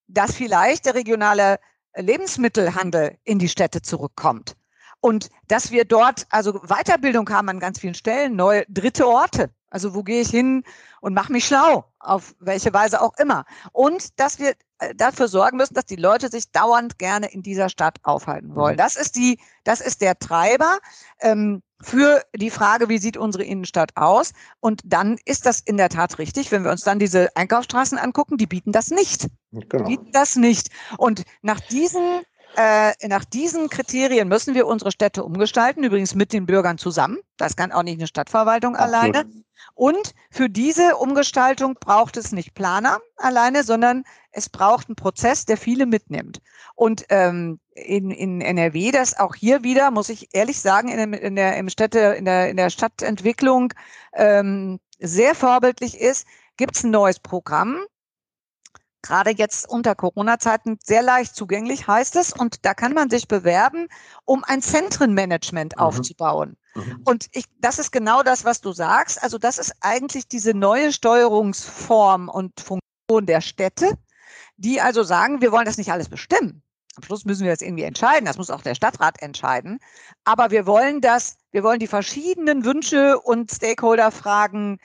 dass 0.07 0.35
vielleicht 0.35 0.87
der 0.87 0.94
regionale 0.94 1.59
Lebensmittelhandel 1.96 3.18
in 3.24 3.38
die 3.38 3.48
Städte 3.48 3.83
zurückkommt. 3.83 4.57
Und 5.00 5.28
dass 5.46 5.70
wir 5.70 5.85
dort 5.85 6.26
also 6.31 6.54
Weiterbildung 6.61 7.28
haben 7.31 7.48
an 7.48 7.61
ganz 7.61 7.78
vielen 7.78 7.94
Stellen, 7.94 8.37
neue 8.37 8.64
dritte 8.68 9.07
Orte. 9.07 9.50
Also 9.70 9.94
wo 9.94 10.02
gehe 10.02 10.22
ich 10.22 10.31
hin 10.31 10.64
und 11.00 11.14
mache 11.14 11.31
mich 11.31 11.46
schlau, 11.46 11.85
auf 12.00 12.35
welche 12.40 12.72
Weise 12.72 13.00
auch 13.00 13.12
immer. 13.18 13.44
Und 13.72 14.18
dass 14.18 14.38
wir 14.38 14.54
äh, 14.78 14.94
dafür 14.94 15.28
sorgen 15.28 15.59
müssen, 15.59 15.74
dass 15.74 15.85
die 15.85 15.96
Leute 15.96 16.31
sich 16.31 16.50
dauernd 16.50 16.98
gerne 16.98 17.31
in 17.31 17.42
dieser 17.42 17.68
Stadt 17.68 17.98
aufhalten 18.02 18.54
wollen. 18.54 18.74
Mhm. 18.74 18.78
Das 18.78 18.96
ist 18.96 19.14
die, 19.14 19.38
das 19.64 19.81
ist 19.81 20.00
der 20.00 20.18
Treiber 20.18 20.78
ähm, 21.20 21.62
für 21.81 22.23
die 22.35 22.51
Frage, 22.51 22.88
wie 22.88 22.99
sieht 22.99 23.17
unsere 23.17 23.45
Innenstadt 23.45 23.97
aus? 23.97 24.33
Und 24.61 24.81
dann 24.85 25.19
ist 25.25 25.47
das 25.47 25.61
in 25.61 25.77
der 25.77 25.88
Tat 25.88 26.19
richtig, 26.19 26.51
wenn 26.51 26.64
wir 26.64 26.71
uns 26.71 26.83
dann 26.83 26.99
diese 26.99 27.35
Einkaufsstraßen 27.37 27.99
angucken, 27.99 28.37
die 28.37 28.47
bieten 28.47 28.73
das 28.73 28.91
nicht. 28.91 29.29
Genau. 29.53 29.85
Die 29.85 29.97
bieten 29.97 30.11
das 30.12 30.37
nicht. 30.37 30.71
Und 30.97 31.23
nach 31.43 31.61
diesen 31.61 32.23
äh, 32.57 32.93
nach 33.07 33.25
diesen 33.25 33.69
Kriterien 33.69 34.29
müssen 34.29 34.55
wir 34.55 34.67
unsere 34.67 34.91
Städte 34.91 35.25
umgestalten, 35.25 35.85
übrigens 35.85 36.15
mit 36.15 36.33
den 36.33 36.47
Bürgern 36.47 36.79
zusammen. 36.79 37.19
Das 37.37 37.57
kann 37.57 37.73
auch 37.73 37.83
nicht 37.83 37.99
eine 37.99 38.07
Stadtverwaltung 38.07 38.75
Absolut. 38.75 39.17
alleine. 39.17 39.31
Und 39.75 40.15
für 40.31 40.49
diese 40.49 40.97
Umgestaltung 40.97 41.77
braucht 41.79 42.17
es 42.17 42.33
nicht 42.33 42.55
Planer 42.55 42.99
alleine, 43.17 43.63
sondern 43.63 44.05
es 44.33 44.49
braucht 44.49 44.89
einen 44.89 44.97
Prozess, 44.97 45.45
der 45.45 45.57
viele 45.57 45.87
mitnimmt. 45.87 46.41
Und 46.75 47.05
ähm, 47.11 47.61
in, 47.75 48.11
in 48.11 48.41
NRW, 48.41 48.91
das 48.91 49.19
auch 49.19 49.35
hier 49.35 49.63
wieder, 49.63 49.91
muss 49.91 50.09
ich 50.09 50.29
ehrlich 50.33 50.61
sagen, 50.61 50.89
in, 50.89 51.13
in, 51.13 51.37
der, 51.37 51.57
im 51.57 51.69
Städte, 51.69 51.99
in, 51.99 52.25
der, 52.25 52.51
in 52.51 52.57
der 52.57 52.71
Stadtentwicklung 52.71 53.73
ähm, 54.15 54.81
sehr 54.99 55.35
vorbildlich 55.35 56.01
ist, 56.01 56.27
gibt 56.57 56.77
es 56.77 56.83
ein 56.83 56.91
neues 56.91 57.21
Programm, 57.21 57.81
gerade 59.03 59.31
jetzt 59.31 59.69
unter 59.69 59.95
Corona-Zeiten 59.95 60.79
sehr 60.85 61.03
leicht 61.03 61.35
zugänglich, 61.35 61.87
heißt 61.87 62.17
es. 62.17 62.33
Und 62.33 62.65
da 62.65 62.75
kann 62.75 62.95
man 62.95 63.11
sich 63.11 63.29
bewerben, 63.29 63.89
um 64.25 64.45
ein 64.45 64.63
Zentrenmanagement 64.63 65.77
mhm. 65.77 65.83
aufzubauen. 65.83 66.57
Mhm. 66.75 67.03
Und 67.05 67.27
ich, 67.33 67.45
das 67.61 67.79
ist 67.79 67.93
genau 67.93 68.23
das, 68.23 68.45
was 68.45 68.61
du 68.61 68.73
sagst. 68.73 69.23
Also 69.23 69.39
das 69.39 69.59
ist 69.59 69.73
eigentlich 69.81 70.29
diese 70.29 70.55
neue 70.55 70.93
Steuerungsform 70.93 72.29
und 72.29 72.61
Funktion 72.61 73.27
der 73.27 73.41
Städte, 73.41 73.97
die 74.57 74.81
also 74.81 75.03
sagen, 75.03 75.41
wir 75.41 75.53
wollen 75.53 75.67
das 75.67 75.79
nicht 75.79 75.93
alles 75.93 76.09
bestimmen. 76.09 76.63
Am 76.97 77.05
Schluss 77.05 77.25
müssen 77.25 77.45
wir 77.45 77.53
das 77.53 77.63
irgendwie 77.63 77.85
entscheiden. 77.85 78.27
Das 78.27 78.39
muss 78.39 78.51
auch 78.51 78.63
der 78.63 78.75
Stadtrat 78.75 79.23
entscheiden. 79.23 79.79
Aber 80.25 80.51
wir 80.51 80.67
wollen 80.67 81.01
das, 81.01 81.37
wir 81.53 81.63
wollen 81.63 81.79
die 81.79 81.87
verschiedenen 81.87 82.65
Wünsche 82.65 83.21
und 83.21 83.53
Stakeholder-Fragen 83.53 84.79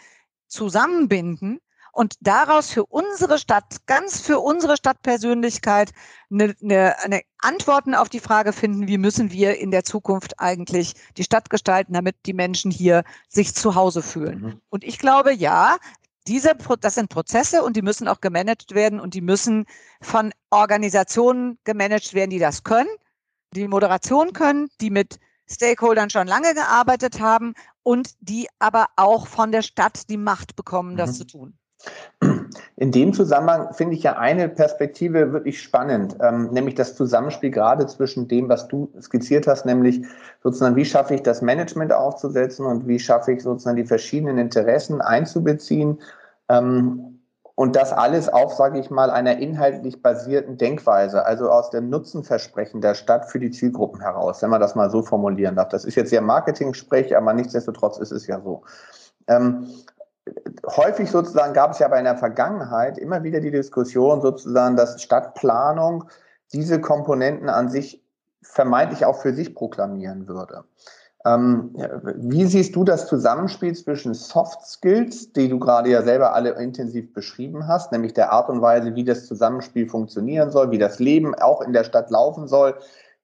zusammenbinden 0.48 1.60
und 1.94 2.16
daraus 2.22 2.72
für 2.72 2.86
unsere 2.88 3.38
Stadt, 3.38 3.86
ganz 3.86 4.20
für 4.20 4.40
unsere 4.40 4.76
Stadtpersönlichkeit, 4.78 5.92
eine, 6.32 6.56
eine, 6.62 6.96
eine 7.04 7.22
Antworten 7.38 7.94
auf 7.94 8.10
die 8.10 8.20
Frage 8.20 8.52
finden, 8.52 8.88
wie 8.88 8.98
müssen 8.98 9.32
wir 9.32 9.60
in 9.60 9.70
der 9.70 9.84
Zukunft 9.84 10.40
eigentlich 10.40 10.96
die 11.18 11.24
Stadt 11.24 11.52
gestalten, 11.52 11.94
damit 11.94 12.16
die 12.26 12.34
Menschen 12.34 12.72
hier 12.72 13.04
sich 13.30 13.54
zu 13.54 13.76
Hause 13.76 14.02
fühlen. 14.02 14.42
Mhm. 14.42 14.62
Und 14.70 14.84
ich 14.84 14.98
glaube, 14.98 15.34
ja, 15.34 15.78
diese, 16.26 16.56
das 16.80 16.96
sind 16.96 17.10
Prozesse 17.10 17.64
und 17.64 17.76
die 17.78 17.84
müssen 17.84 18.08
auch 18.08 18.22
gemanagt 18.22 18.74
werden 18.74 19.00
und 19.00 19.14
die 19.14 19.22
müssen 19.22 19.66
von 20.02 20.32
Organisationen 20.50 21.60
gemanagt 21.64 22.16
werden, 22.16 22.32
die 22.32 22.40
das 22.40 22.64
können, 22.64 22.90
die 23.54 23.68
Moderation 23.68 24.34
können, 24.34 24.68
die 24.82 24.90
mit 24.90 25.20
Stakeholdern 25.48 26.10
schon 26.10 26.26
lange 26.26 26.56
gearbeitet 26.56 27.20
haben 27.20 27.54
und 27.84 28.16
die 28.20 28.48
aber 28.58 28.88
auch 28.96 29.28
von 29.28 29.52
der 29.52 29.62
Stadt 29.62 30.10
die 30.10 30.18
Macht 30.18 30.56
bekommen, 30.56 30.98
das 30.98 31.12
mhm. 31.12 31.16
zu 31.16 31.28
tun. 31.28 31.58
In 32.76 32.92
dem 32.92 33.14
Zusammenhang 33.14 33.74
finde 33.74 33.96
ich 33.96 34.04
ja 34.04 34.18
eine 34.18 34.50
Perspektive 34.50 35.32
wirklich 35.32 35.62
spannend, 35.62 36.18
ähm, 36.22 36.50
nämlich 36.52 36.76
das 36.76 36.96
Zusammenspiel 36.96 37.52
gerade 37.52 37.86
zwischen 37.86 38.28
dem, 38.28 38.50
was 38.50 38.68
du 38.68 38.92
skizziert 39.02 39.48
hast, 39.48 39.66
nämlich 39.66 40.04
sozusagen, 40.42 40.76
wie 40.76 40.86
schaffe 40.86 41.14
ich 41.14 41.22
das 41.22 41.42
Management 41.42 41.94
aufzusetzen 41.94 42.66
und 42.66 42.88
wie 42.88 43.00
schaffe 43.00 43.34
ich 43.34 43.44
sozusagen 43.44 43.78
die 43.78 43.86
verschiedenen 43.86 44.38
Interessen 44.38 45.02
einzubeziehen. 45.02 46.02
Ähm, 46.50 47.20
und 47.56 47.76
das 47.76 47.94
alles 47.94 48.30
auf, 48.30 48.54
sage 48.54 48.80
ich 48.80 48.90
mal, 48.90 49.12
einer 49.12 49.38
inhaltlich 49.38 50.02
basierten 50.02 50.58
Denkweise, 50.58 51.24
also 51.26 51.52
aus 51.52 51.70
dem 51.70 51.90
Nutzenversprechen 51.90 52.82
der 52.82 52.96
Stadt 52.96 53.30
für 53.30 53.40
die 53.40 53.52
Zielgruppen 53.52 54.02
heraus, 54.02 54.42
wenn 54.42 54.50
man 54.50 54.60
das 54.60 54.74
mal 54.74 54.90
so 54.90 55.04
formulieren 55.04 55.56
darf. 55.56 55.70
Das 55.70 55.86
ist 55.86 55.96
jetzt 55.96 56.10
sehr 56.10 56.22
Marketing-Sprech, 56.22 57.16
aber 57.16 57.34
nichtsdestotrotz 57.34 58.00
ist 58.00 58.12
es 58.12 58.26
ja 58.26 58.42
so. 58.42 58.64
Ähm, 59.28 59.68
häufig 60.66 61.12
sozusagen 61.12 61.54
gab 61.54 61.72
es 61.72 61.80
ja 61.80 61.88
aber 61.88 61.98
in 61.98 62.06
der 62.06 62.18
Vergangenheit 62.18 62.98
immer 62.98 63.24
wieder 63.24 63.40
die 63.40 63.52
Diskussion 63.52 64.22
sozusagen, 64.22 64.76
dass 64.76 65.02
Stadtplanung 65.02 66.06
diese 66.54 66.80
Komponenten 66.80 67.50
an 67.50 67.70
sich 67.70 68.04
vermeintlich 68.42 69.06
auch 69.06 69.22
für 69.22 69.34
sich 69.34 69.56
proklamieren 69.56 70.28
würde. 70.28 70.64
Ähm, 71.26 71.74
wie 72.18 72.46
siehst 72.46 72.76
du 72.76 72.84
das 72.84 73.08
Zusammenspiel 73.08 73.74
zwischen 73.76 74.14
Soft 74.14 74.66
Skills, 74.66 75.32
die 75.32 75.48
du 75.48 75.58
gerade 75.58 75.90
ja 75.90 76.02
selber 76.02 76.34
alle 76.34 76.52
intensiv 76.52 77.14
beschrieben 77.14 77.68
hast, 77.68 77.94
nämlich 77.94 78.14
der 78.14 78.34
Art 78.34 78.50
und 78.50 78.62
Weise, 78.62 78.94
wie 78.96 79.06
das 79.06 79.26
Zusammenspiel 79.26 79.88
funktionieren 79.88 80.52
soll, 80.52 80.72
wie 80.72 80.78
das 80.78 81.00
Leben 81.00 81.34
auch 81.36 81.62
in 81.62 81.72
der 81.72 81.86
Stadt 81.86 82.10
laufen 82.10 82.48
soll, 82.48 82.76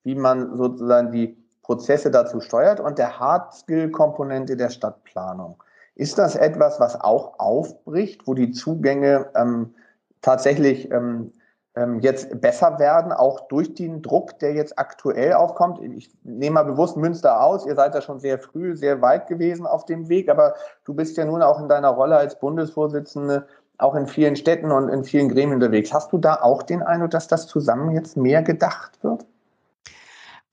wie 0.04 0.16
man 0.16 0.56
sozusagen 0.56 1.12
die 1.12 1.38
Prozesse 1.62 2.10
dazu 2.10 2.40
steuert 2.40 2.80
und 2.80 2.98
der 2.98 3.20
Hard 3.20 3.54
Skill 3.54 3.92
Komponente 3.92 4.56
der 4.56 4.70
Stadtplanung? 4.70 5.62
Ist 6.00 6.18
das 6.18 6.38
etwas, 6.38 6.80
was 6.80 6.96
auch 7.02 7.38
aufbricht, 7.40 8.26
wo 8.26 8.34
die 8.34 8.52
Zugänge 8.52 9.30
ähm, 9.36 9.76
tatsächlich 10.22 10.90
ähm, 10.92 11.34
ähm, 11.76 12.00
jetzt 12.00 12.40
besser 12.40 12.80
werden, 12.80 13.12
auch 13.12 13.50
durch 13.50 13.74
den 13.74 14.02
Druck, 14.02 14.40
der 14.40 14.54
jetzt 14.54 14.80
aktuell 14.80 15.34
aufkommt? 15.34 15.82
Ich 15.82 16.10
nehme 16.24 16.54
mal 16.54 16.64
bewusst 16.64 16.96
Münster 16.96 17.44
aus. 17.44 17.66
Ihr 17.66 17.76
seid 17.76 17.94
ja 17.96 18.02
schon 18.02 18.22
sehr 18.22 18.40
früh, 18.40 18.78
sehr 18.78 19.02
weit 19.02 19.28
gewesen 19.28 19.68
auf 19.68 19.86
dem 19.88 20.08
Weg, 20.08 20.30
aber 20.30 20.54
du 20.86 20.94
bist 20.94 21.18
ja 21.18 21.26
nun 21.26 21.42
auch 21.42 21.60
in 21.60 21.68
deiner 21.68 21.90
Rolle 21.90 22.16
als 22.16 22.40
Bundesvorsitzende 22.40 23.46
auch 23.78 23.96
in 23.96 24.08
vielen 24.08 24.38
Städten 24.38 24.72
und 24.72 24.88
in 24.88 25.04
vielen 25.04 25.28
Gremien 25.28 25.56
unterwegs. 25.56 25.92
Hast 25.92 26.14
du 26.14 26.18
da 26.18 26.36
auch 26.36 26.64
den 26.64 26.82
Eindruck, 26.82 27.12
dass 27.12 27.28
das 27.28 27.46
zusammen 27.46 27.92
jetzt 27.92 28.16
mehr 28.16 28.42
gedacht 28.42 29.04
wird? 29.04 29.26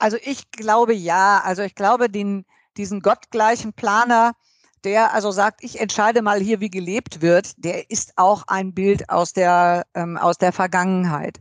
Also 0.00 0.16
ich 0.24 0.50
glaube 0.50 0.92
ja. 0.92 1.40
Also 1.44 1.62
ich 1.62 1.76
glaube, 1.76 2.10
den, 2.10 2.44
diesen 2.76 3.00
gottgleichen 3.00 3.74
Planer, 3.74 4.32
der 4.84 5.12
also 5.12 5.30
sagt, 5.30 5.62
ich 5.62 5.80
entscheide 5.80 6.22
mal 6.22 6.40
hier, 6.40 6.60
wie 6.60 6.70
gelebt 6.70 7.22
wird, 7.22 7.52
der 7.64 7.90
ist 7.90 8.12
auch 8.16 8.44
ein 8.46 8.72
Bild 8.74 9.10
aus 9.10 9.32
der, 9.32 9.86
ähm, 9.94 10.16
aus 10.16 10.38
der 10.38 10.52
Vergangenheit. 10.52 11.38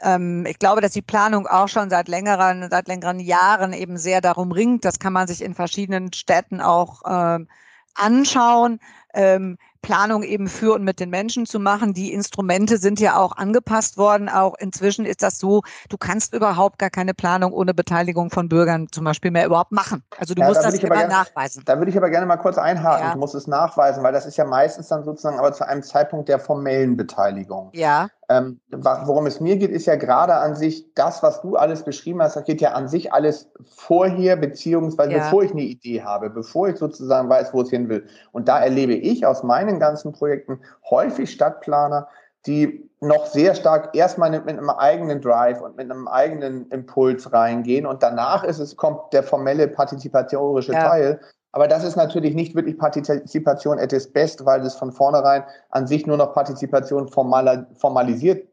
Ähm, 0.00 0.46
ich 0.46 0.58
glaube, 0.58 0.80
dass 0.80 0.92
die 0.92 1.02
Planung 1.02 1.46
auch 1.46 1.68
schon 1.68 1.90
seit 1.90 2.08
längeren, 2.08 2.68
seit 2.70 2.88
längeren 2.88 3.20
Jahren 3.20 3.72
eben 3.72 3.96
sehr 3.96 4.20
darum 4.20 4.52
ringt. 4.52 4.84
Das 4.84 4.98
kann 4.98 5.12
man 5.12 5.26
sich 5.26 5.42
in 5.42 5.54
verschiedenen 5.54 6.12
Städten 6.12 6.60
auch 6.60 7.02
ähm, 7.06 7.48
anschauen. 7.94 8.80
Ähm, 9.14 9.58
Planung 9.84 10.22
eben 10.22 10.48
für 10.48 10.72
und 10.72 10.82
mit 10.82 10.98
den 10.98 11.10
Menschen 11.10 11.44
zu 11.44 11.60
machen. 11.60 11.92
Die 11.92 12.10
Instrumente 12.12 12.78
sind 12.78 13.00
ja 13.00 13.16
auch 13.16 13.36
angepasst 13.36 13.98
worden. 13.98 14.30
Auch 14.30 14.54
inzwischen 14.58 15.04
ist 15.04 15.22
das 15.22 15.38
so, 15.38 15.60
du 15.90 15.98
kannst 15.98 16.32
überhaupt 16.32 16.78
gar 16.78 16.88
keine 16.88 17.12
Planung 17.12 17.52
ohne 17.52 17.74
Beteiligung 17.74 18.30
von 18.30 18.48
Bürgern 18.48 18.88
zum 18.90 19.04
Beispiel 19.04 19.30
mehr 19.30 19.44
überhaupt 19.44 19.72
machen. 19.72 20.02
Also 20.16 20.32
du 20.32 20.40
ja, 20.40 20.48
musst 20.48 20.60
da 20.62 20.70
das 20.70 20.82
immer 20.82 20.96
gerne, 20.96 21.12
nachweisen. 21.12 21.64
Da 21.66 21.76
würde 21.76 21.90
ich 21.90 21.98
aber 21.98 22.08
gerne 22.08 22.24
mal 22.24 22.38
kurz 22.38 22.56
einhaken. 22.56 23.06
Ja. 23.08 23.12
Du 23.12 23.18
musst 23.18 23.34
es 23.34 23.46
nachweisen, 23.46 24.02
weil 24.02 24.14
das 24.14 24.24
ist 24.24 24.38
ja 24.38 24.46
meistens 24.46 24.88
dann 24.88 25.04
sozusagen 25.04 25.38
aber 25.38 25.52
zu 25.52 25.68
einem 25.68 25.82
Zeitpunkt 25.82 26.30
der 26.30 26.38
formellen 26.38 26.96
Beteiligung. 26.96 27.68
Ja. 27.74 28.08
Ähm, 28.28 28.60
worum 28.70 29.26
es 29.26 29.40
mir 29.40 29.56
geht, 29.56 29.70
ist 29.70 29.86
ja 29.86 29.96
gerade 29.96 30.34
an 30.34 30.54
sich 30.54 30.94
das, 30.94 31.22
was 31.22 31.42
du 31.42 31.56
alles 31.56 31.82
beschrieben 31.82 32.22
hast, 32.22 32.36
das 32.36 32.44
geht 32.44 32.60
ja 32.60 32.72
an 32.72 32.88
sich 32.88 33.12
alles 33.12 33.50
vorher, 33.66 34.36
beziehungsweise 34.36 35.12
ja. 35.12 35.18
bevor 35.18 35.42
ich 35.42 35.52
eine 35.52 35.62
Idee 35.62 36.02
habe, 36.02 36.30
bevor 36.30 36.68
ich 36.68 36.76
sozusagen 36.76 37.28
weiß, 37.28 37.52
wo 37.52 37.62
es 37.62 37.70
hin 37.70 37.88
will. 37.88 38.06
Und 38.32 38.48
da 38.48 38.60
erlebe 38.60 38.94
ich 38.94 39.26
aus 39.26 39.42
meinen 39.42 39.78
ganzen 39.78 40.12
Projekten 40.12 40.60
häufig 40.88 41.30
Stadtplaner, 41.30 42.08
die 42.46 42.88
noch 43.00 43.26
sehr 43.26 43.54
stark 43.54 43.94
erstmal 43.94 44.30
mit 44.30 44.48
einem 44.48 44.70
eigenen 44.70 45.20
Drive 45.20 45.60
und 45.60 45.76
mit 45.76 45.90
einem 45.90 46.08
eigenen 46.08 46.68
Impuls 46.70 47.32
reingehen 47.32 47.86
und 47.86 48.02
danach 48.02 48.44
ist 48.44 48.58
es, 48.58 48.76
kommt 48.76 49.12
der 49.12 49.22
formelle 49.22 49.68
partizipatorische 49.68 50.72
ja. 50.72 50.88
Teil. 50.88 51.20
Aber 51.54 51.68
das 51.68 51.84
ist 51.84 51.94
natürlich 51.94 52.34
nicht 52.34 52.56
wirklich 52.56 52.76
Partizipation 52.76 53.78
at 53.78 53.92
its 53.92 54.12
best, 54.12 54.44
weil 54.44 54.62
es 54.62 54.74
von 54.74 54.90
vornherein 54.90 55.44
an 55.70 55.86
sich 55.86 56.04
nur 56.04 56.16
noch 56.16 56.34
Partizipation 56.34 57.06
formal, 57.06 57.68
formalisiert 57.76 58.48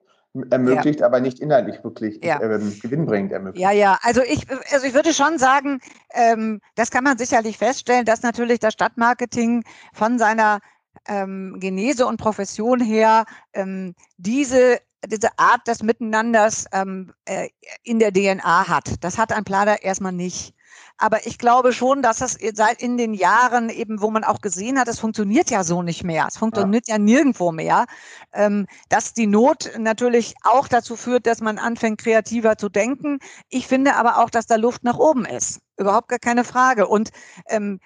ermöglicht, 0.52 1.00
ja. 1.00 1.08
aber 1.08 1.20
nicht 1.20 1.40
inhaltlich 1.40 1.84
wirklich 1.84 2.24
ja. 2.24 2.40
ähm, 2.40 2.78
gewinnbringend 2.80 3.32
ermöglicht. 3.32 3.60
Ja, 3.60 3.72
ja, 3.72 3.98
also 4.04 4.22
ich, 4.22 4.46
also 4.72 4.86
ich 4.86 4.94
würde 4.94 5.16
schon 5.16 5.40
sagen, 5.40 5.80
ähm, 6.14 6.62
das 6.76 6.92
kann 6.92 7.04
man 7.04 7.18
sicherlich 7.18 7.58
feststellen, 7.58 8.06
dass 8.06 8.22
natürlich 8.22 8.60
das 8.60 8.74
Stadtmarketing 8.74 9.64
von 9.94 10.20
seiner 10.20 10.60
ähm, 11.08 11.58
Genese 11.60 12.06
und 12.06 12.18
Profession 12.18 12.80
her 12.80 13.26
ähm, 13.54 13.96
diese 14.18 14.78
diese 15.08 15.30
Art 15.38 15.68
des 15.68 15.82
Miteinanders 15.82 16.66
ähm, 16.74 17.12
äh, 17.26 17.50
in 17.82 17.98
der 17.98 18.12
DNA 18.12 18.68
hat. 18.68 19.04
Das 19.04 19.18
hat 19.18 19.34
ein 19.34 19.44
Planer 19.44 19.82
erstmal 19.82 20.12
nicht. 20.12 20.54
Aber 21.02 21.26
ich 21.26 21.40
glaube 21.40 21.74
schon, 21.74 22.04
dass 22.04 22.22
es 22.22 22.38
seit 22.54 22.80
in 22.80 22.96
den 22.96 23.16
Jahren 23.16 23.70
eben, 23.70 24.02
wo 24.02 24.12
man 24.12 24.24
auch 24.24 24.40
gesehen 24.40 24.80
hat, 24.80 24.88
es 24.88 25.00
funktioniert 25.00 25.50
ja 25.50 25.64
so 25.64 25.82
nicht 25.82 26.04
mehr. 26.04 26.28
Es 26.28 26.38
funktioniert 26.38 26.88
ja, 26.88 26.96
ja 26.96 27.00
nirgendwo 27.00 27.52
mehr. 27.52 27.88
Ähm, 28.34 28.68
dass 28.90 29.14
die 29.14 29.26
Not 29.26 29.72
natürlich 29.80 30.36
auch 30.44 30.68
dazu 30.68 30.96
führt, 30.96 31.26
dass 31.26 31.42
man 31.42 31.58
anfängt, 31.58 32.00
kreativer 32.00 32.56
zu 32.56 32.70
denken. 32.70 33.18
Ich 33.50 33.66
finde 33.66 33.96
aber 33.96 34.20
auch, 34.20 34.30
dass 34.30 34.46
da 34.46 34.58
Luft 34.58 34.84
nach 34.84 35.00
oben 35.00 35.26
ist. 35.26 35.60
Überhaupt 35.76 36.08
gar 36.08 36.20
keine 36.20 36.44
Frage. 36.44 36.86
Und 36.86 37.10
ähm, 37.48 37.80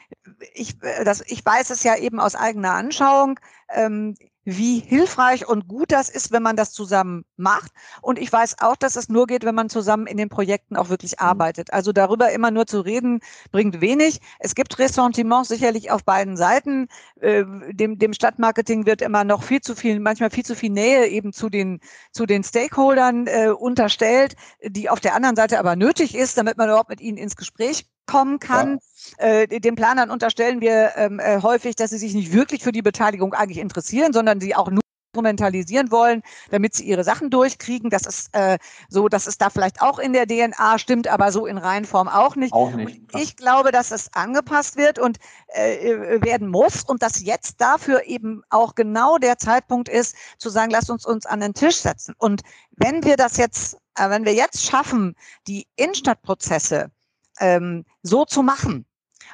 ich, 0.53 0.75
äh, 0.83 1.05
das, 1.05 1.23
ich 1.25 1.45
weiß 1.45 1.69
es 1.69 1.83
ja 1.83 1.95
eben 1.95 2.19
aus 2.19 2.35
eigener 2.35 2.73
Anschauung. 2.73 3.39
Ähm, 3.73 4.17
wie 4.45 4.79
hilfreich 4.79 5.47
und 5.47 5.67
gut 5.67 5.91
das 5.91 6.09
ist, 6.09 6.31
wenn 6.31 6.43
man 6.43 6.55
das 6.55 6.71
zusammen 6.71 7.25
macht. 7.35 7.71
Und 8.01 8.19
ich 8.19 8.31
weiß 8.31 8.57
auch, 8.59 8.75
dass 8.75 8.95
es 8.95 9.09
nur 9.09 9.25
geht, 9.27 9.43
wenn 9.43 9.55
man 9.55 9.69
zusammen 9.69 10.05
in 10.07 10.17
den 10.17 10.29
Projekten 10.29 10.77
auch 10.77 10.89
wirklich 10.89 11.13
mhm. 11.19 11.25
arbeitet. 11.25 11.73
Also 11.73 11.91
darüber 11.91 12.31
immer 12.31 12.51
nur 12.51 12.67
zu 12.67 12.81
reden, 12.81 13.19
bringt 13.51 13.81
wenig. 13.81 14.21
Es 14.39 14.55
gibt 14.55 14.77
Ressentiments 14.79 15.49
sicherlich 15.49 15.91
auf 15.91 16.05
beiden 16.05 16.37
Seiten. 16.37 16.87
Äh, 17.19 17.43
dem, 17.71 17.97
dem 17.97 18.13
Stadtmarketing 18.13 18.85
wird 18.85 19.01
immer 19.01 19.23
noch 19.23 19.43
viel 19.43 19.61
zu 19.61 19.75
viel, 19.75 19.99
manchmal 19.99 20.29
viel 20.29 20.45
zu 20.45 20.55
viel 20.55 20.69
Nähe 20.69 21.07
eben 21.07 21.33
zu 21.33 21.49
den, 21.49 21.79
zu 22.11 22.25
den 22.25 22.43
Stakeholdern 22.43 23.27
äh, 23.27 23.49
unterstellt, 23.49 24.35
die 24.63 24.89
auf 24.89 24.99
der 24.99 25.15
anderen 25.15 25.35
Seite 25.35 25.57
aber 25.59 25.75
nötig 25.75 26.15
ist, 26.15 26.37
damit 26.37 26.57
man 26.57 26.69
überhaupt 26.69 26.89
mit 26.89 27.01
ihnen 27.01 27.17
ins 27.17 27.35
Gespräch 27.35 27.85
kommen 28.05 28.39
kann. 28.39 28.79
Ja. 29.19 29.25
Äh, 29.25 29.59
den 29.59 29.75
Planern 29.75 30.09
unterstellen 30.09 30.61
wir 30.61 30.93
ähm, 30.95 31.19
äh, 31.19 31.41
häufig, 31.41 31.75
dass 31.75 31.91
sie 31.91 31.97
sich 31.97 32.13
nicht 32.13 32.33
wirklich 32.33 32.63
für 32.63 32.71
die 32.71 32.81
Beteiligung 32.81 33.33
eigentlich 33.33 33.59
interessieren, 33.59 34.13
sondern 34.13 34.39
sie 34.39 34.55
auch 34.55 34.69
nur 34.69 34.81
instrumentalisieren 35.15 35.91
wollen, 35.91 36.21
damit 36.51 36.75
sie 36.75 36.83
ihre 36.83 37.05
Sachen 37.05 37.29
durchkriegen. 37.29 37.89
Das 37.89 38.05
ist 38.05 38.29
äh, 38.33 38.57
so, 38.89 39.07
dass 39.07 39.27
es 39.27 39.37
da 39.37 39.49
vielleicht 39.49 39.81
auch 39.81 39.97
in 39.97 40.11
der 40.11 40.27
DNA 40.27 40.77
stimmt, 40.77 41.07
aber 41.07 41.31
so 41.31 41.45
in 41.45 41.57
Reihenform 41.57 42.09
auch 42.09 42.35
nicht. 42.35 42.53
Auch 42.53 42.71
nicht. 42.71 43.01
ich 43.15 43.37
glaube, 43.37 43.71
dass 43.71 43.91
es 43.91 44.13
angepasst 44.13 44.75
wird 44.75 44.99
und 44.99 45.17
äh, 45.47 46.21
werden 46.21 46.49
muss 46.49 46.83
und 46.83 47.01
dass 47.01 47.23
jetzt 47.23 47.61
dafür 47.61 48.03
eben 48.05 48.43
auch 48.49 48.75
genau 48.75 49.17
der 49.17 49.37
Zeitpunkt 49.37 49.87
ist, 49.87 50.15
zu 50.37 50.49
sagen, 50.49 50.71
lasst 50.71 50.89
uns 50.89 51.05
uns 51.05 51.25
an 51.25 51.39
den 51.39 51.53
Tisch 51.53 51.77
setzen. 51.77 52.13
Und 52.17 52.41
wenn 52.71 53.03
wir 53.05 53.15
das 53.15 53.37
jetzt, 53.37 53.77
äh, 53.97 54.09
wenn 54.09 54.25
wir 54.25 54.33
jetzt 54.33 54.65
schaffen, 54.65 55.15
die 55.47 55.65
Innenstadtprozesse 55.77 56.91
ähm, 57.39 57.85
so 58.01 58.25
zu 58.25 58.43
machen 58.43 58.85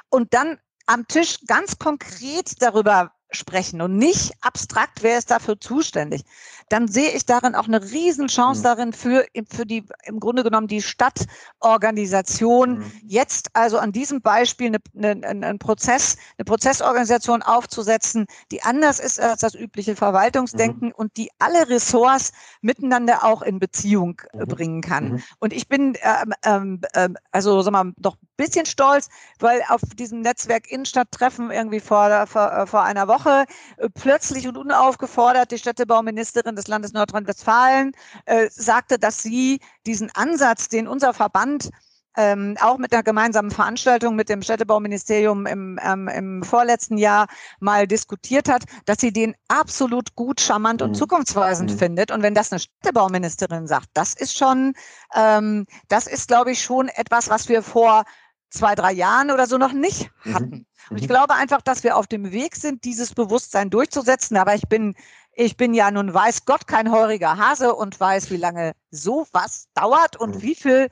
und 0.08 0.34
dann 0.34 0.58
am 0.86 1.06
Tisch 1.06 1.38
ganz 1.46 1.78
konkret 1.78 2.60
darüber 2.60 3.12
sprechen 3.32 3.80
und 3.80 3.96
nicht 3.96 4.32
abstrakt, 4.40 5.02
wer 5.02 5.18
ist 5.18 5.30
dafür 5.30 5.58
zuständig, 5.60 6.22
dann 6.68 6.88
sehe 6.88 7.10
ich 7.10 7.26
darin 7.26 7.54
auch 7.54 7.66
eine 7.66 7.82
Riesenchance 7.82 8.60
mhm. 8.60 8.64
darin 8.64 8.92
für, 8.92 9.26
für 9.50 9.66
die, 9.66 9.84
im 10.04 10.20
Grunde 10.20 10.42
genommen 10.42 10.68
die 10.68 10.80
Stadtorganisation, 10.80 12.78
mhm. 12.78 12.92
jetzt 13.06 13.50
also 13.54 13.78
an 13.78 13.92
diesem 13.92 14.22
Beispiel 14.22 14.68
eine, 14.68 14.78
eine, 14.96 15.26
einen 15.26 15.58
Prozess, 15.58 16.16
eine 16.38 16.44
Prozessorganisation 16.44 17.42
aufzusetzen, 17.42 18.26
die 18.50 18.62
anders 18.62 19.00
ist 19.00 19.20
als 19.20 19.40
das 19.40 19.54
übliche 19.54 19.96
Verwaltungsdenken 19.96 20.88
mhm. 20.88 20.94
und 20.96 21.16
die 21.16 21.30
alle 21.38 21.68
Ressorts 21.68 22.32
miteinander 22.62 23.24
auch 23.24 23.42
in 23.42 23.58
Beziehung 23.58 24.22
mhm. 24.32 24.46
bringen 24.46 24.80
kann. 24.80 25.12
Mhm. 25.12 25.22
Und 25.40 25.52
ich 25.52 25.68
bin 25.68 25.96
ähm, 26.02 26.32
ähm, 26.44 26.80
ähm, 26.94 27.16
also 27.30 27.60
sag 27.62 27.72
mal, 27.72 27.92
doch 27.98 28.16
bisschen 28.36 28.66
stolz, 28.66 29.08
weil 29.38 29.62
auf 29.68 29.80
diesem 29.96 30.20
Netzwerk 30.20 30.70
Innenstadttreffen 30.70 31.50
irgendwie 31.50 31.80
vor, 31.80 32.26
vor, 32.26 32.52
äh, 32.52 32.66
vor 32.66 32.82
einer 32.82 33.08
Woche 33.08 33.44
äh, 33.76 33.88
plötzlich 33.88 34.48
und 34.48 34.56
unaufgefordert 34.56 35.50
die 35.50 35.58
Städtebauministerin 35.58 36.56
des 36.56 36.68
Landes 36.68 36.92
Nordrhein-Westfalen 36.92 37.92
äh, 38.26 38.48
sagte, 38.50 38.98
dass 38.98 39.22
sie 39.22 39.60
diesen 39.86 40.10
Ansatz, 40.14 40.68
den 40.68 40.88
unser 40.88 41.14
Verband 41.14 41.70
ähm, 42.16 42.56
auch 42.60 42.78
mit 42.78 42.92
einer 42.92 43.02
gemeinsamen 43.02 43.50
Veranstaltung 43.50 44.16
mit 44.16 44.28
dem 44.28 44.42
Städtebauministerium 44.42 45.46
im, 45.46 45.78
ähm, 45.82 46.08
im 46.08 46.42
vorletzten 46.42 46.98
Jahr 46.98 47.26
mal 47.60 47.86
diskutiert 47.86 48.48
hat, 48.48 48.64
dass 48.84 48.98
sie 49.00 49.12
den 49.12 49.34
absolut 49.48 50.14
gut, 50.14 50.40
charmant 50.40 50.80
mhm. 50.80 50.88
und 50.88 50.94
zukunftsweisend 50.94 51.72
mhm. 51.72 51.78
findet. 51.78 52.10
Und 52.10 52.22
wenn 52.22 52.34
das 52.34 52.52
eine 52.52 52.60
Städtebauministerin 52.60 53.66
sagt, 53.66 53.88
das 53.94 54.14
ist 54.14 54.36
schon, 54.36 54.74
ähm, 55.14 55.66
das 55.88 56.06
ist, 56.06 56.28
glaube 56.28 56.52
ich, 56.52 56.62
schon 56.62 56.88
etwas, 56.88 57.30
was 57.30 57.48
wir 57.48 57.62
vor 57.62 58.04
zwei, 58.52 58.74
drei 58.74 58.92
Jahren 58.92 59.30
oder 59.30 59.46
so 59.46 59.58
noch 59.58 59.72
nicht 59.72 60.10
mhm. 60.24 60.34
hatten. 60.34 60.50
Mhm. 60.50 60.66
Und 60.90 61.00
ich 61.00 61.08
glaube 61.08 61.34
einfach, 61.34 61.62
dass 61.62 61.84
wir 61.84 61.96
auf 61.96 62.06
dem 62.06 62.32
Weg 62.32 62.56
sind, 62.56 62.84
dieses 62.84 63.14
Bewusstsein 63.14 63.70
durchzusetzen. 63.70 64.36
Aber 64.36 64.54
ich 64.54 64.68
bin 64.68 64.94
ich 65.34 65.56
bin 65.56 65.72
ja 65.72 65.90
nun 65.90 66.12
weiß 66.12 66.44
Gott 66.44 66.66
kein 66.66 66.92
heuriger 66.92 67.38
Hase 67.38 67.74
und 67.74 67.98
weiß, 67.98 68.30
wie 68.30 68.36
lange 68.36 68.72
sowas 68.90 69.68
dauert 69.74 70.16
und 70.16 70.36
mhm. 70.36 70.42
wie 70.42 70.54
viel 70.54 70.88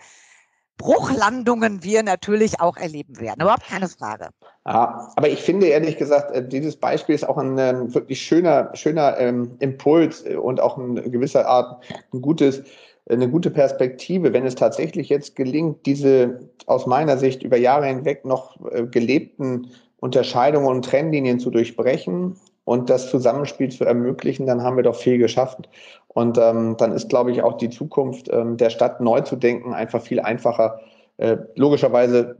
Bruchlandungen 0.78 1.82
wir 1.84 2.02
natürlich 2.02 2.58
auch 2.58 2.78
erleben 2.78 3.20
werden. 3.20 3.42
Überhaupt 3.42 3.68
keine 3.68 3.88
Frage. 3.88 4.30
Ja, 4.66 5.12
aber 5.14 5.28
ich 5.28 5.42
finde 5.42 5.66
ehrlich 5.66 5.98
gesagt, 5.98 6.30
äh, 6.34 6.46
dieses 6.46 6.76
Beispiel 6.76 7.14
ist 7.14 7.28
auch 7.28 7.36
ein, 7.36 7.58
ein 7.58 7.94
wirklich 7.94 8.22
schöner, 8.22 8.70
schöner 8.74 9.18
ähm, 9.18 9.56
Impuls 9.58 10.22
und 10.22 10.58
auch 10.58 10.78
in 10.78 10.94
gewisser 11.12 11.46
Art 11.46 11.84
ein 12.14 12.22
gutes, 12.22 12.62
eine 13.11 13.28
gute 13.28 13.50
Perspektive, 13.50 14.32
wenn 14.32 14.46
es 14.46 14.54
tatsächlich 14.54 15.08
jetzt 15.08 15.36
gelingt, 15.36 15.84
diese 15.86 16.40
aus 16.66 16.86
meiner 16.86 17.18
Sicht 17.18 17.42
über 17.42 17.56
Jahre 17.56 17.86
hinweg 17.86 18.24
noch 18.24 18.56
äh, 18.70 18.84
gelebten 18.84 19.68
Unterscheidungen 19.98 20.66
und 20.66 20.84
Trennlinien 20.84 21.40
zu 21.40 21.50
durchbrechen 21.50 22.36
und 22.64 22.88
das 22.88 23.11
Zusammenspiel 23.11 23.70
zu 23.70 23.84
ermöglichen, 23.84 24.46
dann 24.46 24.62
haben 24.62 24.76
wir 24.76 24.82
doch 24.82 24.96
viel 24.96 25.18
geschafft. 25.18 25.68
Und 26.08 26.38
ähm, 26.38 26.76
dann 26.78 26.92
ist, 26.92 27.08
glaube 27.08 27.30
ich, 27.30 27.42
auch 27.42 27.56
die 27.58 27.70
Zukunft 27.70 28.28
ähm, 28.32 28.56
der 28.56 28.70
Stadt 28.70 29.00
neu 29.00 29.20
zu 29.20 29.36
denken 29.36 29.74
einfach 29.74 30.02
viel 30.02 30.20
einfacher. 30.20 30.80
Äh, 31.18 31.36
logischerweise 31.54 32.36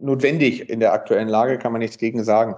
notwendig 0.00 0.68
in 0.70 0.80
der 0.80 0.92
aktuellen 0.92 1.28
Lage, 1.28 1.58
kann 1.58 1.72
man 1.72 1.80
nichts 1.80 1.98
gegen 1.98 2.24
sagen. 2.24 2.56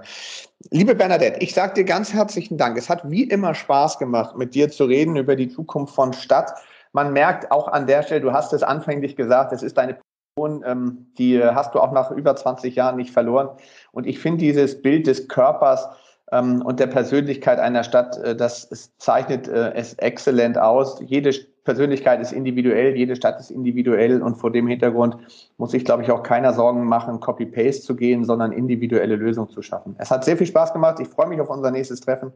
Liebe 0.71 0.95
Bernadette, 0.95 1.41
ich 1.41 1.55
sage 1.55 1.75
dir 1.75 1.85
ganz 1.85 2.13
herzlichen 2.13 2.57
Dank. 2.57 2.79
Es 2.79 2.89
hat 2.89 3.09
wie 3.11 3.25
immer 3.25 3.55
Spaß 3.55 3.99
gemacht, 3.99 4.37
mit 4.37 4.55
dir 4.55 4.71
zu 4.71 4.85
reden 4.85 5.17
über 5.17 5.37
die 5.37 5.49
Zukunft 5.49 5.95
von 5.95 6.13
Stadt. 6.13 6.53
Man 6.97 7.13
merkt 7.13 7.51
auch 7.51 7.69
an 7.69 7.87
der 7.87 8.03
Stelle, 8.03 8.23
du 8.23 8.33
hast 8.33 8.55
es 8.55 8.63
anfänglich 8.63 9.17
gesagt, 9.17 9.53
es 9.53 9.63
ist 9.63 9.77
deine 9.77 9.99
Person, 10.35 10.65
ähm, 10.67 11.07
die 11.19 11.45
hast 11.45 11.75
du 11.75 11.81
auch 11.81 11.93
nach 11.93 12.11
über 12.11 12.35
20 12.35 12.75
Jahren 12.75 12.97
nicht 12.97 13.11
verloren. 13.11 13.51
Und 13.93 14.07
ich 14.07 14.19
finde 14.19 14.39
dieses 14.39 14.81
Bild 14.81 15.07
des 15.07 15.29
Körpers, 15.29 15.89
ähm, 16.33 16.63
und 16.63 16.81
der 16.81 16.89
Persönlichkeit 16.89 17.59
einer 17.59 17.85
Stadt, 17.85 18.17
äh, 18.19 18.35
das 18.35 18.69
zeichnet 18.99 19.47
äh, 19.47 19.75
es 19.75 19.95
exzellent 19.95 20.59
aus. 20.59 21.01
Jede 21.05 21.31
Persönlichkeit 21.65 22.21
ist 22.21 22.33
individuell, 22.33 22.97
jede 22.97 23.15
Stadt 23.15 23.39
ist 23.41 23.51
individuell 23.51 24.23
und 24.23 24.37
vor 24.37 24.51
dem 24.51 24.67
Hintergrund 24.67 25.17
muss 25.59 25.73
sich, 25.73 25.85
glaube 25.85 26.03
ich, 26.03 26.11
auch 26.11 26.23
keiner 26.23 26.53
Sorgen 26.53 26.85
machen, 26.85 27.21
Copy-Paste 27.21 27.83
zu 27.83 27.95
gehen, 27.95 28.25
sondern 28.25 28.53
individuelle 28.53 29.17
Lösungen 29.17 29.51
zu 29.51 29.63
schaffen. 29.63 29.95
Es 29.99 30.11
hat 30.11 30.25
sehr 30.25 30.37
viel 30.37 30.47
Spaß 30.47 30.73
gemacht. 30.73 30.99
Ich 31.01 31.09
freue 31.09 31.29
mich 31.29 31.41
auf 31.41 31.51
unser 31.51 31.71
nächstes 31.71 32.01
Treffen 32.01 32.33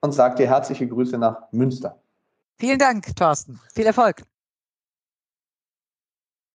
und 0.00 0.12
sage 0.12 0.36
dir 0.36 0.48
herzliche 0.48 0.86
Grüße 0.86 1.18
nach 1.18 1.42
Münster. 1.50 1.96
Vielen 2.58 2.78
Dank, 2.78 3.14
Thorsten. 3.16 3.60
Viel 3.74 3.86
Erfolg. 3.86 4.22